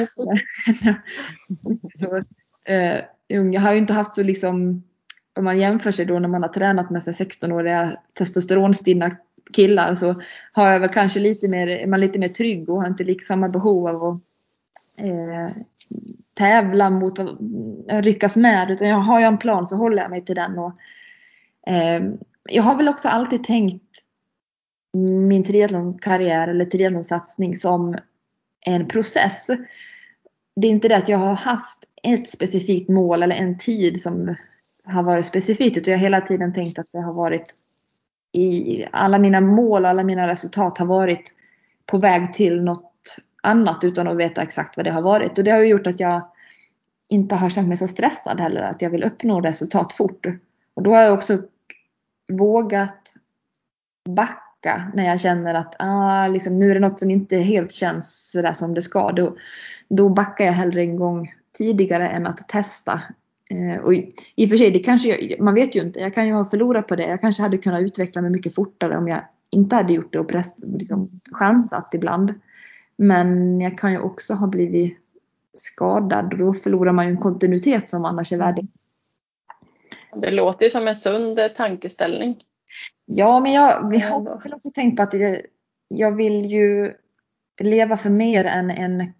så, 1.99 2.21
eh. 2.73 3.01
Jag 3.31 3.61
har 3.61 3.73
ju 3.73 3.79
inte 3.79 3.93
haft 3.93 4.15
så 4.15 4.23
liksom, 4.23 4.83
om 5.39 5.45
man 5.45 5.59
jämför 5.59 5.91
sig 5.91 6.07
då 6.07 6.19
när 6.19 6.29
man 6.29 6.43
har 6.43 6.49
tränat 6.49 6.91
med 6.91 7.03
sig 7.03 7.13
16-åriga 7.13 7.93
testosteronstinna 8.19 9.11
killar 9.53 9.95
så 9.95 10.15
har 10.53 10.71
jag 10.71 10.81
väl 10.81 10.89
kanske 10.89 11.21
lite 11.21 11.51
mer, 11.51 11.69
är 11.69 11.87
man 11.87 12.01
lite 12.01 12.19
mer 12.19 12.29
trygg 12.29 12.71
och 12.71 12.81
har 12.81 12.89
inte 12.89 13.05
lika 13.05 13.25
samma 13.25 13.49
behov 13.49 13.87
av 13.87 14.05
att 14.05 14.23
eh, 15.01 15.53
tävla 16.35 16.91
mot 16.91 17.19
att 17.19 17.39
ryckas 17.89 18.37
med. 18.37 18.71
Utan 18.71 18.89
jag 18.89 18.97
har 18.97 19.21
jag 19.21 19.33
en 19.33 19.39
plan 19.39 19.67
så 19.67 19.77
håller 19.77 20.03
jag 20.03 20.11
mig 20.11 20.25
till 20.25 20.35
den. 20.35 20.59
Och, 20.59 20.73
eh, 21.67 22.03
jag 22.45 22.63
har 22.63 22.77
väl 22.77 22.89
också 22.89 23.09
alltid 23.09 23.45
tänkt 23.45 23.85
min 25.29 25.45
triathlonkarriär 25.45 26.49
eller 26.49 26.65
triathlonsatsning 26.65 27.57
som 27.57 27.97
en 28.67 28.89
process. 28.89 29.47
Det 30.57 30.67
är 30.67 30.71
inte 30.71 30.89
det 30.89 30.97
att 30.97 31.09
jag 31.09 31.19
har 31.19 31.35
haft 31.35 31.79
ett 32.03 32.29
specifikt 32.29 32.89
mål 32.89 33.23
eller 33.23 33.37
en 33.37 33.59
tid 33.59 34.01
som 34.01 34.37
har 34.85 35.03
varit 35.03 35.27
specifikt 35.27 35.77
utan 35.77 35.93
jag 35.93 35.99
har 35.99 36.05
hela 36.05 36.21
tiden 36.21 36.53
tänkt 36.53 36.79
att 36.79 36.93
det 36.93 36.99
har 36.99 37.13
varit 37.13 37.55
i 38.33 38.85
alla 38.93 39.19
mina 39.19 39.41
mål 39.41 39.85
och 39.85 39.91
alla 39.91 40.05
mina 40.05 40.29
resultat 40.29 40.79
har 40.79 40.87
varit 40.87 41.35
på 41.87 41.99
väg 41.99 42.33
till 42.33 42.63
något 42.63 43.17
annat 43.49 43.85
utan 43.85 44.09
att 44.09 44.17
veta 44.17 44.43
exakt 44.43 44.77
vad 44.77 44.87
det 44.87 44.91
har 44.91 45.03
varit. 45.03 45.39
Och 45.39 45.45
det 45.45 45.51
har 45.51 45.61
ju 45.61 45.67
gjort 45.67 45.87
att 45.87 46.01
jag 46.01 46.23
inte 47.09 47.35
har 47.35 47.51
känt 47.51 47.69
mig 47.69 47.77
så 47.77 47.89
stressad 47.89 48.41
heller 48.41 48.63
att 48.63 48.83
jag 48.83 48.91
vill 48.91 49.05
uppnå 49.05 49.41
resultat 49.41 49.93
fort. 49.93 50.27
Och 50.75 50.83
då 50.83 50.95
har 50.95 51.03
jag 51.03 51.15
också 51.15 51.39
vågat 52.33 53.15
backa 54.09 54.93
när 54.95 55.07
jag 55.07 55.21
känner 55.21 55.55
att 55.55 55.75
ah, 55.79 56.27
liksom, 56.27 56.59
nu 56.59 56.71
är 56.71 56.75
det 56.75 56.81
något 56.81 56.99
som 56.99 57.11
inte 57.11 57.37
helt 57.37 57.73
känns 57.73 58.31
sådär 58.31 58.53
som 58.53 58.75
det 58.75 58.83
ska. 58.83 59.13
Då, 59.13 59.37
då 59.89 60.09
backar 60.09 60.45
jag 60.45 60.53
hellre 60.53 60.81
en 60.81 60.97
gång 60.97 61.33
tidigare 61.59 62.09
än 62.09 62.27
att 62.27 62.49
testa. 62.49 63.03
Eh, 63.51 63.83
och 63.85 63.95
i, 63.95 64.11
I 64.37 64.47
och 64.47 64.49
för 64.51 64.57
sig, 64.57 64.71
det 64.71 64.79
kanske, 64.79 65.09
jag- 65.09 65.41
man 65.41 65.55
vet 65.55 65.75
ju 65.75 65.83
inte. 65.83 66.01
Jag 66.01 66.15
kan 66.15 66.27
ju 66.27 66.33
ha 66.33 66.45
förlorat 66.45 66.89
på 66.89 66.97
det. 66.97 67.07
Jag 67.09 67.21
kanske 67.21 67.43
hade 67.43 67.59
kunnat 67.59 67.83
utveckla 67.83 68.23
mig 68.23 68.31
mycket 68.31 68.55
fortare 68.55 68.99
om 68.99 69.09
jag 69.09 69.21
inte 69.51 69.77
hade 69.77 69.93
gjort 69.93 70.13
det 70.13 70.19
och 70.19 70.29
press, 70.29 70.61
liksom, 70.65 71.21
chansat 71.33 71.95
ibland. 71.95 72.35
Men 72.99 73.61
jag 73.61 73.79
kan 73.79 73.93
ju 73.93 73.99
också 73.99 74.35
ha 74.35 74.47
blivit 74.47 74.99
skadad 75.53 76.33
och 76.33 76.39
då 76.39 76.53
förlorar 76.53 76.93
man 76.93 77.07
ju 77.07 77.11
en 77.11 77.21
kontinuitet 77.21 77.89
som 77.89 78.05
annars 78.05 78.33
är 78.33 78.39
värdig. 78.39 78.67
Det 80.15 80.31
låter 80.31 80.65
ju 80.65 80.71
som 80.71 80.89
en 80.89 80.97
sund 80.97 81.39
eh, 81.39 81.49
tankeställning. 81.49 82.43
Ja, 83.07 83.41
men 83.41 83.53
jag 83.53 83.91
vi 83.91 83.99
har 83.99 84.55
också 84.55 84.71
tänkt 84.71 84.97
på 84.97 85.03
att 85.03 85.15
jag, 85.15 85.41
jag 85.89 86.17
vill 86.17 86.45
ju 86.45 86.93
leva 87.61 87.97
för 87.97 88.11
mer 88.11 88.45
än 88.45 88.71
en, 88.71 89.13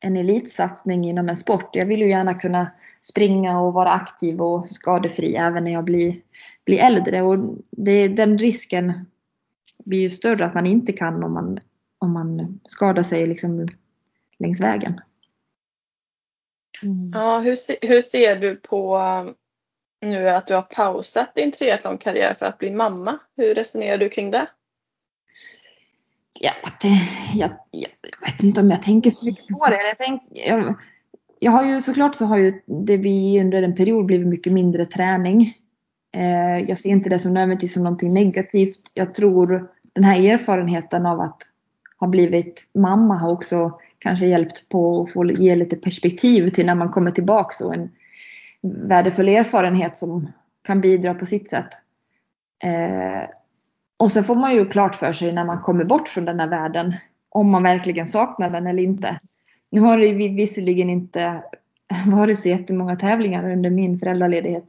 en 0.00 0.16
elitsatsning 0.16 1.04
inom 1.04 1.28
en 1.28 1.36
sport. 1.36 1.76
Jag 1.76 1.86
vill 1.86 2.00
ju 2.00 2.08
gärna 2.08 2.34
kunna 2.34 2.70
springa 3.00 3.60
och 3.60 3.72
vara 3.72 3.92
aktiv 3.92 4.40
och 4.40 4.66
skadefri 4.66 5.36
även 5.36 5.64
när 5.64 5.72
jag 5.72 5.84
blir, 5.84 6.14
blir 6.64 6.78
äldre. 6.78 7.22
Och 7.22 7.38
det, 7.70 8.08
den 8.08 8.38
risken 8.38 9.06
blir 9.84 10.00
ju 10.00 10.10
större 10.10 10.46
att 10.46 10.54
man 10.54 10.66
inte 10.66 10.92
kan 10.92 11.24
om 11.24 11.32
man, 11.32 11.60
om 12.06 12.12
man 12.12 12.60
skadar 12.64 13.02
sig 13.02 13.26
liksom 13.26 13.68
längs 14.38 14.60
vägen. 14.60 15.00
Mm. 16.82 17.10
Ja, 17.14 17.38
hur, 17.38 17.86
hur 17.86 18.02
ser 18.02 18.36
du 18.36 18.56
på 18.56 19.00
nu 20.00 20.28
att 20.28 20.46
du 20.46 20.54
har 20.54 20.62
pausat 20.62 21.34
din 21.34 21.52
triathlonkarriär 21.52 22.34
för 22.34 22.46
att 22.46 22.58
bli 22.58 22.70
mamma? 22.70 23.18
Hur 23.36 23.54
resonerar 23.54 23.98
du 23.98 24.08
kring 24.08 24.30
det? 24.30 24.48
Ja, 26.40 26.52
det, 26.82 26.88
jag, 27.38 27.50
jag, 27.70 27.90
vet 28.26 28.42
inte 28.42 28.60
om 28.60 28.70
jag 28.70 28.82
tänker 28.82 29.10
så 29.10 29.24
mycket 29.24 29.48
på 29.48 29.66
det. 29.66 29.86
Jag, 29.86 29.96
tänk, 29.98 30.22
jag, 30.30 30.74
jag 31.38 31.52
har 31.52 31.64
ju 31.64 31.80
såklart 31.80 32.14
så 32.14 32.24
har 32.24 32.38
ju 32.38 32.62
det 32.66 32.96
vi 32.96 33.40
under 33.40 33.62
en 33.62 33.74
period 33.74 34.06
blivit 34.06 34.26
mycket 34.26 34.52
mindre 34.52 34.84
träning. 34.84 35.54
Eh, 36.14 36.58
jag 36.68 36.78
ser 36.78 36.90
inte 36.90 37.08
det 37.08 37.18
som 37.18 37.34
nödvändigtvis 37.34 37.74
som 37.74 37.82
någonting 37.82 38.14
negativt. 38.14 38.80
Jag 38.94 39.14
tror 39.14 39.68
den 39.94 40.04
här 40.04 40.34
erfarenheten 40.34 41.06
av 41.06 41.20
att 41.20 41.42
ha 42.00 42.06
blivit 42.06 42.68
mamma 42.74 43.16
har 43.16 43.32
också 43.32 43.78
kanske 43.98 44.26
hjälpt 44.26 44.68
på 44.68 45.02
att 45.02 45.12
få 45.12 45.26
ge 45.26 45.56
lite 45.56 45.76
perspektiv 45.76 46.48
till 46.48 46.66
när 46.66 46.74
man 46.74 46.90
kommer 46.90 47.10
tillbaka 47.10 47.64
och 47.64 47.74
en 47.74 47.90
värdefull 48.62 49.28
erfarenhet 49.28 49.96
som 49.96 50.28
kan 50.62 50.80
bidra 50.80 51.14
på 51.14 51.26
sitt 51.26 51.50
sätt. 51.50 51.68
Eh, 52.64 53.28
och 53.96 54.12
så 54.12 54.22
får 54.22 54.34
man 54.34 54.54
ju 54.54 54.68
klart 54.68 54.94
för 54.94 55.12
sig 55.12 55.32
när 55.32 55.44
man 55.44 55.62
kommer 55.62 55.84
bort 55.84 56.08
från 56.08 56.24
den 56.24 56.40
här 56.40 56.48
världen 56.48 56.94
om 57.28 57.50
man 57.50 57.62
verkligen 57.62 58.06
saknar 58.06 58.50
den 58.50 58.66
eller 58.66 58.82
inte. 58.82 59.20
Nu 59.70 59.80
har 59.80 59.98
det 59.98 60.12
visserligen 60.28 60.90
inte 60.90 61.42
varit 62.06 62.38
så 62.38 62.48
jättemånga 62.48 62.96
tävlingar 62.96 63.50
under 63.50 63.70
min 63.70 63.98
föräldraledighet. 63.98 64.64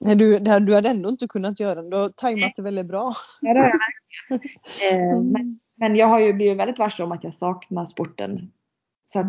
Nej, 0.00 0.16
du, 0.16 0.38
du 0.38 0.74
hade 0.74 0.88
ändå 0.88 1.08
inte 1.08 1.28
kunnat 1.28 1.60
göra 1.60 1.82
det. 1.82 1.90
Du 1.90 1.96
har 1.96 2.08
tajmat 2.08 2.52
det 2.56 2.62
väldigt 2.62 2.86
bra. 2.86 3.12
Ja, 3.40 3.54
det 3.54 3.60
har 3.60 3.66
jag 3.66 3.72
verkligen. 3.72 3.94
Eh, 4.92 5.22
men, 5.22 5.58
men 5.76 5.96
jag 5.96 6.06
har 6.06 6.20
ju 6.20 6.32
blivit 6.32 6.58
väldigt 6.58 6.78
varse 6.78 7.02
om 7.02 7.12
att 7.12 7.24
jag 7.24 7.34
saknar 7.34 7.84
sporten. 7.84 8.52
Så 9.02 9.18
att, 9.18 9.26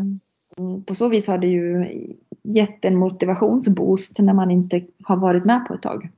mm, 0.58 0.84
på 0.86 0.96
så 0.96 1.08
vis 1.08 1.28
har 1.28 1.38
det 1.38 1.48
ju 1.48 1.86
gett 2.44 2.86
en 2.86 2.96
motivationsboost 2.96 4.20
när 4.20 4.34
man 4.34 4.52
inte 4.52 4.86
har 5.04 5.18
varit 5.18 5.46
med 5.46 5.66
på 5.66 5.74
ett 5.74 5.82
tag. 5.82 6.10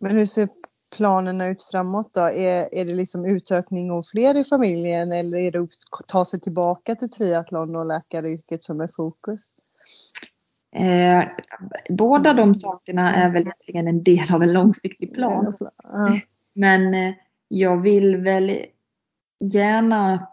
Men 0.00 0.12
hur 0.12 0.26
ser 0.26 0.48
planerna 0.96 1.46
ut 1.46 1.62
framåt 1.62 2.14
då? 2.14 2.20
Är, 2.20 2.74
är 2.74 2.84
det 2.84 2.94
liksom 2.94 3.24
utökning 3.24 3.90
och 3.90 4.06
fler 4.06 4.36
i 4.36 4.44
familjen 4.44 5.12
eller 5.12 5.38
är 5.38 5.52
det 5.52 5.58
att 5.58 5.70
ta 6.06 6.24
sig 6.24 6.40
tillbaka 6.40 6.94
till 6.94 7.10
triathlon 7.10 7.76
och 7.76 7.86
läkaryrket 7.86 8.62
som 8.62 8.80
är 8.80 8.90
fokus? 8.96 9.52
Eh, 10.72 11.24
båda 11.90 12.34
de 12.34 12.54
sakerna 12.54 13.14
är 13.14 13.30
väl 13.30 13.42
egentligen 13.42 13.88
en 13.88 14.02
del 14.02 14.34
av 14.34 14.42
en 14.42 14.52
långsiktig 14.52 15.14
plan. 15.14 15.52
Men 16.54 16.94
eh, 16.94 17.14
jag 17.48 17.82
vill 17.82 18.16
väl 18.16 18.58
gärna 19.40 20.28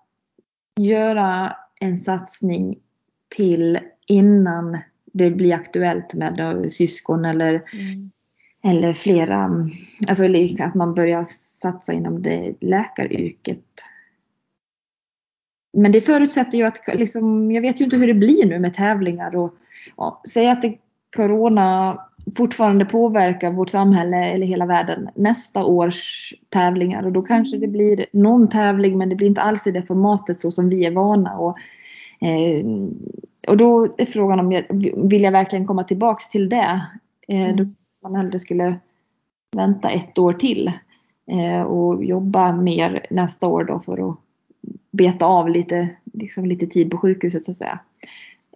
göra 0.79 1.55
en 1.79 1.97
satsning 1.97 2.79
till 3.35 3.79
innan 4.07 4.77
det 5.13 5.31
blir 5.31 5.53
aktuellt 5.53 6.13
med 6.13 6.67
syskon 6.69 7.25
eller, 7.25 7.53
mm. 7.53 8.11
eller 8.63 8.93
flera. 8.93 9.49
Alltså 10.07 10.27
att 10.59 10.75
man 10.75 10.93
börjar 10.93 11.23
satsa 11.59 11.93
inom 11.93 12.21
det 12.21 12.53
läkaryrket. 12.61 13.65
Men 15.77 15.91
det 15.91 16.01
förutsätter 16.01 16.57
ju 16.57 16.63
att, 16.63 16.95
liksom, 16.95 17.51
jag 17.51 17.61
vet 17.61 17.81
ju 17.81 17.85
inte 17.85 17.97
hur 17.97 18.07
det 18.07 18.13
blir 18.13 18.45
nu 18.45 18.59
med 18.59 18.73
tävlingar 18.73 19.35
och, 19.35 19.53
och 19.95 20.21
säg 20.27 20.49
att 20.49 20.61
det, 20.61 20.77
corona 21.15 21.99
fortfarande 22.37 22.85
påverkar 22.85 23.51
vårt 23.51 23.69
samhälle 23.69 24.25
eller 24.25 24.47
hela 24.47 24.65
världen 24.65 25.09
nästa 25.15 25.65
års 25.65 26.33
tävlingar 26.49 27.03
och 27.03 27.11
då 27.11 27.21
kanske 27.21 27.57
det 27.57 27.67
blir 27.67 28.05
någon 28.13 28.49
tävling 28.49 28.97
men 28.97 29.09
det 29.09 29.15
blir 29.15 29.27
inte 29.27 29.41
alls 29.41 29.67
i 29.67 29.71
det 29.71 29.83
formatet 29.83 30.39
så 30.39 30.51
som 30.51 30.69
vi 30.69 30.85
är 30.85 30.91
vana. 30.91 31.37
Och, 31.37 31.57
eh, 32.27 32.65
och 33.47 33.57
då 33.57 33.95
är 33.97 34.05
frågan 34.05 34.39
om 34.39 34.51
jag 34.51 34.63
vill 35.09 35.23
jag 35.23 35.31
verkligen 35.31 35.67
komma 35.67 35.83
tillbaks 35.83 36.29
till 36.29 36.49
det. 36.49 36.81
Eh, 37.27 37.41
mm. 37.41 37.55
Då 37.55 37.65
man 38.03 38.15
hellre 38.15 38.39
skulle 38.39 38.79
vänta 39.55 39.89
ett 39.89 40.17
år 40.17 40.33
till 40.33 40.71
eh, 41.31 41.61
och 41.61 42.05
jobba 42.05 42.51
mer 42.51 43.05
nästa 43.09 43.47
år 43.47 43.63
då 43.63 43.79
för 43.79 44.09
att 44.09 44.17
beta 44.91 45.25
av 45.25 45.49
lite, 45.49 45.89
liksom 46.13 46.45
lite 46.45 46.67
tid 46.67 46.91
på 46.91 46.97
sjukhuset 46.97 47.45
så 47.45 47.51
att 47.51 47.57
säga. 47.57 47.79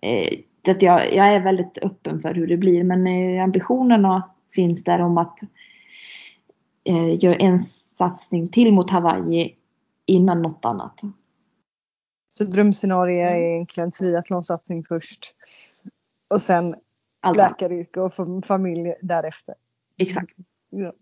Eh, 0.01 0.39
så 0.65 0.71
att 0.71 0.81
jag, 0.81 1.13
jag 1.13 1.27
är 1.27 1.43
väldigt 1.43 1.77
öppen 1.81 2.19
för 2.19 2.33
hur 2.33 2.47
det 2.47 2.57
blir 2.57 2.83
men 2.83 3.07
eh, 3.07 3.43
ambitionerna 3.43 4.31
finns 4.53 4.83
där 4.83 5.01
om 5.01 5.17
att 5.17 5.39
eh, 6.83 7.23
göra 7.23 7.35
en 7.35 7.59
satsning 7.59 8.47
till 8.47 8.73
mot 8.73 8.89
Hawaii 8.89 9.55
innan 10.05 10.41
något 10.41 10.65
annat. 10.65 11.01
Så 12.29 12.43
drömscenario 12.43 13.21
är 13.21 13.35
mm. 13.35 13.53
egentligen 13.53 13.91
triathlonsatsning 13.91 14.83
först. 14.83 15.35
Och 16.27 16.41
sen 16.41 16.75
Allt 17.21 17.37
läkaryrke 17.37 17.99
och 17.99 18.13
familj 18.45 18.95
därefter. 19.01 19.55
Exakt. 19.97 20.35
Ja. 20.69 20.93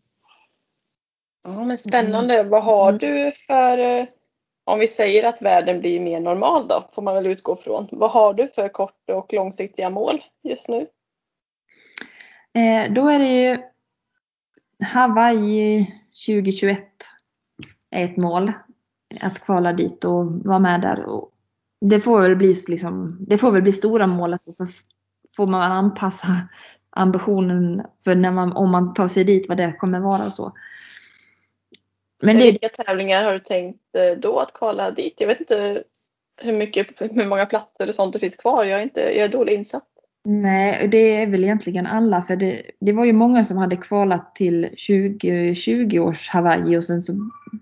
ja 1.44 1.66
men 1.66 1.78
spännande. 1.78 2.44
Vad 2.44 2.64
har 2.64 2.90
mm. 2.90 2.98
du 2.98 3.32
för, 3.48 3.78
eh, 3.78 4.06
om 4.68 4.80
vi 4.80 4.88
säger 4.88 5.24
att 5.24 5.42
världen 5.42 5.80
blir 5.80 6.00
mer 6.00 6.20
normal 6.20 6.68
då, 6.68 6.90
får 6.94 7.02
man 7.02 7.16
väl 7.16 7.26
utgå 7.26 7.56
från. 7.56 7.88
Vad 7.92 8.12
har 8.12 8.34
du 8.34 8.48
för 8.48 8.70
kort 8.70 9.10
och 9.12 9.34
långsiktiga 9.34 9.90
mål 9.90 10.22
just 10.44 10.68
nu? 10.68 10.88
Eh, 12.54 12.94
då 12.94 13.08
är 13.08 13.20
det 13.20 13.42
ju 13.42 13.58
Hawaii 14.86 15.88
2021 16.28 16.82
är 17.92 18.06
ett 18.06 18.18
mål 18.18 18.52
att 19.22 19.40
kvala 19.40 19.74
dit 19.74 20.06
och 20.06 20.26
vara 20.26 20.60
med 20.60 20.82
där. 20.82 21.10
Och 21.10 21.30
det, 21.82 22.00
får 22.00 22.22
väl 22.22 22.36
bli 22.36 22.56
liksom, 22.68 23.18
det 23.20 23.38
får 23.38 23.52
väl 23.52 23.62
bli 23.62 23.72
stora 23.72 24.08
målet 24.08 24.42
alltså, 24.46 24.64
och 24.64 24.70
så 24.70 24.76
får 25.36 25.48
man 25.48 25.72
anpassa 25.72 26.28
ambitionen 26.90 27.86
för 28.04 28.16
när 28.16 28.32
man, 28.32 28.54
om 28.54 28.72
man 28.72 28.94
tar 28.94 29.08
sig 29.08 29.24
dit 29.24 29.50
vad 29.50 29.58
det 29.58 29.74
kommer 29.80 30.00
vara 30.00 30.26
och 30.26 30.34
så. 30.34 30.54
Men 32.22 32.38
det... 32.38 32.44
Vilka 32.44 32.70
tävlingar 32.70 33.24
har 33.24 33.34
du 33.34 33.40
tänkt 33.40 33.80
eh, 33.98 34.20
då 34.20 34.40
att 34.40 34.54
kvala 34.54 34.92
dit? 34.92 35.14
Jag 35.18 35.28
vet 35.28 35.40
inte 35.40 35.84
hur, 36.42 36.54
mycket, 36.54 36.88
hur 37.00 37.26
många 37.26 37.46
platser 37.46 37.90
och 37.90 37.96
sånt 37.96 38.14
det 38.14 38.20
finns 38.20 38.36
kvar. 38.36 38.66
Jag 38.66 38.80
är, 38.80 38.84
inte, 38.84 39.00
jag 39.00 39.26
är 39.26 39.30
dåligt 39.30 39.58
insatt. 39.58 39.84
Nej, 40.30 40.88
det 40.88 41.16
är 41.16 41.28
väl 41.28 41.44
egentligen 41.44 41.86
alla. 41.86 42.22
För 42.22 42.36
det, 42.36 42.62
det 42.80 42.92
var 42.92 43.06
ju 43.06 43.14
många 43.14 43.44
som 43.44 43.58
hade 43.58 43.76
kvalat 43.76 44.36
till 44.36 44.64
2020 44.64 46.00
års 46.00 46.30
Hawaii 46.30 46.78
och 46.78 46.84
sen 46.84 47.02
så 47.02 47.14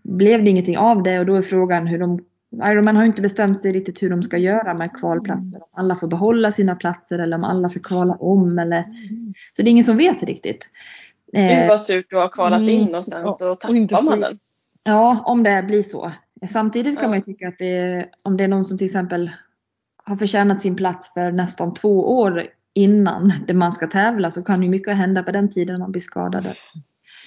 blev 0.03 0.43
det 0.43 0.49
ingenting 0.49 0.77
av 0.77 1.03
det 1.03 1.19
och 1.19 1.25
då 1.25 1.35
är 1.35 1.41
frågan 1.41 1.87
hur 1.87 1.99
de 1.99 2.19
man 2.57 2.95
har 2.95 3.03
ju 3.03 3.07
inte 3.07 3.21
bestämt 3.21 3.61
sig 3.61 3.71
riktigt 3.71 4.03
hur 4.03 4.09
de 4.09 4.23
ska 4.23 4.37
göra 4.37 4.73
med 4.73 4.93
kvalplatser. 4.93 5.61
Om 5.61 5.69
alla 5.73 5.95
får 5.95 6.07
behålla 6.07 6.51
sina 6.51 6.75
platser 6.75 7.19
eller 7.19 7.37
om 7.37 7.43
alla 7.43 7.69
ska 7.69 7.79
kvala 7.79 8.13
om. 8.13 8.59
Eller... 8.59 8.83
Så 9.53 9.61
det 9.61 9.69
är 9.69 9.71
ingen 9.71 9.83
som 9.83 9.97
vet 9.97 10.23
riktigt. 10.23 10.69
Gud 11.35 11.67
vad 11.67 11.81
surt 11.81 12.13
att 12.13 12.19
ha 12.19 12.29
kvalat 12.29 12.59
mm. 12.59 12.69
in 12.69 12.95
och 12.95 13.05
sen 13.05 13.33
så 13.33 13.55
tappar 13.55 14.01
man 14.01 14.19
den. 14.19 14.39
Ja, 14.83 15.23
om 15.25 15.43
det 15.43 15.63
blir 15.67 15.83
så. 15.83 16.11
Samtidigt 16.49 16.95
kan 16.95 17.03
ja. 17.03 17.09
man 17.09 17.17
ju 17.17 17.23
tycka 17.23 17.47
att 17.47 17.57
det, 17.57 18.05
om 18.23 18.37
det 18.37 18.43
är 18.43 18.47
någon 18.47 18.65
som 18.65 18.77
till 18.77 18.85
exempel 18.85 19.31
har 20.03 20.15
förtjänat 20.15 20.61
sin 20.61 20.75
plats 20.75 21.13
för 21.13 21.31
nästan 21.31 21.73
två 21.73 22.19
år 22.19 22.43
innan 22.73 23.33
det 23.47 23.53
man 23.53 23.71
ska 23.71 23.87
tävla 23.87 24.31
så 24.31 24.43
kan 24.43 24.63
ju 24.63 24.69
mycket 24.69 24.97
hända 24.97 25.23
på 25.23 25.31
den 25.31 25.49
tiden 25.49 25.79
man 25.79 25.91
blir 25.91 26.01
skadad. 26.01 26.47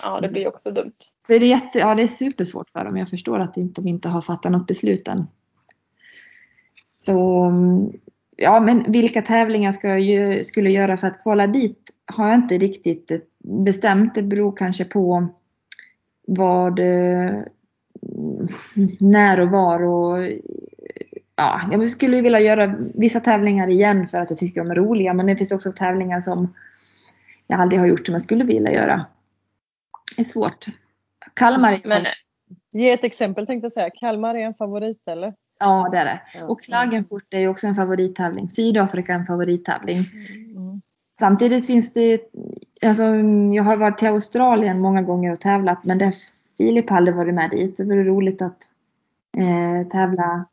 Ja, 0.02 0.20
det 0.20 0.28
blir 0.28 0.48
också 0.48 0.70
dumt. 0.70 0.96
Så 1.26 1.32
det, 1.32 1.38
är 1.38 1.40
jätte, 1.40 1.78
ja, 1.78 1.94
det 1.94 2.02
är 2.02 2.06
supersvårt 2.06 2.70
för 2.70 2.84
dem. 2.84 2.96
Jag 2.96 3.10
förstår 3.10 3.38
att 3.38 3.54
de 3.54 3.60
inte, 3.60 3.80
inte 3.80 4.08
har 4.08 4.22
fattat 4.22 4.52
något 4.52 4.66
beslut 4.66 5.08
än. 5.08 5.26
Så 6.84 7.52
ja, 8.36 8.60
men 8.60 8.92
vilka 8.92 9.22
tävlingar 9.22 9.72
ska 9.72 9.88
jag 9.88 10.00
ju, 10.00 10.44
skulle 10.44 10.70
göra 10.70 10.96
för 10.96 11.06
att 11.06 11.22
kvala 11.22 11.46
dit 11.46 11.90
har 12.08 12.28
jag 12.28 12.34
inte 12.34 12.58
riktigt 12.58 13.12
bestämt. 13.64 14.14
Det 14.14 14.22
beror 14.22 14.56
kanske 14.56 14.84
på 14.84 15.26
vad, 16.26 16.80
när 19.00 19.40
och 19.40 19.50
var 19.50 19.82
och 19.82 20.18
ja, 21.36 21.68
jag 21.72 21.88
skulle 21.88 22.20
vilja 22.20 22.40
göra 22.40 22.76
vissa 22.94 23.20
tävlingar 23.20 23.68
igen 23.68 24.06
för 24.06 24.20
att 24.20 24.30
jag 24.30 24.38
tycker 24.38 24.64
de 24.64 24.70
är 24.70 24.74
roliga. 24.74 25.14
Men 25.14 25.26
det 25.26 25.36
finns 25.36 25.52
också 25.52 25.72
tävlingar 25.72 26.20
som 26.20 26.54
jag 27.46 27.60
aldrig 27.60 27.80
har 27.80 27.86
gjort 27.86 28.06
som 28.06 28.12
jag 28.12 28.22
skulle 28.22 28.44
vilja 28.44 28.72
göra. 28.72 29.06
Det 30.16 30.22
är 30.22 30.26
svårt. 30.26 30.66
Kalmar 31.34 31.72
är 31.72 31.82
men, 31.84 32.06
Ge 32.72 32.90
ett 32.90 33.04
exempel 33.04 33.46
tänkte 33.46 33.64
jag 33.64 33.72
säga. 33.72 33.90
Kalmar 33.90 34.34
är 34.34 34.46
en 34.46 34.54
favorit 34.54 35.08
eller? 35.08 35.34
Ja 35.60 35.88
det 35.92 35.98
är 35.98 36.04
det. 36.04 36.44
Och 36.44 36.62
Klagenfurt 36.62 37.34
är 37.34 37.38
ju 37.38 37.48
också 37.48 37.66
en 37.66 37.74
favorittävling. 37.74 38.48
Sydafrika 38.48 39.12
är 39.12 39.18
en 39.18 39.26
favorittävling. 39.26 40.04
Mm. 41.20 41.30
Samtidigt 41.30 41.66
finns 41.66 41.92
det, 41.92 42.20
alltså 42.82 43.02
jag 43.54 43.62
har 43.62 43.76
varit 43.76 43.98
till 43.98 44.08
Australien 44.08 44.80
många 44.80 45.02
gånger 45.02 45.32
och 45.32 45.40
tävlat 45.40 45.84
men 45.84 45.98
det 45.98 46.12
Filip 46.58 46.90
aldrig 46.90 47.16
varit 47.16 47.34
med 47.34 47.50
dit. 47.50 47.76
Det 47.76 47.84
vore 47.84 48.04
roligt 48.04 48.42
att 48.42 48.70
eh, 49.36 49.88
tävla 49.88 50.46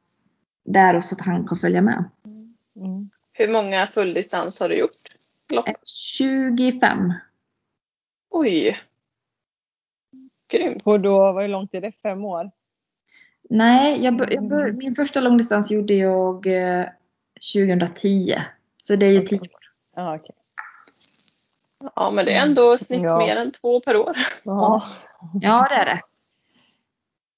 där 0.64 0.96
och 0.96 1.04
så 1.04 1.16
att 1.16 1.22
han 1.22 1.48
kan 1.48 1.58
följa 1.58 1.82
med. 1.82 2.04
Mm. 2.76 3.10
Hur 3.34 3.52
många 3.52 3.88
fulldistans 3.88 4.60
har 4.60 4.70
du 4.70 4.76
gjort? 4.76 4.92
Lopp? 5.54 5.66
25. 6.18 7.14
Oj! 8.30 8.80
Grymt. 10.52 10.82
Och 10.84 11.00
då, 11.00 11.40
hur 11.40 11.48
långt 11.48 11.74
är 11.74 11.82
det? 11.82 11.92
Fem 11.92 12.26
år? 12.26 12.52
Nej, 13.50 14.04
jag, 14.04 14.34
jag 14.34 14.48
bör, 14.48 14.72
min 14.72 14.96
första 14.96 15.20
långdistans 15.20 15.72
gjorde 15.72 15.94
jag 15.94 16.48
eh, 16.48 16.86
2010. 17.56 18.36
Så 18.78 18.96
det 18.96 19.06
är 19.06 19.12
ju. 19.12 19.22
10 19.22 19.40
år. 19.40 19.50
Ja, 19.96 20.16
okej. 20.16 20.36
Ja, 21.96 22.12
men 22.12 22.26
det 22.26 22.32
är 22.32 22.42
ändå 22.42 22.78
snitt 22.78 23.02
Ja. 23.04 23.18
mer 23.18 23.36
än 23.36 23.52
två 23.52 23.80
per 23.80 23.98
år. 23.98 24.18
Ja. 24.44 24.84
Ja, 25.42 25.68
det 25.70 25.76
är 25.76 25.86
det. 25.86 26.02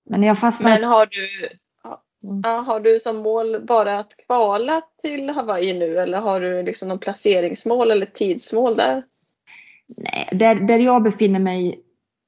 Men 0.10 0.24
jag 0.24 0.39
fastnade... 0.39 0.76
Men 0.80 0.84
har 0.89 1.06
du, 1.06 1.50
Mm. 2.24 2.41
ja, 2.43 2.60
har 2.60 2.80
du 2.80 3.00
som 3.00 3.18
mål 3.18 3.66
bara 3.66 4.00
att 4.00 4.14
kvala 4.26 4.82
till 5.02 5.30
Hawaii 5.30 5.74
nu 5.74 5.98
eller 5.98 6.20
har 6.20 6.41
du 6.41 6.64
liksom 6.64 6.88
någon 6.89 7.00
placeringsmål 7.00 7.91
eller 7.91 8.06
tidsmål 8.06 8.76
där? 8.76 9.04
Nej, 10.04 10.28
där, 10.32 10.56
där 10.56 10.80
jag 10.80 11.04
befinner 11.04 11.39
mig 11.39 11.80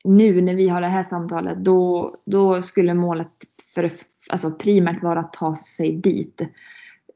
nu 0.04 0.42
när 0.42 0.56
vi 0.56 0.70
har 0.70 0.82
det 0.82 0.88
här 0.88 1.04
samtalet, 1.04 1.58
då, 1.58 2.08
då 2.26 2.62
skulle 2.62 2.94
målet 2.94 3.28
för, 3.76 3.90
alltså 4.30 4.52
primärt 4.52 5.04
vara 5.04 5.20
att 5.20 5.34
ta 5.34 5.56
sig 5.56 5.92
dit. 5.98 6.42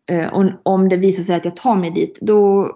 Eh, 0.10 0.34
och 0.34 0.46
om 0.64 0.90
det 0.90 0.98
visar 0.98 1.24
sig 1.24 1.36
att 1.36 1.46
jag 1.46 1.56
tar 1.56 1.76
mig 1.76 1.92
dit, 1.92 2.20
då, 2.22 2.72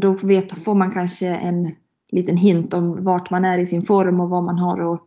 då 0.00 0.12
vet, 0.12 0.52
får 0.52 0.74
man 0.74 0.90
kanske 0.90 1.26
en 1.26 1.66
liten 2.12 2.36
hint 2.36 2.74
om 2.74 3.04
vart 3.04 3.30
man 3.30 3.44
är 3.44 3.58
i 3.58 3.66
sin 3.66 3.82
form 3.82 4.20
och 4.20 4.28
vad 4.28 4.44
man 4.44 4.58
har. 4.58 4.80
Och, 4.80 5.00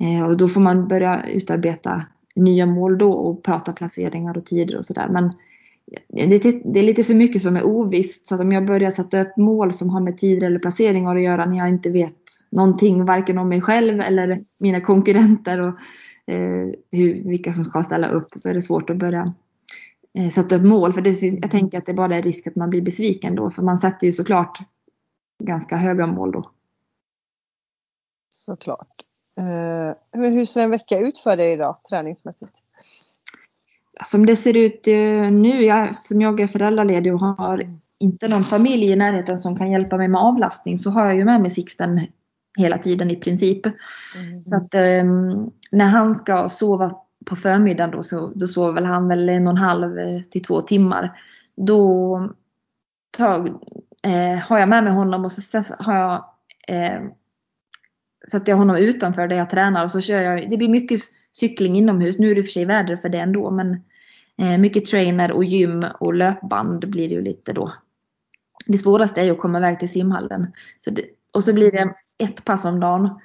eh, 0.00 0.26
och 0.26 0.36
då 0.36 0.48
får 0.48 0.60
man 0.60 0.88
börja 0.88 1.28
utarbeta 1.28 2.02
nya 2.36 2.66
mål 2.66 2.98
då 2.98 3.12
och 3.12 3.42
prata 3.42 3.72
placeringar 3.72 4.38
och 4.38 4.44
tider 4.44 4.76
och 4.76 4.84
sådär. 4.84 5.08
Men 5.08 5.32
det, 6.08 6.38
det 6.64 6.78
är 6.78 6.82
lite 6.82 7.04
för 7.04 7.14
mycket 7.14 7.42
som 7.42 7.56
är 7.56 7.66
ovisst. 7.66 8.26
Så 8.26 8.34
att 8.34 8.40
om 8.40 8.52
jag 8.52 8.66
börjar 8.66 8.90
sätta 8.90 9.20
upp 9.20 9.36
mål 9.36 9.72
som 9.72 9.90
har 9.90 10.00
med 10.00 10.18
tider 10.18 10.46
eller 10.46 10.58
placeringar 10.58 11.16
att 11.16 11.22
göra 11.22 11.46
när 11.46 11.58
jag 11.58 11.68
inte 11.68 11.90
vet 11.90 12.16
någonting, 12.50 13.04
varken 13.04 13.38
om 13.38 13.48
mig 13.48 13.60
själv 13.60 14.00
eller 14.00 14.44
mina 14.58 14.80
konkurrenter 14.80 15.60
och 15.60 15.74
eh, 16.26 16.68
hur, 16.90 17.28
vilka 17.28 17.52
som 17.52 17.64
ska 17.64 17.82
ställa 17.82 18.08
upp, 18.08 18.28
så 18.36 18.48
är 18.48 18.54
det 18.54 18.62
svårt 18.62 18.90
att 18.90 18.96
börja 18.96 19.34
eh, 20.18 20.28
sätta 20.28 20.56
upp 20.56 20.62
mål. 20.62 20.92
För 20.92 21.00
det, 21.00 21.22
jag 21.22 21.50
tänker 21.50 21.78
att 21.78 21.86
det 21.86 21.94
bara 21.94 22.16
är 22.16 22.22
risk 22.22 22.46
att 22.46 22.56
man 22.56 22.70
blir 22.70 22.82
besviken 22.82 23.34
då, 23.34 23.50
för 23.50 23.62
man 23.62 23.78
sätter 23.78 24.06
ju 24.06 24.12
såklart 24.12 24.58
ganska 25.42 25.76
höga 25.76 26.06
mål 26.06 26.32
då. 26.32 26.42
Såklart. 28.30 29.02
Eh, 29.38 30.20
hur 30.20 30.44
ser 30.44 30.62
en 30.62 30.70
vecka 30.70 30.98
ut 30.98 31.18
för 31.18 31.36
dig 31.36 31.52
idag, 31.52 31.76
träningsmässigt? 31.90 32.62
Som 34.04 34.26
det 34.26 34.36
ser 34.36 34.56
ut 34.56 34.88
eh, 34.88 35.30
nu, 35.30 35.64
jag, 35.64 35.94
som 35.94 36.20
jag 36.20 36.40
är 36.40 36.46
föräldraledig 36.46 37.14
och 37.14 37.20
har 37.20 37.78
inte 37.98 38.28
någon 38.28 38.44
familj 38.44 38.86
i 38.86 38.96
närheten 38.96 39.38
som 39.38 39.56
kan 39.56 39.70
hjälpa 39.70 39.96
mig 39.96 40.08
med 40.08 40.20
avlastning, 40.20 40.78
så 40.78 40.90
har 40.90 41.06
jag 41.06 41.16
ju 41.16 41.24
med 41.24 41.40
mig 41.40 41.50
Sixten 41.50 42.00
hela 42.58 42.78
tiden 42.78 43.10
i 43.10 43.16
princip. 43.16 43.66
Mm. 43.66 44.44
Så 44.44 44.56
att 44.56 44.74
eh, 44.74 45.04
när 45.72 45.88
han 45.88 46.14
ska 46.14 46.48
sova 46.48 47.03
på 47.24 47.36
förmiddagen 47.36 47.90
då, 47.90 48.02
så 48.02 48.32
då 48.34 48.46
sover 48.46 48.72
väl 48.72 48.84
han 48.84 49.08
väl 49.08 49.28
en 49.28 49.46
och 49.46 49.52
en 49.52 49.56
halv 49.56 49.96
till 50.30 50.42
två 50.42 50.60
timmar. 50.60 51.18
Då 51.56 52.28
tar, 53.10 53.46
eh, 54.02 54.38
har 54.38 54.58
jag 54.58 54.68
med 54.68 54.84
mig 54.84 54.92
honom 54.92 55.24
och 55.24 55.32
så 55.32 55.62
har 55.78 55.96
jag 55.96 56.24
eh, 56.68 57.00
sätter 58.30 58.52
jag 58.52 58.56
honom 58.56 58.76
utanför 58.76 59.28
där 59.28 59.36
jag 59.36 59.50
tränar 59.50 59.84
och 59.84 59.90
så 59.90 60.00
kör 60.00 60.20
jag. 60.20 60.50
Det 60.50 60.56
blir 60.56 60.68
mycket 60.68 61.00
cykling 61.32 61.76
inomhus. 61.76 62.18
Nu 62.18 62.30
är 62.30 62.34
det 62.34 62.40
i 62.40 62.42
och 62.42 62.46
för 62.46 62.52
sig 62.52 62.64
väder 62.64 62.96
för 62.96 63.08
det 63.08 63.18
ändå, 63.18 63.50
men 63.50 63.72
eh, 64.38 64.58
mycket 64.58 64.84
trainer 64.84 65.32
och 65.32 65.44
gym 65.44 65.82
och 66.00 66.14
löpband 66.14 66.90
blir 66.90 67.08
det 67.08 67.14
ju 67.14 67.22
lite 67.22 67.52
då. 67.52 67.72
Det 68.66 68.78
svåraste 68.78 69.20
är 69.20 69.24
ju 69.24 69.30
att 69.30 69.38
komma 69.38 69.58
iväg 69.58 69.78
till 69.78 69.88
simhallen. 69.88 70.52
Så 70.80 70.90
det, 70.90 71.04
och 71.34 71.44
så 71.44 71.54
blir 71.54 71.72
det 71.72 71.94
ett 72.18 72.44
pass 72.44 72.64
om 72.64 72.80
dagen. 72.80 73.20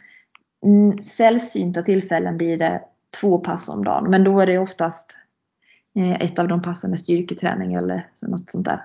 Mm, 0.66 1.02
sällsynta 1.02 1.82
tillfällen 1.82 2.38
blir 2.38 2.58
det 2.58 2.82
två 3.22 3.40
pass 3.40 3.70
om 3.70 3.84
dagen, 3.84 4.10
men 4.10 4.24
då 4.24 4.40
är 4.40 4.46
det 4.48 4.58
oftast 4.58 5.18
eh, 5.96 6.22
ett 6.22 6.40
av 6.40 6.48
de 6.48 6.62
passen 6.62 6.94
är 6.94 6.98
styrketräning 6.98 7.74
eller 7.74 8.04
något 8.22 8.50
sånt 8.50 8.66
där. 8.66 8.82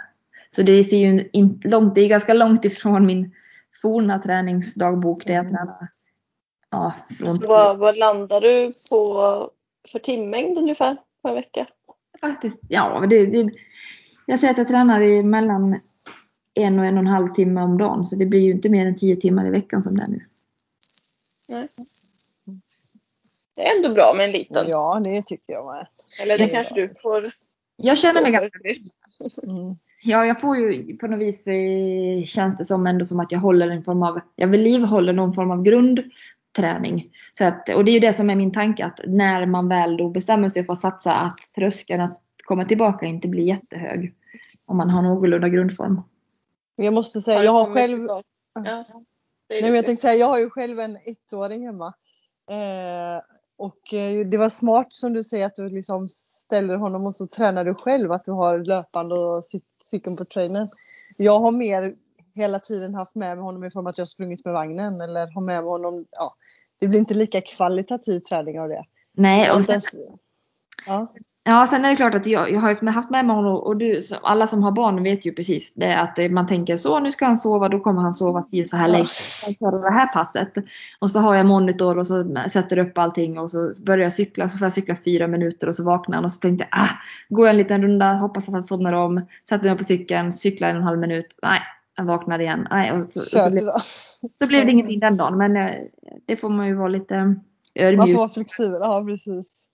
Så 0.48 0.62
det 0.62 0.84
ser 0.84 0.96
ju 0.96 1.28
in, 1.32 1.60
långt, 1.64 1.94
det 1.94 2.00
är 2.00 2.08
ganska 2.08 2.34
långt 2.34 2.64
ifrån 2.64 3.06
min 3.06 3.34
forna 3.82 4.18
träningsdagbok 4.18 5.26
där 5.26 5.34
jag 5.34 5.44
Mm. 5.44 5.56
tränar. 5.56 5.88
Ja, 6.70 6.92
från 7.18 7.40
Vad, 7.48 7.78
vad 7.78 7.96
landar 7.98 8.40
du 8.40 8.70
på 8.90 9.50
för 9.92 9.98
timmängd 9.98 10.58
ungefär 10.58 10.96
på 11.22 11.28
en 11.28 11.34
vecka? 11.34 11.66
faktiskt. 12.20 12.58
Ja, 12.68 13.06
det, 13.10 13.26
det, 13.26 13.50
jag 14.26 14.40
säger 14.40 14.50
att 14.52 14.58
jag 14.58 14.68
tränar 14.68 15.00
i 15.00 15.22
mellan 15.22 15.78
en 16.54 16.78
och 16.78 16.84
en 16.84 16.94
och 16.94 17.00
en 17.00 17.06
halv 17.06 17.28
timme 17.28 17.60
om 17.60 17.78
dagen. 17.78 18.04
Så 18.04 18.16
det 18.16 18.26
blir 18.26 18.40
ju 18.40 18.52
inte 18.52 18.68
mer 18.68 18.86
än 18.86 18.94
tio 18.96 19.16
timmar 19.16 19.46
i 19.46 19.50
veckan 19.50 19.82
som 19.82 19.94
det 19.96 20.02
är 20.02 20.08
nu. 20.08 20.20
Det 23.56 23.66
är 23.66 23.76
ändå 23.76 23.94
bra 23.94 24.14
med 24.14 24.26
en 24.26 24.32
liten. 24.32 24.66
Ja, 24.68 25.00
det 25.04 25.22
tycker 25.22 25.52
jag 25.52 25.66
med. 25.66 25.86
Eller 26.22 26.38
det 26.38 26.44
Ja. 26.44 26.50
kanske 26.54 26.74
du 26.74 26.94
får 27.02 27.32
Jag 27.76 27.98
känner 27.98 28.22
mig 28.22 28.32
ganska... 28.32 28.58
Mm. 29.42 29.76
Ja, 30.02 30.26
jag 30.26 30.40
får 30.40 30.56
ju 30.56 30.96
på 30.96 31.06
något 31.06 31.20
vis 31.20 31.46
eh, 31.46 32.24
känns 32.24 32.56
det 32.56 32.64
som 32.64 32.86
ändå 32.86 33.04
som 33.04 33.20
att 33.20 33.32
jag 33.32 33.38
håller 33.38 33.68
en 33.68 33.84
form 33.84 34.02
av... 34.02 34.20
Jag 34.36 34.48
vill 34.48 34.62
livhåller 34.62 35.12
någon 35.12 35.34
form 35.34 35.50
av 35.50 35.62
grundträning. 35.62 37.10
Så 37.32 37.44
att, 37.44 37.68
och 37.68 37.84
det 37.84 37.90
är 37.90 37.92
ju 37.92 38.00
det 38.00 38.12
som 38.12 38.30
är 38.30 38.36
min 38.36 38.52
tanke 38.52 38.84
att 38.84 39.00
när 39.06 39.46
man 39.46 39.68
väl 39.68 39.96
då 39.96 40.08
bestämmer 40.08 40.48
sig 40.48 40.64
för 40.66 40.72
att 40.72 40.78
satsa 40.78 41.14
att 41.14 41.38
tröskeln 41.54 42.00
att 42.00 42.20
komma 42.44 42.64
tillbaka 42.64 43.06
inte 43.06 43.28
blir 43.28 43.44
jättehög. 43.44 44.14
Om 44.66 44.76
man 44.76 44.90
har 44.90 45.02
någorlunda 45.02 45.48
grundform. 45.48 46.02
Jag 46.76 46.94
måste 46.94 47.20
säga, 47.20 47.44
jag 47.44 47.52
har 47.52 47.74
själv... 47.74 48.06
Ja. 48.08 48.22
Det 49.48 49.54
Nej, 49.54 49.62
men 49.62 49.74
jag 49.74 49.86
tänkte 49.86 50.06
säga, 50.06 50.18
jag 50.18 50.26
har 50.26 50.38
ju 50.38 50.50
själv 50.50 50.80
en 50.80 50.96
ettåring 50.96 51.66
hemma. 51.66 51.94
Eh, 52.50 53.22
och 53.56 53.94
eh, 53.94 54.26
det 54.26 54.36
var 54.36 54.48
smart 54.48 54.92
som 54.92 55.12
du 55.12 55.22
säger 55.22 55.46
att 55.46 55.54
du 55.54 55.68
liksom 55.68 56.08
ställer 56.08 56.76
honom 56.76 57.06
och 57.06 57.14
så 57.14 57.26
tränar 57.26 57.64
du 57.64 57.74
själv. 57.74 58.12
Att 58.12 58.24
du 58.24 58.32
har 58.32 58.58
löpande 58.58 59.14
och 59.14 59.42
cy- 59.42 59.60
cykeln 59.84 60.16
på 60.16 60.24
trainen. 60.24 60.68
Jag 61.18 61.40
har 61.40 61.52
mer 61.52 61.92
hela 62.34 62.58
tiden 62.58 62.94
haft 62.94 63.14
med 63.14 63.36
mig 63.36 63.44
honom 63.44 63.64
i 63.64 63.70
form 63.70 63.86
att 63.86 63.98
jag 63.98 64.02
har 64.02 64.06
sprungit 64.06 64.44
med 64.44 64.54
vagnen. 64.54 65.00
Eller 65.00 65.26
har 65.26 65.40
med 65.42 65.62
mig 65.62 65.70
honom. 65.70 66.06
Ja, 66.10 66.34
det 66.78 66.88
blir 66.88 66.98
inte 66.98 67.14
lika 67.14 67.40
kvalitativ 67.40 68.20
träning 68.20 68.60
av 68.60 68.68
det. 68.68 68.84
Nej, 69.12 69.50
och 69.52 69.64
sen, 69.64 69.80
ja. 70.86 71.14
Ja, 71.46 71.66
sen 71.70 71.84
är 71.84 71.90
det 71.90 71.96
klart 71.96 72.14
att 72.14 72.26
jag, 72.26 72.52
jag 72.52 72.60
har 72.60 72.68
ju 72.68 72.88
haft 72.88 73.10
med 73.10 73.24
mig 73.24 73.36
honom 73.36 73.56
och 73.56 73.76
du, 73.76 74.00
alla 74.22 74.46
som 74.46 74.62
har 74.62 74.72
barn 74.72 75.02
vet 75.02 75.26
ju 75.26 75.32
precis 75.32 75.74
det 75.74 75.96
att 76.00 76.18
eh, 76.18 76.28
man 76.28 76.46
tänker 76.46 76.76
så 76.76 77.00
nu 77.00 77.12
ska 77.12 77.26
han 77.26 77.36
sova, 77.36 77.68
då 77.68 77.80
kommer 77.80 78.02
han 78.02 78.12
sova 78.12 78.42
still 78.42 78.68
så 78.68 78.76
här 78.76 78.88
länge. 78.88 79.08
Det 79.58 79.92
här 79.92 80.14
passet. 80.14 80.52
Och 80.98 81.10
så 81.10 81.18
har 81.18 81.34
jag 81.34 81.46
monitor 81.46 81.98
och 81.98 82.06
så 82.06 82.34
sätter 82.48 82.78
upp 82.78 82.98
allting 82.98 83.38
och 83.38 83.50
så 83.50 83.72
börjar 83.86 84.04
jag 84.04 84.12
cykla 84.12 84.48
så 84.48 84.58
får 84.58 84.64
jag 84.64 84.72
cykla 84.72 84.96
fyra 85.04 85.26
minuter 85.26 85.68
och 85.68 85.74
så 85.74 85.84
vaknar 85.84 86.16
han 86.16 86.24
och 86.24 86.32
så 86.32 86.40
tänkte 86.40 86.66
jag 86.70 86.80
ah, 86.80 86.90
går 87.28 87.46
jag 87.46 87.50
en 87.50 87.58
liten 87.58 87.82
runda, 87.82 88.12
hoppas 88.12 88.48
att 88.48 88.54
han 88.54 88.62
somnar 88.62 88.92
om, 88.92 89.26
sätter 89.48 89.68
mig 89.68 89.78
på 89.78 89.84
cykeln, 89.84 90.32
cyklar 90.32 90.68
en 90.68 90.76
och 90.76 90.80
en 90.80 90.86
halv 90.86 90.98
minut, 90.98 91.38
nej, 91.42 91.60
han 91.96 92.06
vaknar 92.06 92.38
igen. 92.38 92.66
Nej, 92.70 92.92
och 92.92 93.04
så, 93.04 93.20
och 93.20 93.26
så, 93.26 93.50
blev, 93.50 93.70
så 94.38 94.46
blev 94.46 94.66
det 94.66 94.72
ingenting 94.72 95.00
den 95.00 95.16
dagen 95.16 95.36
men 95.36 95.56
eh, 95.56 95.74
det 96.26 96.36
får 96.36 96.48
man 96.48 96.66
ju 96.66 96.74
vara 96.74 96.88
lite 96.88 97.24
Man 97.24 97.40
ödmjuk. 97.74 98.08
får 98.08 98.16
vara 98.16 98.28
flexibel, 98.28 98.80
ja 98.80 99.04
precis. 99.06 99.64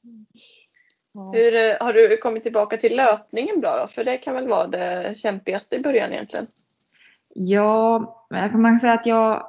Ja. 1.12 1.32
Hur, 1.34 1.54
eh, 1.54 1.76
har 1.80 1.92
du 1.92 2.16
kommit 2.16 2.42
tillbaka 2.42 2.76
till 2.76 2.96
löpningen 2.96 3.60
bra 3.60 3.76
då? 3.80 3.86
För 3.86 4.04
det 4.04 4.16
kan 4.16 4.34
väl 4.34 4.48
vara 4.48 4.66
det 4.66 5.14
kämpigaste 5.18 5.76
i 5.76 5.80
början 5.80 6.12
egentligen. 6.12 6.44
Ja, 7.34 8.26
jag 8.30 8.52
kan 8.52 8.80
säga 8.80 8.92
att 8.92 9.06
jag 9.06 9.46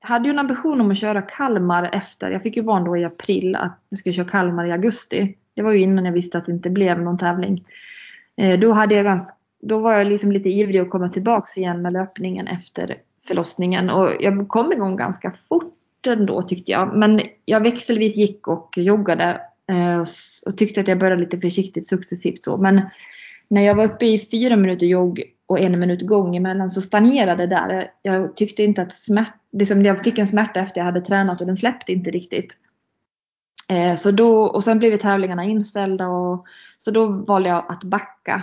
hade 0.00 0.28
ju 0.28 0.30
en 0.30 0.38
ambition 0.38 0.80
om 0.80 0.90
att 0.90 0.98
köra 0.98 1.22
Kalmar 1.22 1.90
efter. 1.92 2.30
Jag 2.30 2.42
fick 2.42 2.56
ju 2.56 2.62
barn 2.62 2.84
då 2.84 2.96
i 2.96 3.04
april 3.04 3.56
att 3.56 3.78
jag 3.88 3.98
skulle 3.98 4.12
köra 4.12 4.28
Kalmar 4.28 4.64
i 4.64 4.72
augusti. 4.72 5.36
Det 5.54 5.62
var 5.62 5.72
ju 5.72 5.80
innan 5.80 6.04
jag 6.04 6.12
visste 6.12 6.38
att 6.38 6.46
det 6.46 6.52
inte 6.52 6.70
blev 6.70 7.00
någon 7.00 7.18
tävling. 7.18 7.64
Eh, 8.36 8.60
Då, 8.60 8.72
hade 8.72 8.94
jag 8.94 9.04
ganska, 9.04 9.36
då 9.62 9.78
var 9.78 9.92
jag 9.92 10.06
liksom 10.06 10.32
lite 10.32 10.48
ivrig 10.48 10.80
att 10.80 10.90
komma 10.90 11.08
tillbaks 11.08 11.58
igen 11.58 11.82
med 11.82 11.92
löpningen 11.92 12.46
efter 12.46 12.96
förlossningen. 13.26 13.90
Och 13.90 14.10
jag 14.20 14.48
kom 14.48 14.72
igång 14.72 14.96
ganska 14.96 15.30
fort 15.30 15.74
ändå 16.06 16.42
tyckte 16.42 16.72
jag. 16.72 16.96
Men 16.96 17.20
jag 17.44 17.60
växelvis 17.60 18.16
gick 18.16 18.48
och 18.48 18.70
joggade 18.76 19.40
Eh, 19.70 20.00
och 20.00 20.06
och 20.46 20.56
tyckte 20.56 20.80
att 20.80 20.88
jag 20.88 20.98
började 20.98 21.20
lite 21.20 21.38
försiktigt 21.38 21.88
successivt 21.88 22.44
så. 22.44 22.56
Men 22.56 22.80
när 23.48 23.62
jag 23.62 23.74
var 23.74 23.84
uppe 23.84 24.06
i 24.06 24.18
fyra 24.18 24.56
minuter 24.56 24.86
jogg 24.86 25.22
och 25.46 25.60
en 25.60 25.80
minut 25.80 26.06
gång 26.06 26.36
emellan 26.36 26.70
så 26.70 26.82
stagnerade 26.82 27.46
det 27.46 27.54
där. 27.54 27.90
Jag 28.02 28.36
tyckte 28.36 28.62
inte 28.62 28.82
att 28.82 28.92
smärt, 28.92 29.34
liksom 29.52 29.82
jag 29.82 30.04
fick 30.04 30.18
en 30.18 30.26
smärta 30.26 30.60
efter 30.60 30.80
jag 30.80 30.86
hade 30.86 31.00
tränat 31.00 31.40
och 31.40 31.46
den 31.46 31.56
släppte 31.56 31.92
inte 31.92 32.10
riktigt. 32.10 32.56
Eh, 33.68 33.94
så 33.94 34.10
då, 34.10 34.42
och 34.42 34.64
sen 34.64 34.78
blev 34.78 34.92
ju 34.92 34.98
tävlingarna 34.98 35.44
inställda 35.44 36.08
och 36.08 36.46
så 36.78 36.90
då 36.90 37.06
valde 37.06 37.48
jag 37.48 37.64
att 37.68 37.84
backa. 37.84 38.42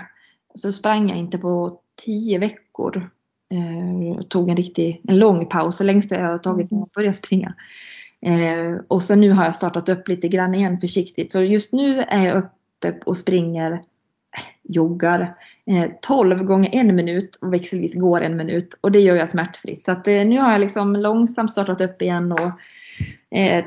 Så 0.55 0.71
sprang 0.71 1.09
jag 1.09 1.17
inte 1.17 1.37
på 1.37 1.79
tio 2.05 2.39
veckor. 2.39 3.09
Eh, 3.51 4.17
och 4.17 4.29
tog 4.29 4.49
en 4.49 4.57
riktig, 4.57 5.01
en 5.07 5.19
lång 5.19 5.45
paus, 5.45 5.77
det 5.77 5.83
längsta 5.83 6.15
jag 6.15 6.27
har 6.27 6.37
tagit 6.37 6.69
sedan 6.69 6.79
jag 6.79 6.89
började 6.89 7.13
springa. 7.13 7.53
Eh, 8.21 8.81
och 8.87 9.03
sen 9.03 9.21
nu 9.21 9.31
har 9.31 9.45
jag 9.45 9.55
startat 9.55 9.89
upp 9.89 10.07
lite 10.07 10.27
grann 10.27 10.55
igen 10.55 10.79
försiktigt. 10.79 11.31
Så 11.31 11.41
just 11.41 11.73
nu 11.73 12.01
är 12.01 12.25
jag 12.25 12.37
uppe 12.37 12.99
och 13.05 13.17
springer 13.17 13.71
eh, 13.71 13.79
joggar 14.63 15.35
eh, 15.65 15.91
12 16.01 16.43
gånger 16.43 16.69
en 16.73 16.95
minut 16.95 17.35
och 17.35 17.53
växelvis 17.53 17.95
går 17.95 18.21
en 18.21 18.37
minut. 18.37 18.77
Och 18.81 18.91
det 18.91 18.99
gör 18.99 19.15
jag 19.15 19.29
smärtfritt. 19.29 19.85
Så 19.85 19.91
att, 19.91 20.07
eh, 20.07 20.25
nu 20.25 20.39
har 20.39 20.51
jag 20.51 20.61
liksom 20.61 20.95
långsamt 20.95 21.51
startat 21.51 21.81
upp 21.81 22.01
igen 22.01 22.31
och 22.31 22.51
eh, 23.37 23.65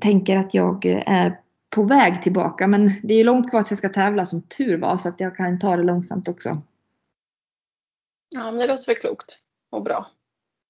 tänker 0.00 0.36
att 0.36 0.54
jag 0.54 1.02
är 1.06 1.40
på 1.70 1.82
väg 1.82 2.22
tillbaka. 2.22 2.66
Men 2.66 2.90
det 3.02 3.14
är 3.14 3.24
långt 3.24 3.50
kvar 3.50 3.62
tills 3.62 3.70
jag 3.70 3.78
ska 3.78 3.88
tävla 3.88 4.26
som 4.26 4.42
tur 4.42 4.78
var 4.78 4.96
så 4.96 5.08
att 5.08 5.20
jag 5.20 5.36
kan 5.36 5.58
ta 5.58 5.76
det 5.76 5.82
långsamt 5.82 6.28
också. 6.28 6.62
Ja, 8.28 8.50
men 8.50 8.60
det 8.60 8.66
låter 8.66 8.86
väl 8.86 8.96
klokt 8.96 9.38
och 9.70 9.82
bra. 9.82 10.10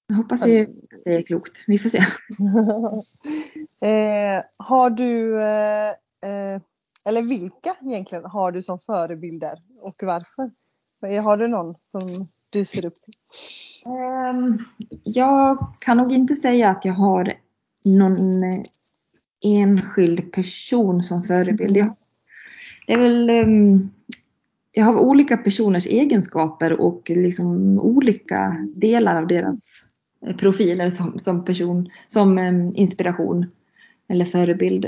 Jag 0.07 0.17
hoppas 0.17 0.47
ju 0.47 0.63
att 0.63 0.69
det 1.05 1.15
är 1.15 1.23
klokt. 1.23 1.65
Vi 1.67 1.79
får 1.79 1.89
se. 1.89 1.99
eh, 3.87 4.45
har 4.57 4.91
du, 4.91 5.43
eh, 5.43 5.89
eh, 6.31 6.61
eller 7.05 7.23
vilka 7.23 7.77
egentligen 7.83 8.25
har 8.25 8.53
du 8.53 8.63
som 8.63 8.79
förebilder 8.79 9.59
och 9.83 9.95
varför? 10.03 10.51
Har 11.23 11.37
du 11.37 11.49
någon 11.49 11.75
som 11.79 12.29
du 12.51 12.65
ser 12.65 12.85
upp 12.85 13.03
till? 13.03 13.15
Um, 13.87 14.65
jag 15.05 15.75
kan 15.79 15.97
nog 15.97 16.13
inte 16.13 16.35
säga 16.35 16.71
att 16.71 16.85
jag 16.85 16.95
har 16.95 17.33
någon 17.85 18.43
enskild 19.45 20.33
person 20.33 21.03
som 21.03 21.23
förebild. 21.23 21.77
Jag, 21.77 21.97
det 22.87 22.93
är 22.93 22.99
väl, 22.99 23.31
um, 23.31 23.91
jag 24.73 24.85
har 24.85 24.99
olika 24.99 25.37
personers 25.37 25.87
egenskaper 25.87 26.81
och 26.81 27.11
liksom 27.11 27.79
olika 27.79 28.57
delar 28.77 29.23
av 29.23 29.27
deras 29.27 29.85
profiler 30.39 30.91
som, 30.91 31.19
som 31.19 31.45
person, 31.45 31.89
som 32.09 32.39
um, 32.39 32.73
inspiration 32.75 33.47
eller 34.09 34.25
förebild. 34.25 34.87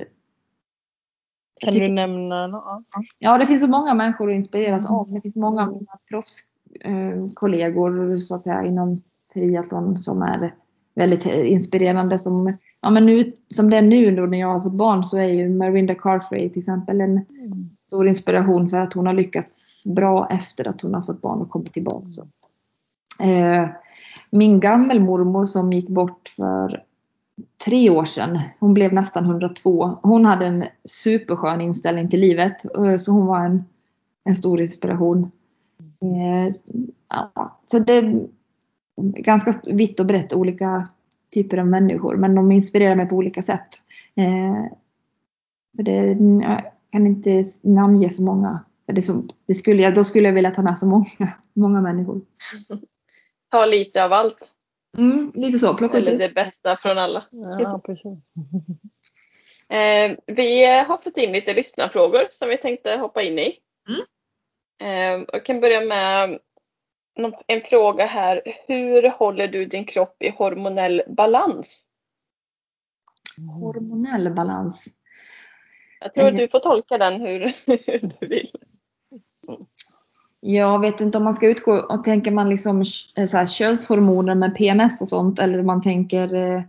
Kan 1.60 1.72
tycker, 1.72 1.86
du 1.86 1.92
nämna 1.92 2.46
några? 2.46 2.82
Ja, 3.18 3.38
det 3.38 3.46
finns 3.46 3.60
så 3.60 3.68
många 3.68 3.94
människor 3.94 4.30
att 4.30 4.36
inspireras 4.36 4.90
av. 4.90 5.12
Det 5.12 5.20
finns 5.20 5.36
många 5.36 5.62
av 5.62 5.72
mina 5.72 5.98
proffskollegor 6.08 8.00
uh, 8.00 8.16
så 8.16 8.34
att 8.34 8.42
säga, 8.42 8.64
inom 8.64 8.88
triathlon 9.34 9.98
som 9.98 10.22
är 10.22 10.54
väldigt 10.94 11.26
inspirerande. 11.26 12.18
Som, 12.18 12.56
ja, 12.82 12.90
men 12.90 13.06
nu, 13.06 13.32
som 13.48 13.70
det 13.70 13.76
är 13.76 13.82
nu 13.82 14.16
då 14.16 14.26
när 14.26 14.38
jag 14.38 14.52
har 14.52 14.60
fått 14.60 14.72
barn 14.72 15.04
så 15.04 15.16
är 15.18 15.28
ju 15.28 15.48
Marinda 15.48 15.94
Carfrey 15.94 16.50
till 16.50 16.60
exempel 16.60 17.00
en 17.00 17.10
mm. 17.10 17.70
stor 17.86 18.08
inspiration 18.08 18.68
för 18.68 18.78
att 18.78 18.92
hon 18.92 19.06
har 19.06 19.12
lyckats 19.12 19.84
bra 19.86 20.28
efter 20.30 20.68
att 20.68 20.80
hon 20.80 20.94
har 20.94 21.02
fått 21.02 21.22
barn 21.22 21.40
och 21.40 21.50
kommit 21.50 21.72
tillbaka. 21.72 22.08
Så. 22.08 22.28
Eh, 23.24 23.68
min 24.30 24.60
gammelmormor 24.60 25.46
som 25.46 25.72
gick 25.72 25.88
bort 25.88 26.28
för 26.36 26.82
tre 27.64 27.90
år 27.90 28.04
sedan, 28.04 28.38
hon 28.60 28.74
blev 28.74 28.92
nästan 28.92 29.24
102. 29.24 29.86
Hon 30.02 30.24
hade 30.24 30.46
en 30.46 30.64
superskön 30.84 31.60
inställning 31.60 32.08
till 32.08 32.20
livet 32.20 32.76
eh, 32.76 32.96
så 32.96 33.12
hon 33.12 33.26
var 33.26 33.44
en, 33.44 33.64
en 34.24 34.36
stor 34.36 34.60
inspiration. 34.60 35.30
Eh, 36.02 36.54
ja, 37.08 37.58
så 37.66 37.78
det, 37.78 38.26
ganska 38.96 39.54
vitt 39.72 40.00
och 40.00 40.06
brett 40.06 40.32
olika 40.32 40.86
typer 41.34 41.58
av 41.58 41.66
människor. 41.66 42.16
Men 42.16 42.34
de 42.34 42.52
inspirerar 42.52 42.96
mig 42.96 43.08
på 43.08 43.16
olika 43.16 43.42
sätt. 43.42 43.68
Eh, 44.14 44.72
så 45.76 45.82
det, 45.82 46.18
jag 46.42 46.62
kan 46.92 47.06
inte 47.06 47.44
namnge 47.62 48.10
så 48.10 48.22
många. 48.22 48.64
Det, 48.86 49.06
det 49.46 49.54
skulle 49.54 49.82
jag, 49.82 49.94
då 49.94 50.04
skulle 50.04 50.28
jag 50.28 50.34
vilja 50.34 50.50
ta 50.50 50.62
med 50.62 50.78
så 50.78 50.86
många, 50.86 51.06
många 51.54 51.80
människor. 51.80 52.20
Ta 53.56 53.66
lite 53.66 54.04
av 54.04 54.12
allt. 54.12 54.52
Mm, 54.98 55.32
lite 55.34 55.58
så, 55.58 55.74
plocka 55.74 55.96
Eller 55.96 56.12
ut 56.12 56.18
det 56.18 56.34
bästa 56.34 56.76
från 56.76 56.98
alla. 56.98 57.24
Ja, 57.30 57.80
precis. 57.84 58.04
eh, 59.68 60.16
vi 60.26 60.64
har 60.64 61.02
fått 61.02 61.16
in 61.16 61.32
lite 61.32 61.54
lyssnarfrågor 61.54 62.26
som 62.30 62.48
vi 62.48 62.56
tänkte 62.56 62.96
hoppa 62.96 63.22
in 63.22 63.38
i. 63.38 63.58
Mm. 63.88 64.00
Eh, 64.80 65.26
jag 65.32 65.44
kan 65.44 65.60
börja 65.60 65.80
med 65.80 66.38
en 67.46 67.60
fråga 67.60 68.06
här. 68.06 68.42
Hur 68.66 69.10
håller 69.10 69.48
du 69.48 69.64
din 69.64 69.84
kropp 69.84 70.22
i 70.22 70.30
hormonell 70.30 71.02
balans? 71.08 71.84
Hormonell 73.60 74.34
balans? 74.34 74.84
Jag 76.00 76.14
tror 76.14 76.28
att 76.28 76.36
du 76.36 76.48
får 76.48 76.58
tolka 76.58 76.98
den 76.98 77.20
hur, 77.20 77.40
hur 77.66 78.14
du 78.20 78.26
vill. 78.26 78.50
Jag 80.40 80.80
vet 80.80 81.00
inte 81.00 81.18
om 81.18 81.24
man 81.24 81.34
ska 81.34 81.48
utgå 81.48 81.72
och 81.72 82.04
tänker 82.04 82.30
man 82.30 82.48
liksom 82.48 82.84
eh, 83.16 83.26
så 83.26 83.36
här, 83.36 83.46
könshormoner 83.46 84.34
med 84.34 84.54
PMS 84.54 85.00
och 85.00 85.08
sånt 85.08 85.38
eller 85.38 85.62
man 85.62 85.82
tänker 85.82 86.34
eh, 86.34 86.62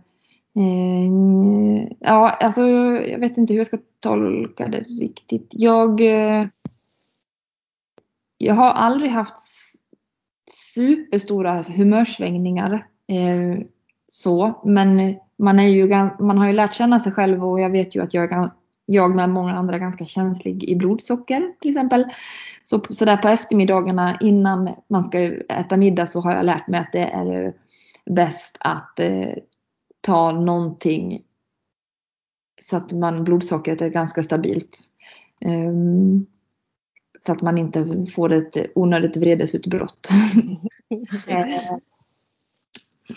eh, 0.58 1.88
Ja, 2.00 2.30
alltså 2.30 2.60
jag 2.60 3.18
vet 3.18 3.38
inte 3.38 3.52
hur 3.52 3.60
jag 3.60 3.66
ska 3.66 3.78
tolka 4.00 4.68
det 4.68 4.80
riktigt. 4.80 5.48
Jag 5.50 6.00
eh, 6.00 6.46
Jag 8.38 8.54
har 8.54 8.70
aldrig 8.70 9.10
haft 9.10 9.36
superstora 10.74 11.62
humörsvängningar. 11.62 12.86
Eh, 13.08 13.64
så, 14.08 14.62
men 14.64 15.16
man, 15.38 15.58
är 15.58 15.68
ju, 15.68 15.88
man 16.20 16.38
har 16.38 16.46
ju 16.46 16.52
lärt 16.52 16.74
känna 16.74 17.00
sig 17.00 17.12
själv 17.12 17.44
och 17.44 17.60
jag 17.60 17.70
vet 17.70 17.96
ju 17.96 18.02
att 18.02 18.14
jag, 18.14 18.32
är, 18.32 18.50
jag 18.90 19.16
med 19.16 19.30
många 19.30 19.54
andra 19.54 19.78
ganska 19.78 20.04
känslig 20.04 20.64
i 20.64 20.76
blodsocker 20.76 21.54
till 21.60 21.70
exempel. 21.70 22.04
Så, 22.62 22.80
så 22.90 23.04
där 23.04 23.16
på 23.16 23.28
eftermiddagarna 23.28 24.18
innan 24.20 24.70
man 24.88 25.04
ska 25.04 25.18
äta 25.48 25.76
middag 25.76 26.06
så 26.06 26.20
har 26.20 26.34
jag 26.34 26.46
lärt 26.46 26.68
mig 26.68 26.80
att 26.80 26.92
det 26.92 27.04
är 27.04 27.52
bäst 28.06 28.56
att 28.60 29.00
eh, 29.00 29.34
ta 30.00 30.32
någonting 30.32 31.22
så 32.60 32.76
att 32.76 32.92
man, 32.92 33.24
blodsockret 33.24 33.80
är 33.80 33.88
ganska 33.88 34.22
stabilt. 34.22 34.78
Um, 35.44 36.26
så 37.26 37.32
att 37.32 37.42
man 37.42 37.58
inte 37.58 38.06
får 38.14 38.32
ett 38.32 38.56
onödigt 38.74 39.16
vredesutbrott. 39.16 40.08
eh, 41.26 41.76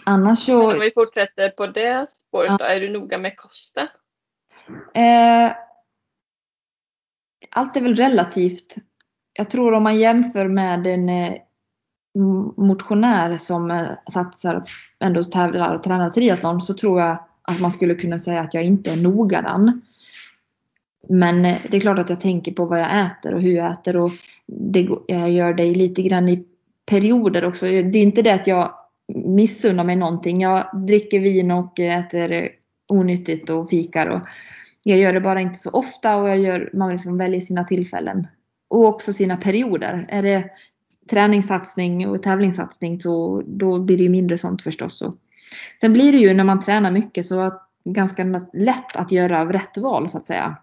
annars 0.06 0.40
så... 0.40 0.58
Men 0.58 0.76
om 0.76 0.80
vi 0.80 0.92
fortsätter 0.96 1.50
på 1.50 1.68
det 1.68 2.08
spåret 2.28 2.56
ja. 2.60 2.66
är 2.66 2.80
du 2.80 2.90
noga 2.90 3.18
med 3.18 3.38
kosten? 3.38 3.88
Eh, 4.94 5.54
allt 7.52 7.78
är 7.78 7.82
väl 7.82 7.96
relativt. 7.96 8.76
Jag 9.34 9.50
tror 9.50 9.74
om 9.74 9.84
man 9.84 10.00
jämför 10.00 10.48
med 10.48 10.88
en 10.88 11.10
eh, 11.10 11.34
motionär 12.58 13.34
som 13.34 13.72
eh, 13.72 13.88
satsar, 14.12 14.64
ändå 15.00 15.24
tävlar 15.24 15.74
och 15.74 15.84
tränar 15.84 16.10
triathlon 16.10 16.62
så 16.62 16.74
tror 16.74 17.02
jag 17.02 17.18
att 17.42 17.60
man 17.60 17.72
skulle 17.72 17.96
kunna 17.96 18.18
säga 18.20 18.42
att 18.42 18.54
jag 18.54 18.64
inte 18.64 18.92
är 18.92 18.96
noggrann. 18.96 19.82
Men 21.10 21.46
eh, 21.46 21.58
det 21.70 21.78
är 21.78 21.82
klart 21.82 22.00
att 22.00 22.10
jag 22.10 22.22
tänker 22.22 22.52
på 22.52 22.66
vad 22.66 22.80
jag 22.80 23.06
äter 23.06 23.34
och 23.34 23.42
hur 23.42 23.56
jag 23.56 23.72
äter 23.72 23.96
och 23.96 24.12
det, 24.48 24.90
jag 25.08 25.32
gör 25.32 25.54
det 25.54 25.76
lite 25.76 26.02
grann 26.02 26.30
i 26.30 26.46
perioder 26.86 27.46
också. 27.46 27.66
Det 27.66 27.98
är 27.98 28.04
inte 28.04 28.22
det 28.22 28.34
att 28.34 28.48
jag 28.48 28.74
missunnar 29.26 29.84
mig 29.84 29.96
någonting. 29.96 30.42
Jag 30.42 30.70
dricker 30.88 31.20
vin 31.20 31.52
och 31.52 31.80
äter 31.80 32.50
onyttigt 32.88 33.50
och 33.50 33.70
fikar. 33.70 34.08
Och 34.08 34.22
jag 34.84 34.98
gör 34.98 35.14
det 35.14 35.22
bara 35.22 35.42
inte 35.42 35.60
så 35.60 35.70
ofta 35.70 36.16
och 36.16 36.30
jag 36.30 36.40
gör, 36.40 36.70
man 36.74 36.92
liksom 36.92 37.18
väljer 37.18 37.42
sina 37.42 37.64
tillfällen. 37.64 38.28
Och 38.68 38.86
också 38.86 39.14
sina 39.14 39.38
perioder. 39.38 40.06
Är 40.10 40.24
det 40.24 40.50
träningssatsning 41.10 42.10
och 42.10 42.24
tävlingssatsning 42.24 43.00
så 43.00 43.44
då 43.46 43.80
blir 43.80 43.98
det 43.98 44.04
ju 44.04 44.10
mindre 44.10 44.38
sånt 44.38 44.62
förstås. 44.62 45.02
Och 45.02 45.16
sen 45.82 45.94
blir 45.94 46.12
det 46.12 46.18
ju 46.18 46.34
när 46.34 46.44
man 46.44 46.60
tränar 46.60 46.92
mycket 46.92 47.26
så 47.26 47.62
ganska 47.86 48.24
lätt 48.54 48.96
att 48.96 49.12
göra 49.12 49.54
rätt 49.54 49.78
val 49.78 50.10
så 50.10 50.18
att 50.18 50.26
säga 50.26 50.58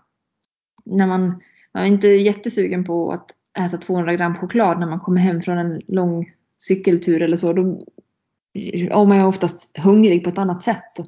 när 0.85 1.07
man, 1.07 1.43
man 1.73 1.83
är 1.83 1.87
inte 1.87 2.09
jättesugen 2.09 2.85
på 2.85 3.13
att 3.13 3.31
äta 3.59 3.77
200 3.77 4.15
gram 4.15 4.35
choklad 4.35 4.81
när 4.81 4.87
man 4.87 5.01
kommer 5.01 5.21
hem 5.21 5.43
från 5.43 5.59
en 5.59 5.81
lång 5.87 6.27
cykeltur 6.59 7.23
eller 7.23 7.37
så. 7.37 7.53
Då 7.53 7.81
är 8.55 9.07
man 9.07 9.17
ju 9.17 9.25
oftast 9.25 9.79
hungrig 9.79 10.25
på 10.25 10.31
ett 10.31 10.39
annat 10.39 10.63
sätt. 10.63 10.99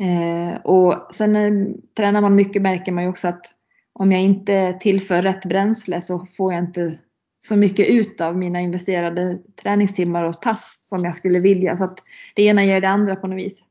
Eh, 0.00 0.60
och 0.60 1.14
sen 1.14 1.36
eh, 1.36 1.74
tränar 1.96 2.20
man 2.20 2.34
mycket 2.34 2.62
märker 2.62 2.92
man 2.92 3.04
ju 3.04 3.10
också 3.10 3.28
att 3.28 3.54
om 3.92 4.12
jag 4.12 4.20
inte 4.20 4.72
tillför 4.72 5.22
rätt 5.22 5.44
bränsle 5.44 6.00
så 6.00 6.26
får 6.36 6.52
jag 6.52 6.64
inte 6.64 6.98
så 7.40 7.56
mycket 7.56 7.88
ut 7.88 8.20
av 8.20 8.36
mina 8.36 8.60
investerade 8.60 9.38
träningstimmar 9.62 10.24
och 10.24 10.42
pass 10.42 10.82
som 10.88 11.04
jag 11.04 11.14
skulle 11.14 11.40
vilja. 11.40 11.74
Så 11.74 11.84
att 11.84 11.98
det 12.34 12.42
ena 12.42 12.64
ger 12.64 12.80
det 12.80 12.88
andra 12.88 13.16
på 13.16 13.26
något 13.26 13.38
vis. 13.38 13.62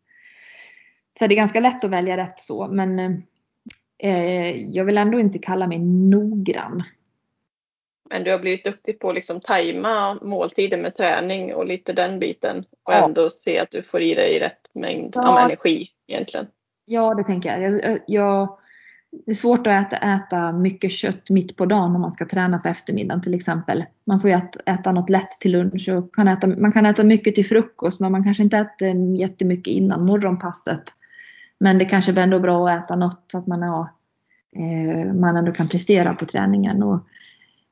Så 1.19 1.28
det 1.28 1.34
är 1.34 1.38
ganska 1.38 1.59
lätt 1.59 1.84
att 1.84 1.91
välja 1.91 2.17
rätt 2.17 2.39
så. 2.39 2.67
Men 2.67 2.99
eh, 3.97 4.51
jag 4.51 4.86
vill 4.86 4.97
ändå 4.97 5.19
inte 5.19 5.39
kalla 5.39 5.67
mig 5.67 5.80
noggrann. 5.80 6.84
Men 8.09 8.23
du 8.23 8.32
har 8.32 8.39
blivit 8.39 8.63
duktig 8.63 8.99
på 8.99 9.09
att 9.09 9.15
liksom 9.15 9.41
tajma 9.41 10.19
måltider 10.21 10.78
med 10.78 10.95
träning 10.95 11.53
och 11.53 11.65
lite 11.65 11.93
den 11.93 12.19
biten 12.19 12.57
och 12.57 12.93
ja. 12.93 13.05
ändå 13.05 13.30
se 13.30 13.59
att 13.59 13.71
du 13.71 13.84
får 13.84 14.01
i 14.01 14.15
dig 14.15 14.39
rätt 14.39 14.61
mängd 14.73 15.13
ja. 15.15 15.45
energi 15.45 15.89
egentligen. 16.08 16.47
Ja, 16.86 17.14
det 17.14 17.24
tänker 17.24 17.49
jag. 17.49 17.74
jag, 17.84 17.99
jag 18.08 18.58
det 19.12 19.32
är 19.32 19.36
svårt 19.36 19.68
att 19.68 19.93
äta, 19.93 19.97
äta 19.97 20.51
mycket 20.51 20.91
kött 20.91 21.30
mitt 21.30 21.58
på 21.58 21.66
dagen 21.66 21.95
om 21.95 22.01
man 22.01 22.12
ska 22.12 22.26
träna 22.26 22.60
på 22.60 22.68
eftermiddagen 22.68 23.22
till 23.22 23.34
exempel. 23.34 23.86
Man 24.05 24.20
får 24.20 24.30
ju 24.30 24.36
äta, 24.36 24.60
äta 24.66 24.91
något 24.91 25.10
lätt 25.10 25.32
till 25.39 25.51
lunch 25.51 25.89
och 25.89 26.16
kan 26.16 26.28
äta, 26.28 26.47
man 26.47 26.72
kan 26.72 26.86
äta 26.86 27.03
mycket 27.03 27.36
till 27.36 27.45
frukost 27.45 27.99
men 27.99 28.12
man 28.12 28.24
kanske 28.24 28.43
inte 28.43 28.58
äter 28.58 29.16
jättemycket 29.20 29.72
innan 29.72 30.05
morgonpasset. 30.05 30.84
Men 31.60 31.78
det 31.78 31.86
kanske 31.86 32.12
är 32.12 32.18
ändå 32.18 32.39
bra 32.39 32.70
att 32.70 32.84
äta 32.84 32.95
något 32.95 33.24
så 33.32 33.38
att 33.38 33.47
man, 33.47 33.62
har, 33.62 33.88
eh, 34.55 35.14
man 35.14 35.38
ändå 35.38 35.51
kan 35.51 35.68
prestera 35.68 36.14
på 36.14 36.26
träningen. 36.26 36.84
Och, 36.84 36.99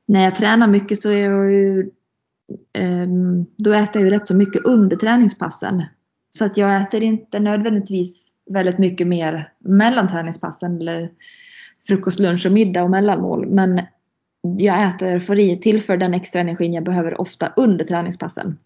när 0.08 0.24
jag 0.24 0.34
tränar 0.34 0.66
mycket 0.66 1.02
så 1.02 1.10
är 1.10 1.30
jag 1.30 1.52
ju, 1.52 1.80
eh, 2.72 3.06
då 3.58 3.72
äter 3.72 4.02
jag 4.02 4.04
ju 4.04 4.10
rätt 4.10 4.28
så 4.28 4.36
mycket 4.36 4.64
under 4.64 4.96
träningspassen. 4.96 5.82
Så 6.36 6.44
att 6.44 6.56
jag 6.56 6.82
äter 6.82 7.02
inte 7.02 7.40
nödvändigtvis 7.40 8.32
väldigt 8.50 8.78
mycket 8.78 9.06
mer 9.06 9.52
mellan 9.58 10.08
träningspassen 10.08 10.80
eller 10.80 11.08
frukost, 11.86 12.18
lunch 12.18 12.46
och 12.46 12.52
middag 12.52 12.82
och 12.82 12.90
mellanmål. 12.90 13.46
Men 13.46 13.82
jag 14.42 14.88
äter, 14.88 15.20
får 15.20 15.38
i, 15.38 15.56
tillför 15.56 15.96
den 15.96 16.14
extra 16.14 16.40
energin 16.40 16.74
jag 16.74 16.84
behöver 16.84 17.20
ofta 17.20 17.52
under 17.56 17.84
träningspassen. 17.84 18.58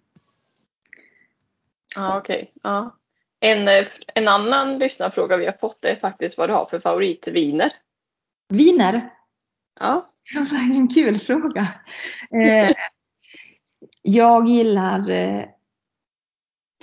Ja, 1.96 2.18
okej. 2.18 2.52
Ja. 2.62 2.96
En, 3.40 3.68
eh, 3.68 3.86
en 4.14 4.28
annan 4.28 4.78
lyssnarfråga 4.78 5.36
vi 5.36 5.46
har 5.46 5.56
fått 5.60 5.84
är 5.84 5.96
faktiskt 5.96 6.38
vad 6.38 6.48
du 6.48 6.52
har 6.52 6.66
för 6.66 6.80
favoritviner. 6.80 7.72
Viner? 8.48 9.10
Ja. 9.80 10.06
En 10.74 10.88
kul 10.88 11.18
fråga. 11.18 11.68
Eh, 12.30 12.70
jag 14.02 14.48
gillar 14.48 15.10
eh, 15.10 15.44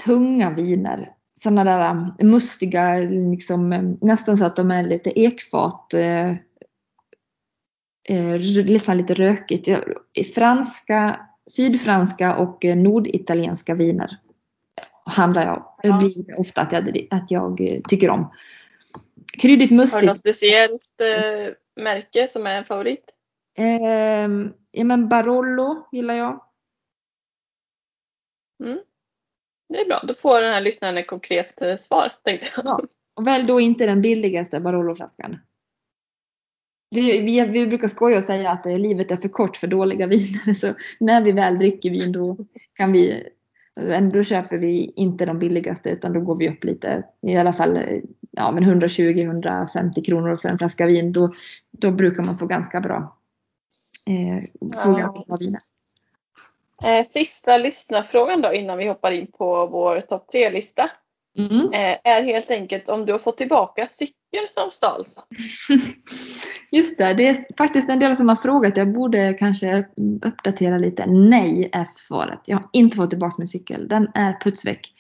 tunga 0.06 0.54
viner. 0.54 1.10
Sådana 1.44 1.64
där 1.64 1.92
um, 1.92 2.30
mustiga, 2.32 2.96
liksom, 3.00 3.74
eh, 3.74 3.82
nästan 4.02 4.38
så 4.38 4.46
att 4.46 4.56
de 4.56 4.72
är 4.72 4.84
lite 4.84 5.20
ekfat. 5.20 5.94
Eh, 5.94 6.30
eh, 8.10 8.66
nästan 8.66 8.98
lite 8.98 9.14
rökigt. 9.14 9.68
Franska, 10.36 11.20
sydfranska 11.48 12.36
och 12.36 12.66
eh, 12.66 12.76
norditalienska 12.76 13.76
viner 13.76 14.18
handlar 15.06 15.44
jag. 15.44 15.64
Det 15.84 16.06
blir 16.06 16.40
ofta 16.40 16.62
att 16.62 16.72
jag, 16.72 17.08
att 17.10 17.32
jag 17.32 17.60
tycker 17.90 18.10
om. 18.10 18.32
Kryddigt 19.42 19.70
Har 19.70 19.78
du 19.78 19.82
mustigt. 19.82 20.06
något 20.06 20.18
speciellt 20.18 21.02
eh, 21.02 21.54
märke 21.84 22.28
som 22.28 22.48
är 22.48 22.58
en 22.58 22.66
favorit? 22.66 23.14
Eh, 23.58 24.30
ja 24.72 24.84
men 24.84 25.10
Barolo 25.10 25.88
gillar 25.92 26.14
jag. 26.14 26.42
Det 29.70 29.80
är 29.80 29.86
bra, 29.86 30.04
då 30.08 30.14
får 30.14 30.42
den 30.42 30.54
här 30.54 30.62
lyssnaren 30.62 30.98
ett 30.98 31.08
konkret 31.08 31.62
eh, 31.62 31.78
svar. 31.78 32.12
Tänkte 32.24 32.48
jag. 32.56 32.66
Ja. 32.66 32.82
Och 33.16 33.28
välj 33.28 33.48
då 33.48 33.60
inte 33.60 33.86
den 33.86 34.02
billigaste 34.02 34.60
Barolo-flaskan. 34.60 35.40
Det, 36.92 37.22
vi, 37.22 37.46
vi 37.48 37.68
brukar 37.68 37.88
skoja 37.88 38.18
och 38.18 38.24
säga 38.24 38.52
att 38.52 38.66
eh, 38.66 38.80
livet 38.80 39.12
är 39.12 39.16
för 39.16 39.30
kort 39.30 39.58
för 39.58 39.68
dåliga 39.68 40.08
viner. 40.08 40.54
Så 40.54 40.74
när 41.00 41.22
vi 41.22 41.32
väl 41.32 41.58
dricker 41.58 41.90
vin 41.90 42.12
då 42.12 42.38
kan 42.74 42.92
vi 42.92 43.24
eh, 43.92 44.02
då 44.14 44.24
köper 44.24 44.58
vi 44.58 44.94
inte 44.96 45.26
de 45.26 45.40
billigaste 45.40 45.90
utan 45.90 46.14
då 46.14 46.22
går 46.22 46.36
vi 46.36 46.50
upp 46.50 46.64
lite. 46.64 47.04
I 47.22 47.38
alla 47.38 47.54
fall 47.54 47.76
eh, 47.78 48.00
ja, 48.32 48.52
men 48.52 48.64
120-150 48.82 50.06
kronor 50.06 50.38
för 50.38 50.50
en 50.50 50.58
flaska 50.58 50.86
vin. 50.86 51.14
Då, 51.14 51.32
då 51.72 51.92
brukar 51.92 52.24
man 52.24 52.38
få 52.38 52.46
ganska 52.46 52.82
bra, 52.82 53.18
eh, 54.08 54.44
få 54.84 54.90
Ja. 54.90 54.98
ganska 54.98 55.24
bra 55.28 55.38
viner. 55.40 55.62
Eh, 56.84 57.04
sista 57.06 57.58
lyssnarfrågan 57.58 58.42
då 58.42 58.54
innan 58.54 58.78
vi 58.78 58.88
hoppar 58.88 59.12
in 59.12 59.28
på 59.32 59.68
vår 59.68 60.02
topp 60.02 60.32
tre-lista. 60.32 60.90
Mm. 61.38 61.74
Eh, 61.74 61.98
är 62.04 62.22
helt 62.24 62.52
enkelt 62.52 62.90
om 62.90 63.06
du 63.06 63.12
har 63.12 63.20
fått 63.20 63.38
tillbaka 63.38 63.88
cykeln 63.92 64.48
som 64.54 64.72
stals. 64.72 65.10
Just 66.72 66.98
det, 66.98 67.14
det 67.14 67.28
är 67.28 67.38
faktiskt 67.58 67.90
en 67.90 68.00
del 68.00 68.16
som 68.18 68.30
har 68.30 68.36
frågat. 68.36 68.78
Jag 68.78 68.94
borde 68.94 69.34
kanske 69.34 69.86
uppdatera 70.26 70.78
lite. 70.78 71.06
Nej 71.06 71.70
är 71.74 71.86
svaret. 71.96 72.40
Jag 72.46 72.58
har 72.58 72.66
inte 72.74 72.98
fått 72.98 73.10
tillbaka 73.10 73.36
min 73.38 73.48
cykel. 73.48 73.88
Den 73.88 74.12
är 74.14 74.40
putsväck. 74.44 74.94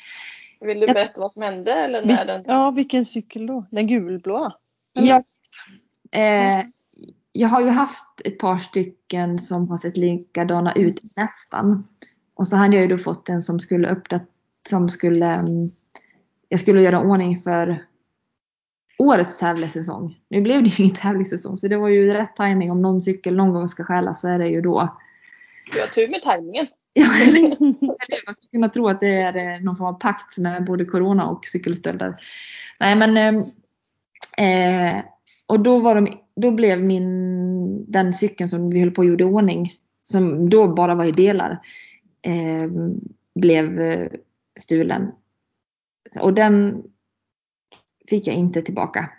Vill 0.60 0.80
du 0.80 0.86
Jag- 0.86 0.94
berätta 0.94 1.22
vad 1.22 1.32
som 1.34 1.44
hände 1.44 1.74
eller 1.74 2.02
Vi, 2.02 2.08
när 2.08 2.26
den... 2.26 2.44
ja, 2.46 2.72
vilken 2.76 3.06
cykel 3.06 3.48
då? 3.48 3.66
Den 3.72 3.88
gulblåa? 3.88 4.54
Jag, 4.94 5.24
eh, 6.12 6.66
jag 7.38 7.50
har 7.50 7.62
ju 7.62 7.70
haft 7.70 8.22
ett 8.26 8.40
par 8.40 8.58
stycken 8.58 9.40
som 9.40 9.70
har 9.70 9.78
sett 9.78 9.98
likadana 9.98 10.74
ut 10.74 11.16
nästan. 11.16 11.88
Och 12.34 12.48
så 12.48 12.56
hade 12.56 12.76
jag 12.76 12.84
ju 12.84 12.90
då 12.90 12.98
fått 12.98 13.30
en 13.30 13.42
som 13.42 13.60
skulle 13.60 13.90
uppdat 13.90 14.24
som 14.70 14.90
skulle 14.90 15.26
mm, 15.26 15.70
jag 16.50 16.60
skulle 16.60 16.82
göra 16.82 17.02
ordning 17.02 17.38
för 17.38 17.86
årets 18.98 19.38
tävlingssäsong. 19.38 20.20
Nu 20.30 20.42
blev 20.42 20.64
det 20.64 20.70
ju 20.70 20.84
ingen 20.84 20.96
tävlingssäsong 20.96 21.58
så 21.58 21.68
det 21.68 21.78
var 21.78 21.88
ju 21.88 22.12
rätt 22.12 22.36
timing 22.36 22.72
om 22.72 22.82
någon 22.82 23.02
cykel 23.02 23.36
någon 23.36 23.54
gång 23.54 23.68
ska 23.68 23.84
stjälas 23.84 24.22
så 24.22 24.28
är 24.28 24.40
det 24.40 24.48
ju 24.48 24.62
då. 24.62 24.98
Du 25.74 25.80
har 25.80 25.88
tur 25.88 26.08
med 26.08 26.22
tajmingen. 26.22 26.68
Ja, 26.94 27.08
Man 28.26 28.34
skulle 28.34 28.50
kunna 28.52 28.70
tro 28.70 28.88
att 28.88 29.00
det 29.00 29.22
är 29.22 29.36
eh, 29.36 29.64
någon 29.64 29.76
form 29.76 29.88
av 29.88 30.00
pakt 30.00 30.38
med 30.38 30.66
både 30.66 30.86
corona 30.86 31.28
och 31.28 31.46
cykelstölder. 31.46 32.22
Nej 32.80 32.96
men 32.96 33.18
eh, 33.18 34.96
eh, 34.98 35.04
och 35.48 35.60
då, 35.60 35.80
var 35.80 35.96
de, 35.96 36.08
då 36.36 36.52
blev 36.52 36.84
min, 36.84 37.92
den 37.92 38.14
cykeln 38.14 38.50
som 38.50 38.70
vi 38.70 38.80
höll 38.80 38.92
på 38.92 39.02
att 39.02 39.08
gjorde 39.08 39.24
i 39.24 39.28
ordning, 39.28 39.74
som 40.04 40.50
då 40.50 40.68
bara 40.68 40.96
var 40.96 41.06
i 41.06 41.12
delar, 41.12 41.60
eh, 42.22 42.70
blev 43.36 43.82
eh, 43.82 44.08
stulen. 44.60 45.12
Och 46.20 46.34
den 46.34 46.84
fick 48.10 48.28
jag 48.28 48.36
inte 48.36 48.62
tillbaka. 48.62 49.10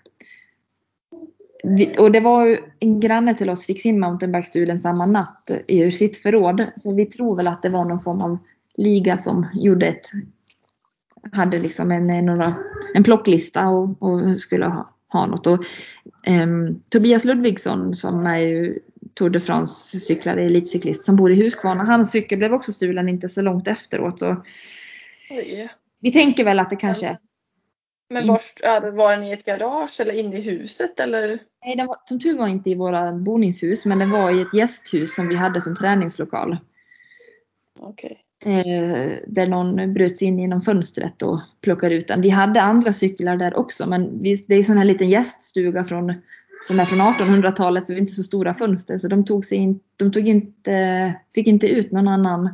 Vi, 1.64 1.95
och 1.99 2.12
det 2.12 2.20
var 2.20 2.47
ju 2.47 2.59
en 2.79 3.01
granne 3.01 3.35
till 3.35 3.51
oss 3.51 3.66
fick 3.66 3.83
sin 3.83 4.01
mountainbike 4.01 4.47
stulen 4.47 4.79
samma 4.79 5.07
natt 5.07 5.51
ur 5.68 5.91
sitt 5.91 6.16
förråd. 6.16 6.66
Så 6.76 6.95
vi 6.95 7.07
tror 7.07 7.37
väl 7.37 7.47
att 7.47 7.62
det 7.62 7.68
var 7.68 7.85
någon 7.85 8.01
form 8.01 8.20
av 8.20 8.39
liga 8.76 9.18
som 9.18 9.47
gjorde 9.55 9.87
ett 9.87 10.11
hade 11.33 11.59
liksom 11.59 11.93
en, 11.93 12.11
en, 12.11 12.26
några, 12.26 12.55
en 12.95 13.05
plocklista 13.05 13.68
och, 13.68 14.03
och 14.03 14.41
skulle 14.41 14.66
ha, 14.66 14.89
ha 15.09 15.26
något. 15.26 15.46
Och, 15.46 15.64
ehm, 16.24 16.80
Tobias 16.90 17.24
Ludvigsson 17.24 17.94
som 17.94 18.26
är 18.26 18.38
ju 18.38 18.78
Tour 19.14 19.30
de 19.30 19.40
France 19.40 20.00
cyklare, 20.00 20.42
elitcyklist 20.42 21.04
som 21.04 21.16
bor 21.16 21.32
i 21.32 21.42
Huskvarna. 21.42 21.84
Hans 21.84 22.11
cykel 22.11 22.38
blev 22.38 22.54
också 22.54 22.72
stulen 22.72 23.09
inte 23.09 23.28
så 23.28 23.42
långt 23.42 23.68
efteråt. 23.68 24.18
Så 24.18 24.36
Oj. 25.30 25.68
vi 26.00 26.12
tänker 26.12 26.44
väl 26.44 26.59
att 26.59 26.70
det 26.70 26.76
kanske 26.76 27.18
Men 28.11 28.22
In- 28.22 28.28
var, 28.28 28.92
var 28.96 29.12
den 29.12 29.24
i 29.24 29.32
ett 29.32 29.44
garage 29.44 30.00
eller 30.00 30.12
inne 30.12 30.38
i 30.38 30.40
huset 30.40 31.00
eller? 31.00 31.38
Nej, 31.64 31.76
den 31.76 31.86
var, 31.86 31.96
som 32.04 32.20
tur 32.20 32.38
var 32.38 32.48
inte 32.48 32.70
i 32.70 32.74
våra 32.74 33.12
boningshus 33.12 33.84
men 33.84 33.98
den 33.98 34.11
var 34.11 34.30
i 34.30 34.40
ett 34.42 34.54
gästhus 34.54 35.14
som 35.14 35.28
vi 35.28 35.34
hade 35.34 35.61
som 35.61 35.74
träningslokal. 35.74 36.56
Okej. 37.80 38.22
Eh, 38.45 39.18
där 39.26 39.47
någon 39.47 39.93
bröt 39.93 40.18
sig 40.18 40.28
in 40.28 40.39
genom 40.39 40.61
fönstret 40.61 41.22
och 41.22 41.41
plockade 41.61 41.95
ut 41.95 42.09
den. 42.09 42.20
Vi 42.20 42.28
hade 42.28 42.62
andra 42.62 42.93
cyklar 42.93 43.36
där 43.36 43.59
också 43.59 43.86
men 43.86 44.22
vi, 44.22 44.34
det 44.49 44.55
är 44.55 44.59
en 44.59 44.64
sån 44.64 44.78
här 44.78 44.84
liten 44.84 45.09
gäststuga 45.09 45.84
från, 45.84 46.14
som 46.68 46.80
är 46.80 46.84
från 46.84 47.01
1800-talet 47.01 47.86
så 47.86 47.93
det 47.93 47.99
är 47.99 48.01
inte 48.01 48.12
så 48.12 48.22
stora 48.22 48.55
fönster 48.55 48.99
så 48.99 49.09
de, 49.09 49.24
tog 49.24 49.45
sig 49.45 49.59
in, 49.59 49.80
de 49.97 50.12
tog 50.12 50.28
inte, 50.28 51.14
fick 51.34 51.47
inte 51.47 51.68
ut 51.68 51.93
någon 51.93 52.09
annan 52.09 52.51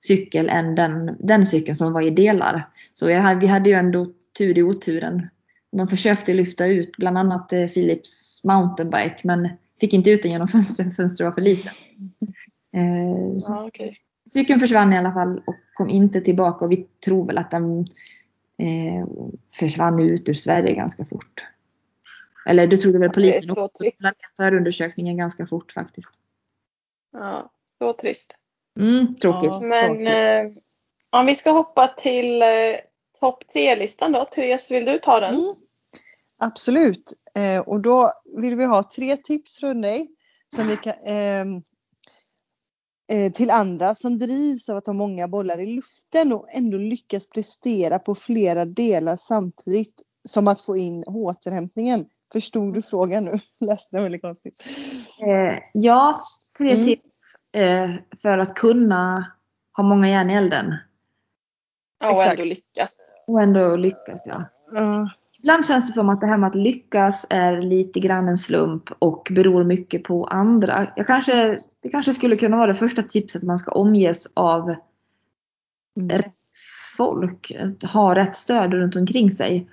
cykel 0.00 0.48
än 0.48 0.74
den, 0.74 1.16
den 1.18 1.46
cykeln 1.46 1.76
som 1.76 1.92
var 1.92 2.02
i 2.02 2.10
delar. 2.10 2.68
Så 2.92 3.10
jag, 3.10 3.40
vi 3.40 3.46
hade 3.46 3.70
ju 3.70 3.76
ändå 3.76 4.06
tur 4.38 4.58
i 4.58 4.62
oturen. 4.62 5.28
De 5.76 5.88
försökte 5.88 6.34
lyfta 6.34 6.66
ut 6.66 6.96
bland 6.96 7.18
annat 7.18 7.52
eh, 7.52 7.66
Philips 7.66 8.40
mountainbike 8.44 9.20
men 9.22 9.48
fick 9.80 9.92
inte 9.92 10.10
ut 10.10 10.22
den 10.22 10.32
genom 10.32 10.48
fönstret, 10.48 10.96
fönstret 10.96 11.26
var 11.26 11.32
för 11.32 11.42
litet. 11.42 11.72
Eh, 12.74 13.38
Ja, 13.48 13.64
okay. 13.66 13.94
Cykeln 14.28 14.60
försvann 14.60 14.92
i 14.92 14.98
alla 14.98 15.12
fall 15.12 15.42
och 15.46 15.54
kom 15.74 15.90
inte 15.90 16.20
tillbaka 16.20 16.64
och 16.64 16.72
vi 16.72 16.86
tror 17.04 17.26
väl 17.26 17.38
att 17.38 17.50
den 17.50 17.80
eh, 18.58 19.06
försvann 19.54 20.00
ut 20.00 20.28
ur 20.28 20.34
Sverige 20.34 20.74
ganska 20.74 21.04
fort. 21.04 21.46
Eller 22.46 22.66
det 22.66 22.76
trodde 22.76 22.98
väl 22.98 23.10
polisen 23.10 23.54
så 23.54 23.62
också. 23.62 23.82
trist. 23.82 23.98
De 23.98 24.04
lade 24.04 24.16
ner 24.16 24.36
förundersökningen 24.36 25.16
ganska 25.16 25.46
fort 25.46 25.72
faktiskt. 25.72 26.10
Ja, 27.12 27.50
så 27.78 27.92
trist. 27.92 28.36
Mm, 28.80 29.14
tråkigt. 29.14 29.50
Ja. 29.50 29.60
Men 29.60 30.06
eh, 30.06 30.52
om 31.10 31.26
vi 31.26 31.34
ska 31.34 31.50
hoppa 31.50 31.86
till 31.86 32.42
eh, 32.42 32.48
topp 33.20 33.44
tre-listan 33.52 34.12
då. 34.12 34.24
Therese, 34.24 34.70
vill 34.70 34.84
du 34.84 34.98
ta 34.98 35.20
den? 35.20 35.34
Mm. 35.34 35.54
Absolut. 36.38 37.12
Eh, 37.34 37.60
och 37.60 37.80
då 37.80 38.12
vill 38.36 38.56
vi 38.56 38.64
ha 38.64 38.82
tre 38.96 39.16
tips 39.16 39.58
från 39.58 39.80
dig 39.80 40.10
som 40.56 40.68
vi 40.68 40.76
kan, 40.76 40.92
eh, 40.92 41.62
till 43.34 43.50
andra 43.50 43.94
som 43.94 44.18
drivs 44.18 44.68
av 44.68 44.76
att 44.76 44.86
ha 44.86 44.94
många 44.94 45.28
bollar 45.28 45.60
i 45.60 45.74
luften 45.74 46.32
och 46.32 46.46
ändå 46.54 46.78
lyckas 46.78 47.26
prestera 47.26 47.98
på 47.98 48.14
flera 48.14 48.64
delar 48.64 49.16
samtidigt 49.16 50.02
som 50.28 50.48
att 50.48 50.60
få 50.60 50.76
in 50.76 51.04
återhämtningen. 51.06 52.06
Förstod 52.32 52.74
du 52.74 52.82
frågan 52.82 53.24
nu? 53.24 53.32
Läste 53.66 53.96
den 53.96 54.02
väldigt 54.02 54.22
konstigt. 54.22 54.64
Eh, 55.22 55.58
ja, 55.72 56.16
tre 56.58 56.70
Mm. 56.72 56.84
tips 56.84 57.02
eh, 57.56 57.90
för 58.22 58.38
att 58.38 58.54
kunna 58.54 59.32
ha 59.76 59.84
många 59.84 60.08
järn 60.10 60.30
i 60.30 60.34
elden. 60.34 60.74
Ja, 62.00 62.06
och 62.06 62.12
Exakt. 62.12 62.32
ändå 62.32 62.44
lyckas. 62.44 62.96
Och 63.26 63.42
ändå 63.42 63.76
lyckas 63.76 64.22
ja. 64.26 64.44
Ja. 64.72 65.10
Ibland 65.42 65.66
känns 65.66 65.86
det 65.86 65.92
som 65.92 66.08
att 66.08 66.20
det 66.20 66.26
här 66.26 66.36
med 66.36 66.48
att 66.48 66.54
lyckas 66.54 67.26
är 67.30 67.62
lite 67.62 68.00
grann 68.00 68.28
en 68.28 68.38
slump 68.38 68.90
och 68.98 69.28
beror 69.30 69.64
mycket 69.64 70.04
på 70.04 70.24
andra. 70.24 70.86
Jag 70.96 71.06
kanske, 71.06 71.58
det 71.82 71.88
kanske 71.88 72.12
skulle 72.12 72.36
kunna 72.36 72.56
vara 72.56 72.66
det 72.66 72.74
första 72.74 73.02
tipset 73.02 73.42
man 73.42 73.58
ska 73.58 73.72
omges 73.72 74.32
av 74.34 74.74
Mm. 75.96 76.08
rätt 76.18 76.32
folk. 76.96 77.52
Ha 77.92 78.14
rätt 78.14 78.34
stöd 78.34 78.74
runt 78.74 78.96
omkring 78.96 79.30
sig. 79.30 79.68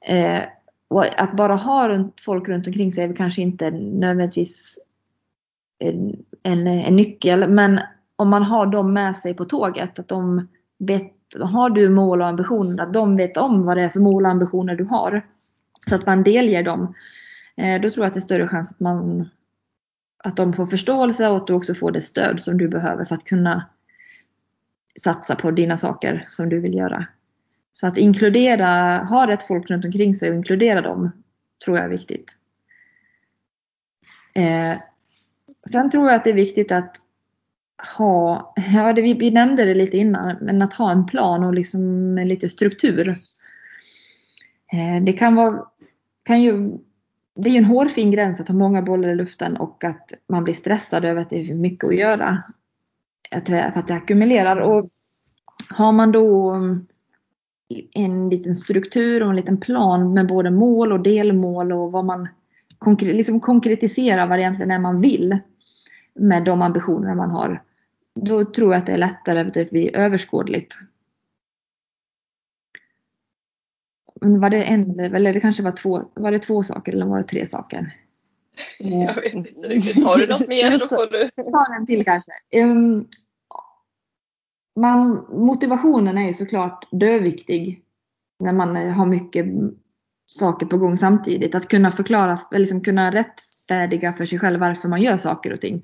Eh, 0.00 0.42
och 0.88 1.20
att 1.20 1.36
bara 1.36 1.54
ha 1.54 1.88
runt, 1.88 2.20
folk 2.20 2.48
runt 2.48 2.66
omkring 2.66 2.92
sig 2.92 3.04
är 3.04 3.16
kanske 3.16 3.42
inte 3.42 3.70
nödvändigtvis 3.70 4.78
en, 5.78 6.24
en 6.42 6.96
nyckel. 6.96 7.50
Men 7.50 7.80
om 8.16 8.28
man 8.28 8.42
har 8.42 8.66
dem 8.66 8.92
med 8.92 9.16
sig 9.16 9.34
på 9.34 9.44
tåget, 9.44 9.98
att 9.98 10.08
de 10.08 10.48
vet, 10.78 11.12
har 11.40 11.70
du 11.70 11.88
mål 11.88 12.20
och 12.20 12.26
ambitioner, 12.26 12.82
att 12.82 12.92
de 12.92 13.16
vet 13.16 13.36
om 13.36 13.64
vad 13.64 13.76
det 13.76 13.82
är 13.82 13.88
för 13.88 14.00
mål 14.00 14.24
och 14.24 14.30
ambitioner 14.30 14.76
du 14.76 14.84
har. 14.84 15.26
Så 15.88 15.94
att 15.94 16.06
man 16.06 16.22
delger 16.22 16.62
dem. 16.62 16.94
Eh, 17.56 17.80
då 17.80 17.90
tror 17.90 18.04
jag 18.04 18.06
att 18.06 18.14
det 18.14 18.18
är 18.18 18.22
större 18.22 18.48
chans 18.48 18.70
att, 18.70 18.80
man, 18.80 19.28
att 20.24 20.36
de 20.36 20.52
får 20.52 20.66
förståelse 20.66 21.28
och 21.28 21.36
att 21.36 21.46
du 21.46 21.52
också 21.52 21.74
får 21.74 21.92
det 21.92 22.00
stöd 22.00 22.40
som 22.40 22.58
du 22.58 22.68
behöver 22.68 23.04
för 23.04 23.14
att 23.14 23.24
kunna 23.24 23.66
satsa 25.00 25.36
på 25.36 25.50
dina 25.50 25.76
saker 25.76 26.24
som 26.28 26.48
du 26.48 26.60
vill 26.60 26.74
göra. 26.74 27.06
Så 27.72 27.86
att 27.86 27.98
inkludera, 27.98 28.98
ha 29.04 29.26
rätt 29.26 29.42
folk 29.42 29.70
runt 29.70 29.84
omkring 29.84 30.14
sig 30.14 30.30
och 30.30 30.36
inkludera 30.36 30.80
dem 30.80 31.10
tror 31.64 31.76
jag 31.76 31.84
är 31.84 31.90
viktigt. 31.90 32.36
Eh, 34.34 34.78
sen 35.70 35.90
tror 35.90 36.06
jag 36.06 36.14
att 36.14 36.24
det 36.24 36.30
är 36.30 36.34
viktigt 36.34 36.72
att 36.72 36.96
ha, 37.96 38.54
ja 38.74 38.92
det, 38.92 39.02
vi, 39.02 39.14
vi 39.14 39.30
nämnde 39.30 39.64
det 39.64 39.74
lite 39.74 39.96
innan, 39.96 40.36
men 40.40 40.62
att 40.62 40.72
ha 40.72 40.92
en 40.92 41.06
plan 41.06 41.44
och 41.44 41.54
liksom 41.54 42.16
lite 42.24 42.48
struktur. 42.48 43.08
Eh, 44.72 45.04
det 45.04 45.12
kan 45.12 45.34
vara, 45.34 45.64
kan 46.24 46.42
ju, 46.42 46.78
det 47.36 47.48
är 47.48 47.52
ju 47.52 47.58
en 47.58 47.64
hårfin 47.64 48.10
gräns 48.10 48.40
att 48.40 48.48
ha 48.48 48.54
många 48.54 48.82
bollar 48.82 49.08
i 49.08 49.14
luften 49.14 49.56
och 49.56 49.84
att 49.84 50.12
man 50.28 50.44
blir 50.44 50.54
stressad 50.54 51.04
över 51.04 51.20
att 51.20 51.30
det 51.30 51.40
är 51.40 51.44
för 51.44 51.54
mycket 51.54 51.88
att 51.88 51.96
göra. 51.96 52.42
Att, 53.30 53.48
för 53.48 53.72
att 53.74 53.86
det 53.86 53.94
ackumulerar. 53.94 54.56
Och 54.56 54.90
har 55.68 55.92
man 55.92 56.12
då 56.12 56.50
mm, 56.50 56.86
en 57.94 58.28
liten 58.28 58.54
struktur 58.54 59.22
och 59.22 59.30
en 59.30 59.36
liten 59.36 59.60
plan 59.60 60.14
med 60.14 60.26
både 60.26 60.50
mål 60.50 60.92
och 60.92 61.00
delmål 61.00 61.72
och 61.72 61.92
vad 61.92 62.04
man 62.04 62.28
liksom 63.00 63.40
konkretiserar 63.40 64.26
vad 64.26 64.38
det 64.38 64.42
egentligen 64.42 64.70
är 64.70 64.78
man 64.78 65.00
vill 65.00 65.38
med 66.14 66.44
de 66.44 66.62
ambitioner 66.62 67.14
man 67.14 67.30
har. 67.30 67.62
Då 68.24 68.44
tror 68.44 68.72
jag 68.72 68.78
att 68.78 68.86
det 68.86 68.92
är 68.92 68.98
lättare 68.98 69.40
att 69.40 69.54
det 69.54 69.70
blir 69.70 69.96
överskådligt. 69.96 70.78
Men 74.20 74.40
var 74.40 74.50
det 74.50 74.64
en, 74.64 75.00
eller 75.00 75.32
det 75.32 75.40
kanske 75.40 75.62
var 75.62 75.70
två, 75.70 76.02
var 76.14 76.32
det 76.32 76.38
två 76.38 76.62
saker 76.62 76.92
eller 76.92 77.06
var 77.06 77.16
det 77.16 77.22
tre 77.22 77.46
saker? 77.46 77.96
Jag 78.78 79.14
vet 79.14 79.34
inte 79.34 79.50
riktigt. 79.50 80.04
Har 80.04 80.18
du 80.18 80.26
något 80.26 80.48
mer 80.48 80.70
så 80.78 80.86
får 80.86 81.10
du. 81.10 81.30
Ta 81.42 81.74
en 81.74 81.86
till 81.86 82.04
kanske. 82.04 82.32
Um, 82.54 83.08
man, 84.76 85.26
motivationen 85.28 86.18
är 86.18 86.26
ju 86.26 86.34
såklart 86.34 86.88
döviktig 86.90 87.82
när 88.40 88.52
man 88.52 88.76
har 88.76 89.06
mycket 89.06 89.46
saker 90.26 90.66
på 90.66 90.78
gång 90.78 90.96
samtidigt. 90.96 91.54
Att 91.54 91.68
kunna 91.68 91.90
förklara, 91.90 92.38
eller 92.50 92.60
liksom 92.60 92.80
kunna 92.80 93.12
rättfärdiga 93.12 94.12
för 94.12 94.24
sig 94.24 94.38
själv 94.38 94.60
varför 94.60 94.88
man 94.88 95.02
gör 95.02 95.16
saker 95.16 95.52
och 95.52 95.60
ting. 95.60 95.82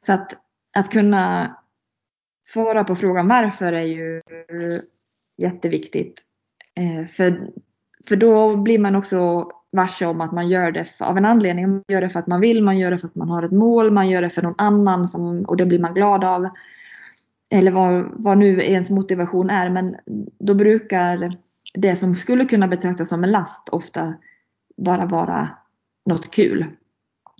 Så 0.00 0.12
att, 0.12 0.36
att 0.76 0.90
kunna 0.90 1.56
svara 2.42 2.84
på 2.84 2.96
frågan 2.96 3.28
varför 3.28 3.72
är 3.72 3.82
ju 3.82 4.22
jätteviktigt. 5.38 6.22
Eh, 6.74 7.06
för, 7.06 7.50
för 8.08 8.16
då 8.16 8.56
blir 8.56 8.78
man 8.78 8.96
också 8.96 9.50
varse 9.72 10.06
om 10.06 10.20
att 10.20 10.32
man 10.32 10.48
gör 10.48 10.72
det 10.72 11.00
av 11.00 11.16
en 11.16 11.24
anledning. 11.24 11.70
Man 11.70 11.84
gör 11.88 12.00
det 12.00 12.08
för 12.08 12.18
att 12.18 12.26
man 12.26 12.40
vill, 12.40 12.62
man 12.62 12.78
gör 12.78 12.90
det 12.90 12.98
för 12.98 13.06
att 13.06 13.14
man 13.14 13.28
har 13.28 13.42
ett 13.42 13.52
mål, 13.52 13.90
man 13.90 14.10
gör 14.10 14.22
det 14.22 14.30
för 14.30 14.42
någon 14.42 14.54
annan 14.58 15.06
som, 15.06 15.44
och 15.44 15.56
det 15.56 15.66
blir 15.66 15.78
man 15.78 15.94
glad 15.94 16.24
av. 16.24 16.48
Eller 17.50 17.70
vad, 17.70 18.12
vad 18.16 18.38
nu 18.38 18.62
ens 18.62 18.90
motivation 18.90 19.50
är. 19.50 19.70
Men 19.70 19.96
då 20.38 20.54
brukar 20.54 21.38
det 21.74 21.96
som 21.96 22.14
skulle 22.14 22.44
kunna 22.44 22.68
betraktas 22.68 23.08
som 23.08 23.24
en 23.24 23.30
last 23.30 23.68
ofta 23.68 24.14
bara 24.76 25.06
vara 25.06 25.48
något 26.06 26.30
kul. 26.30 26.66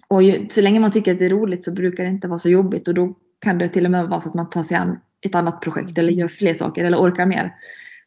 Och 0.09 0.22
ju, 0.22 0.49
så 0.49 0.61
länge 0.61 0.80
man 0.80 0.91
tycker 0.91 1.12
att 1.12 1.18
det 1.18 1.26
är 1.26 1.30
roligt 1.30 1.64
så 1.64 1.72
brukar 1.72 2.05
det 2.05 2.11
inte 2.11 2.28
vara 2.28 2.39
så 2.39 2.49
jobbigt 2.49 2.89
och 2.89 2.95
då 2.95 3.14
kan 3.43 3.59
det 3.59 3.68
till 3.68 3.84
och 3.84 3.90
med 3.90 4.09
vara 4.09 4.20
så 4.20 4.28
att 4.28 4.34
man 4.34 4.51
tar 4.51 4.62
sig 4.62 4.76
an 4.76 5.01
ett 5.26 5.34
annat 5.34 5.61
projekt 5.61 5.99
eller 5.99 6.12
gör 6.12 6.28
fler 6.28 6.55
saker 6.55 6.84
eller 6.84 6.99
orkar 6.99 7.26
mer. 7.26 7.55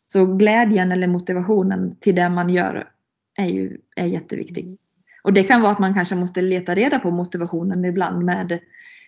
Så 0.07 0.25
glädjen 0.25 0.91
eller 0.91 1.07
motivationen 1.07 1.95
till 1.99 2.15
det 2.15 2.29
man 2.29 2.49
gör 2.49 2.89
är 3.37 3.47
ju 3.47 3.77
är 3.95 4.05
jätteviktig. 4.05 4.77
Och 5.23 5.33
det 5.33 5.43
kan 5.43 5.61
vara 5.61 5.71
att 5.71 5.79
man 5.79 5.93
kanske 5.93 6.15
måste 6.15 6.41
leta 6.41 6.75
reda 6.75 6.99
på 6.99 7.11
motivationen 7.11 7.85
ibland 7.85 8.23
med 8.23 8.59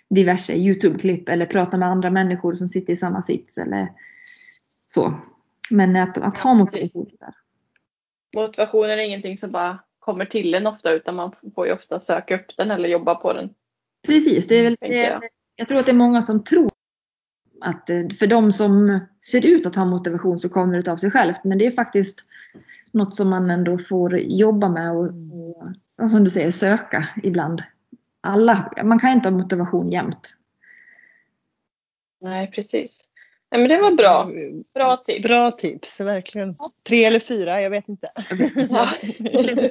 diverse 0.09 0.53
YouTube-klipp 0.53 1.29
eller 1.29 1.45
prata 1.45 1.77
med 1.77 1.87
andra 1.87 2.09
människor 2.09 2.55
som 2.55 2.67
sitter 2.67 2.93
i 2.93 2.97
samma 2.97 3.21
sits 3.21 3.57
eller 3.57 3.87
så. 4.93 5.13
Men 5.69 5.95
att, 5.95 6.17
att 6.17 6.37
ha 6.37 6.53
motivation 6.53 7.09
där. 7.19 7.33
Motivationen 8.35 8.91
är 8.91 9.03
ingenting 9.03 9.37
som 9.37 9.51
bara 9.51 9.79
kommer 9.99 10.25
till 10.25 10.53
en 10.53 10.67
ofta 10.67 10.91
utan 10.91 11.15
man 11.15 11.31
får 11.55 11.67
ju 11.67 11.73
ofta 11.73 11.99
söka 11.99 12.35
upp 12.35 12.57
den 12.57 12.71
eller 12.71 12.89
jobba 12.89 13.15
på 13.15 13.33
den. 13.33 13.49
Precis, 14.05 14.47
det 14.47 14.55
är 14.55 14.63
väl, 14.63 14.77
det, 14.79 15.19
jag. 15.57 15.67
tror 15.67 15.79
att 15.79 15.85
det 15.85 15.91
är 15.91 15.95
många 15.95 16.21
som 16.21 16.43
tror 16.43 16.71
att 17.61 17.89
eh, 17.89 18.09
för 18.19 18.27
de 18.27 18.51
som 18.51 18.99
ser 19.23 19.45
ut 19.45 19.65
att 19.65 19.75
ha 19.75 19.85
motivation 19.85 20.37
så 20.37 20.49
kommer 20.49 20.81
det 20.81 20.91
av 20.91 20.97
sig 20.97 21.11
självt. 21.11 21.43
Men 21.43 21.57
det 21.57 21.65
är 21.65 21.71
faktiskt 21.71 22.21
något 22.91 23.15
som 23.15 23.29
man 23.29 23.49
ändå 23.49 23.77
får 23.77 24.17
jobba 24.17 24.69
med 24.69 24.91
och, 24.91 25.05
och 26.01 26.11
som 26.11 26.23
du 26.23 26.29
säger 26.29 26.51
söka 26.51 27.07
ibland. 27.23 27.63
Alla, 28.21 28.71
man 28.83 28.99
kan 28.99 29.09
inte 29.09 29.29
ha 29.29 29.37
motivation 29.37 29.89
jämt. 29.89 30.33
Nej, 32.21 32.51
precis. 32.51 33.03
Nej, 33.51 33.61
men 33.61 33.69
det 33.69 33.81
var 33.81 33.91
bra. 33.91 34.31
Bra 34.73 34.97
tips. 34.97 35.27
Bra 35.27 35.51
tips, 35.51 35.99
verkligen. 35.99 36.55
Tre 36.87 37.05
eller 37.05 37.19
fyra, 37.19 37.61
jag 37.61 37.69
vet 37.69 37.89
inte. 37.89 38.07
Ja. 38.69 38.89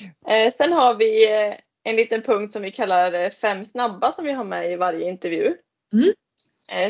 Eh, 0.28 0.52
sen 0.56 0.72
har 0.72 0.94
vi 0.94 1.32
eh, 1.32 1.54
en 1.88 1.96
liten 1.96 2.22
punkt 2.22 2.52
som 2.52 2.62
vi 2.62 2.70
kallar 2.70 3.12
eh, 3.12 3.30
fem 3.30 3.66
snabba 3.66 4.12
som 4.12 4.24
vi 4.24 4.32
har 4.32 4.44
med 4.44 4.72
i 4.72 4.76
varje 4.76 5.08
intervju. 5.08 5.56
Mm. 5.92 6.12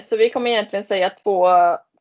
Så 0.02 0.16
vi 0.16 0.30
kommer 0.30 0.50
egentligen 0.50 0.84
säga 0.84 1.10
två 1.10 1.48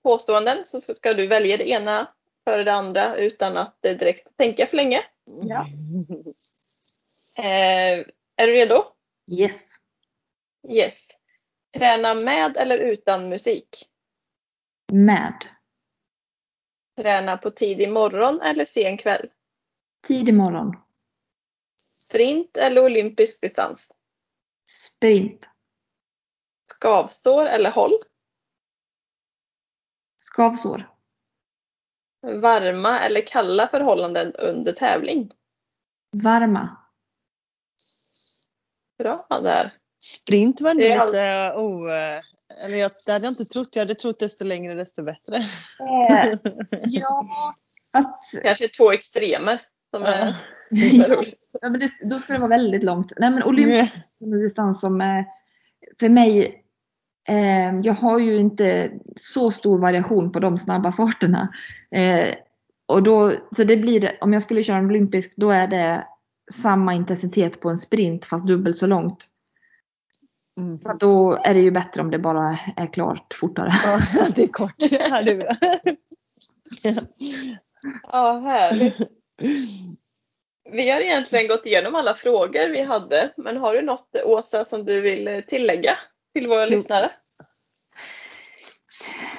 påståenden 0.03 0.65
så 0.65 0.81
ska 0.81 1.13
du 1.13 1.27
välja 1.27 1.57
det 1.57 1.69
ena 1.69 2.07
före 2.43 2.63
det 2.63 2.73
andra 2.73 3.15
utan 3.15 3.57
att 3.57 3.81
direkt 3.81 4.37
tänka 4.37 4.67
för 4.67 4.77
länge. 4.77 5.03
Ja. 5.25 5.65
Är 8.35 8.47
du 8.47 8.53
redo? 8.53 8.83
Yes. 9.31 9.75
Yes. 10.69 11.07
Träna 11.77 12.13
med 12.25 12.57
eller 12.57 12.77
utan 12.77 13.29
musik? 13.29 13.69
Med. 14.91 15.45
Träna 16.97 17.37
på 17.37 17.51
tidig 17.51 17.89
morgon 17.89 18.41
eller 18.41 18.65
sen 18.65 18.97
kväll? 18.97 19.29
Tidig 20.07 20.33
morgon. 20.33 20.75
Sprint 22.07 22.57
eller 22.57 22.83
olympisk 22.83 23.41
distans? 23.41 23.87
Sprint. 24.69 25.49
Skavsår 26.71 27.45
eller 27.45 27.71
håll? 27.71 27.93
Skavsår. 30.17 30.89
Varma 32.21 32.99
eller 32.99 33.21
kalla 33.21 33.67
förhållanden 33.67 34.33
under 34.33 34.71
tävling? 34.71 35.31
Varma. 36.11 36.77
Bra 38.97 39.27
där. 39.29 39.73
Sprint 39.99 40.61
var 40.61 40.71
ändå 40.71 41.05
lite 41.05 41.53
oh, 41.55 41.91
eller 42.63 42.77
jag, 42.77 42.91
det 43.05 43.11
hade 43.11 43.25
jag 43.25 43.31
inte 43.31 43.45
trott. 43.45 43.69
Jag 43.71 43.81
hade 43.81 43.95
trott 43.95 44.19
desto 44.19 44.45
längre 44.45 44.75
desto 44.75 45.03
bättre. 45.03 45.37
Eh, 45.79 46.39
ja, 46.69 47.55
fast... 47.91 48.41
Kanske 48.43 48.67
två 48.67 48.91
extremer. 48.91 49.61
Som 49.97 50.05
är 50.05 50.35
ja, 51.61 51.69
men 51.69 51.79
det, 51.79 51.91
då 52.01 52.19
ska 52.19 52.33
det 52.33 52.39
vara 52.39 52.49
väldigt 52.49 52.83
långt. 52.83 53.13
Nej 53.17 53.31
men 53.31 53.43
olympisk 53.43 53.97
som 54.13 54.33
en 54.33 54.39
distans 54.39 54.81
som 54.81 55.01
är 55.01 55.25
för 55.99 56.09
mig 56.09 56.63
eh, 57.29 57.79
jag 57.83 57.93
har 57.93 58.19
ju 58.19 58.37
inte 58.37 58.91
så 59.15 59.51
stor 59.51 59.79
variation 59.79 60.31
på 60.31 60.39
de 60.39 60.57
snabba 60.57 60.91
farterna. 60.91 61.53
Eh, 61.91 62.35
och 62.85 63.03
då, 63.03 63.33
så 63.51 63.63
det 63.63 63.77
blir 63.77 64.01
det, 64.01 64.17
om 64.21 64.33
jag 64.33 64.41
skulle 64.41 64.63
köra 64.63 64.77
en 64.77 64.85
olympisk 64.85 65.33
då 65.37 65.49
är 65.49 65.67
det 65.67 66.07
samma 66.51 66.93
intensitet 66.93 67.61
på 67.61 67.69
en 67.69 67.77
sprint 67.77 68.25
fast 68.25 68.47
dubbelt 68.47 68.77
så 68.77 68.87
långt. 68.87 69.25
Mm. 70.59 70.79
Så 70.79 70.93
då 70.93 71.39
är 71.43 71.53
det 71.53 71.61
ju 71.61 71.71
bättre 71.71 72.01
om 72.01 72.11
det 72.11 72.19
bara 72.19 72.57
är 72.75 72.93
klart 72.93 73.33
fortare. 73.33 73.71
Ja, 73.83 73.99
det 74.35 74.43
är 74.43 74.47
kort. 74.47 74.75
Ja, 74.77 75.21
det 75.21 75.31
är 75.31 75.37
bra. 75.37 75.55
Ja, 78.03 78.39
härligt. 78.39 78.97
Vi 80.71 80.89
har 80.89 80.99
egentligen 80.99 81.47
gått 81.47 81.65
igenom 81.65 81.95
alla 81.95 82.13
frågor 82.13 82.69
vi 82.69 82.81
hade, 82.81 83.33
men 83.37 83.57
har 83.57 83.73
du 83.73 83.81
något 83.81 84.15
Åsa 84.25 84.65
som 84.65 84.85
du 84.85 85.01
vill 85.01 85.43
tillägga 85.47 85.97
till 86.33 86.47
våra 86.47 86.65
jo. 86.65 86.69
lyssnare? 86.69 87.11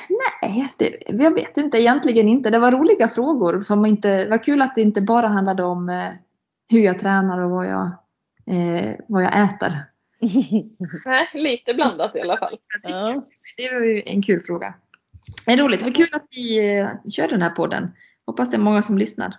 Nej, 0.08 0.68
det, 0.78 1.02
jag 1.06 1.34
vet 1.34 1.56
inte 1.56 1.78
egentligen 1.78 2.28
inte. 2.28 2.50
Det 2.50 2.58
var 2.58 2.72
roliga 2.72 3.08
frågor. 3.08 3.60
Som 3.60 3.86
inte, 3.86 4.24
det 4.24 4.30
var 4.30 4.44
kul 4.44 4.62
att 4.62 4.74
det 4.74 4.82
inte 4.82 5.00
bara 5.00 5.28
handlade 5.28 5.62
om 5.62 5.88
eh, 5.88 6.10
hur 6.70 6.80
jag 6.80 6.98
tränar 6.98 7.40
och 7.40 7.50
vad 7.50 7.66
jag, 7.66 7.86
eh, 8.46 8.94
vad 9.08 9.22
jag 9.22 9.42
äter. 9.42 9.72
Nej, 11.06 11.28
lite 11.34 11.74
blandat 11.74 12.16
i 12.16 12.20
alla 12.20 12.36
fall. 12.36 12.58
Ja. 12.82 13.22
Det 13.56 13.72
var 13.72 13.80
ju 13.80 14.02
en 14.06 14.22
kul 14.22 14.40
fråga. 14.40 14.74
Det 15.46 15.52
är 15.52 15.56
roligt. 15.56 15.80
Det 15.80 15.86
var 15.86 15.92
kul 15.92 16.10
att 16.12 16.26
vi 16.30 16.78
eh, 16.78 16.88
kör 17.10 17.28
den 17.28 17.42
här 17.42 17.50
podden. 17.50 17.92
Hoppas 18.26 18.50
det 18.50 18.56
är 18.56 18.60
många 18.60 18.82
som 18.82 18.98
lyssnar. 18.98 19.34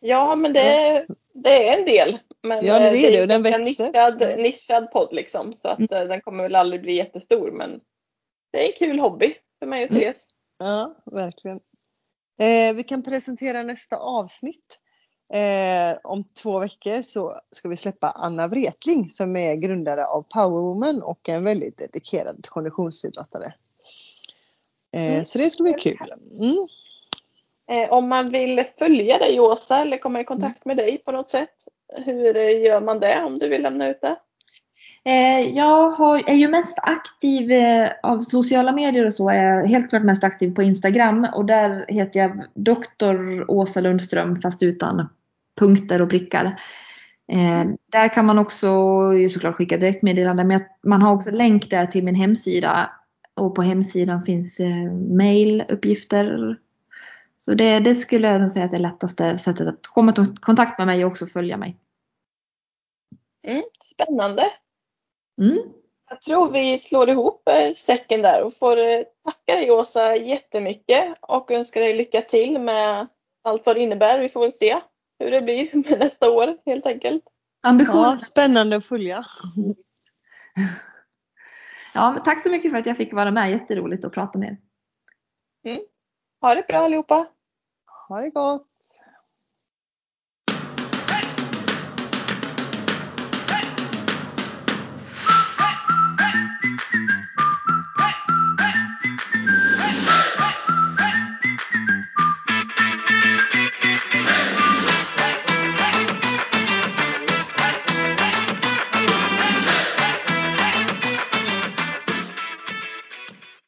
Ja, 0.00 0.34
men 0.36 0.52
det 0.52 1.06
Det 1.32 1.68
är 1.68 1.78
en 1.78 1.84
del. 1.84 2.18
Men 2.42 2.66
Ja, 2.66 2.78
det 2.78 2.84
är 2.84 2.86
eh, 2.86 2.92
det, 2.92 3.16
ju 3.16 3.22
och 3.22 3.28
den 3.28 3.42
växer. 3.42 3.58
Nischad, 3.84 4.22
Mm. 4.22 4.42
nischad 4.42 4.90
podd 4.92 5.12
liksom. 5.12 5.52
Så 5.52 5.68
att 5.68 5.80
eh, 5.92 6.00
den 6.04 6.20
kommer 6.20 6.42
väl 6.42 6.54
aldrig 6.54 6.82
bli 6.82 6.92
jättestor. 6.92 7.50
Men 7.50 7.80
det 8.52 8.62
är 8.64 8.66
en 8.66 8.78
kul 8.78 8.98
hobby 8.98 9.34
för 9.58 9.66
mig 9.66 9.84
och 9.84 9.90
Mm. 9.90 10.02
Therese. 10.02 10.16
Ja, 10.58 10.94
verkligen. 11.06 11.60
Eh, 12.40 12.74
vi 12.76 12.82
kan 12.82 13.02
presentera 13.02 13.62
nästa 13.62 13.96
avsnitt. 13.96 14.78
Eh, 15.32 15.98
om 16.02 16.24
två 16.42 16.58
veckor 16.58 17.02
så 17.02 17.40
ska 17.50 17.68
vi 17.68 17.76
släppa 17.76 18.10
Anna 18.10 18.48
Wretling 18.48 19.08
som 19.08 19.36
är 19.36 19.54
grundare 19.54 20.06
av 20.06 20.22
Powerwoman 20.22 21.02
och 21.02 21.28
en 21.28 21.44
väldigt 21.44 21.78
dedikerad 21.78 22.46
konditionsidrottare. 22.48 23.54
Eh, 24.96 25.04
Mm. 25.12 25.24
Så 25.24 25.38
det 25.38 25.50
ska 25.50 25.62
bli 25.62 25.72
kul. 25.72 25.98
Mm. 26.40 26.68
Eh, 27.70 27.92
om 27.92 28.08
man 28.08 28.28
vill 28.30 28.64
följa 28.78 29.18
dig 29.18 29.40
Åsa 29.40 29.80
eller 29.80 29.96
komma 29.96 30.20
i 30.20 30.24
kontakt 30.24 30.64
med 30.64 30.76
dig 30.76 30.98
på 31.04 31.12
något 31.12 31.28
sätt. 31.28 31.54
Hur 32.04 32.34
gör 32.36 32.80
man 32.80 33.00
det 33.00 33.22
om 33.22 33.38
du 33.38 33.48
vill 33.48 33.62
lämna 33.62 33.88
ut 33.88 34.00
det? 34.00 34.16
Eh, 35.04 35.40
jag 35.40 36.28
är 36.28 36.34
ju 36.34 36.48
mest 36.48 36.78
aktiv 36.82 37.52
eh, 37.52 37.90
av 38.02 38.20
sociala 38.20 38.72
medier 38.72 39.06
och 39.06 39.14
så. 39.14 39.30
Är 39.30 39.42
jag 39.42 39.66
helt 39.66 39.90
klart 39.90 40.02
mest 40.02 40.24
aktiv 40.24 40.54
på 40.54 40.62
Instagram 40.62 41.26
och 41.34 41.44
där 41.44 41.84
heter 41.88 42.20
jag 42.20 42.44
Dr. 42.54 43.44
Åsa 43.50 43.80
Lundström 43.80 44.36
fast 44.36 44.62
utan 44.62 45.08
punkter 45.58 46.02
och 46.02 46.10
prickar. 46.10 46.60
Där 47.92 48.08
kan 48.08 48.26
man 48.26 48.38
också 48.38 48.66
ju 49.16 49.28
såklart 49.28 49.54
skicka 49.54 49.76
direktmeddelanden 49.76 50.48
men 50.48 50.60
man 50.82 51.02
har 51.02 51.14
också 51.14 51.30
länk 51.30 51.70
där 51.70 51.86
till 51.86 52.04
min 52.04 52.14
hemsida 52.14 52.90
och 53.36 53.54
på 53.54 53.62
hemsidan 53.62 54.24
finns 54.24 54.60
mailuppgifter. 55.18 56.56
Så 57.44 57.54
det, 57.54 57.80
det 57.80 57.94
skulle 57.94 58.28
jag 58.28 58.50
säga 58.50 58.64
att 58.64 58.70
det 58.70 58.76
är 58.76 58.80
lättaste 58.80 59.38
sättet 59.38 59.68
att 59.68 59.86
komma 59.86 60.12
i 60.12 60.40
kontakt 60.40 60.78
med 60.78 60.86
mig 60.86 61.04
och 61.04 61.10
också 61.10 61.26
följa 61.26 61.56
mig. 61.56 61.76
Mm, 63.46 63.62
spännande. 63.84 64.52
Mm. 65.40 65.58
Jag 66.10 66.20
tror 66.20 66.50
vi 66.50 66.78
slår 66.78 67.10
ihop 67.10 67.48
eh, 67.48 67.72
säcken 67.72 68.22
där 68.22 68.42
och 68.42 68.54
får 68.54 68.76
eh, 68.76 69.02
tacka 69.24 69.54
dig 69.54 69.70
Åsa 69.70 70.16
jättemycket 70.16 71.18
och 71.20 71.50
önska 71.50 71.80
dig 71.80 71.96
lycka 71.96 72.20
till 72.20 72.60
med 72.60 73.06
allt 73.42 73.66
vad 73.66 73.76
det 73.76 73.82
innebär. 73.82 74.20
Vi 74.20 74.28
får 74.28 74.40
väl 74.40 74.52
se 74.52 74.80
hur 75.18 75.30
det 75.30 75.42
blir 75.42 75.70
med 75.90 75.98
nästa 75.98 76.30
år 76.30 76.58
helt 76.66 76.86
enkelt. 76.86 77.24
Ambitionen 77.62 78.02
Ja, 78.02 78.18
spännande 78.18 78.76
att 78.76 78.86
följa. 78.86 79.24
Ja, 81.94 82.12
men 82.12 82.22
tack 82.22 82.42
så 82.42 82.50
mycket 82.50 82.70
för 82.70 82.78
att 82.78 82.86
jag 82.86 82.96
fick 82.96 83.12
vara 83.12 83.30
med. 83.30 83.50
Jätteroligt 83.50 84.04
att 84.04 84.12
prata 84.14 84.38
med 84.38 84.48
er. 84.48 85.80
Ha 86.42 86.54
det 86.54 86.66
bra 86.68 86.78
allihopa! 86.84 87.26
Ha 88.08 88.20
det 88.20 88.30
gott! 88.30 88.69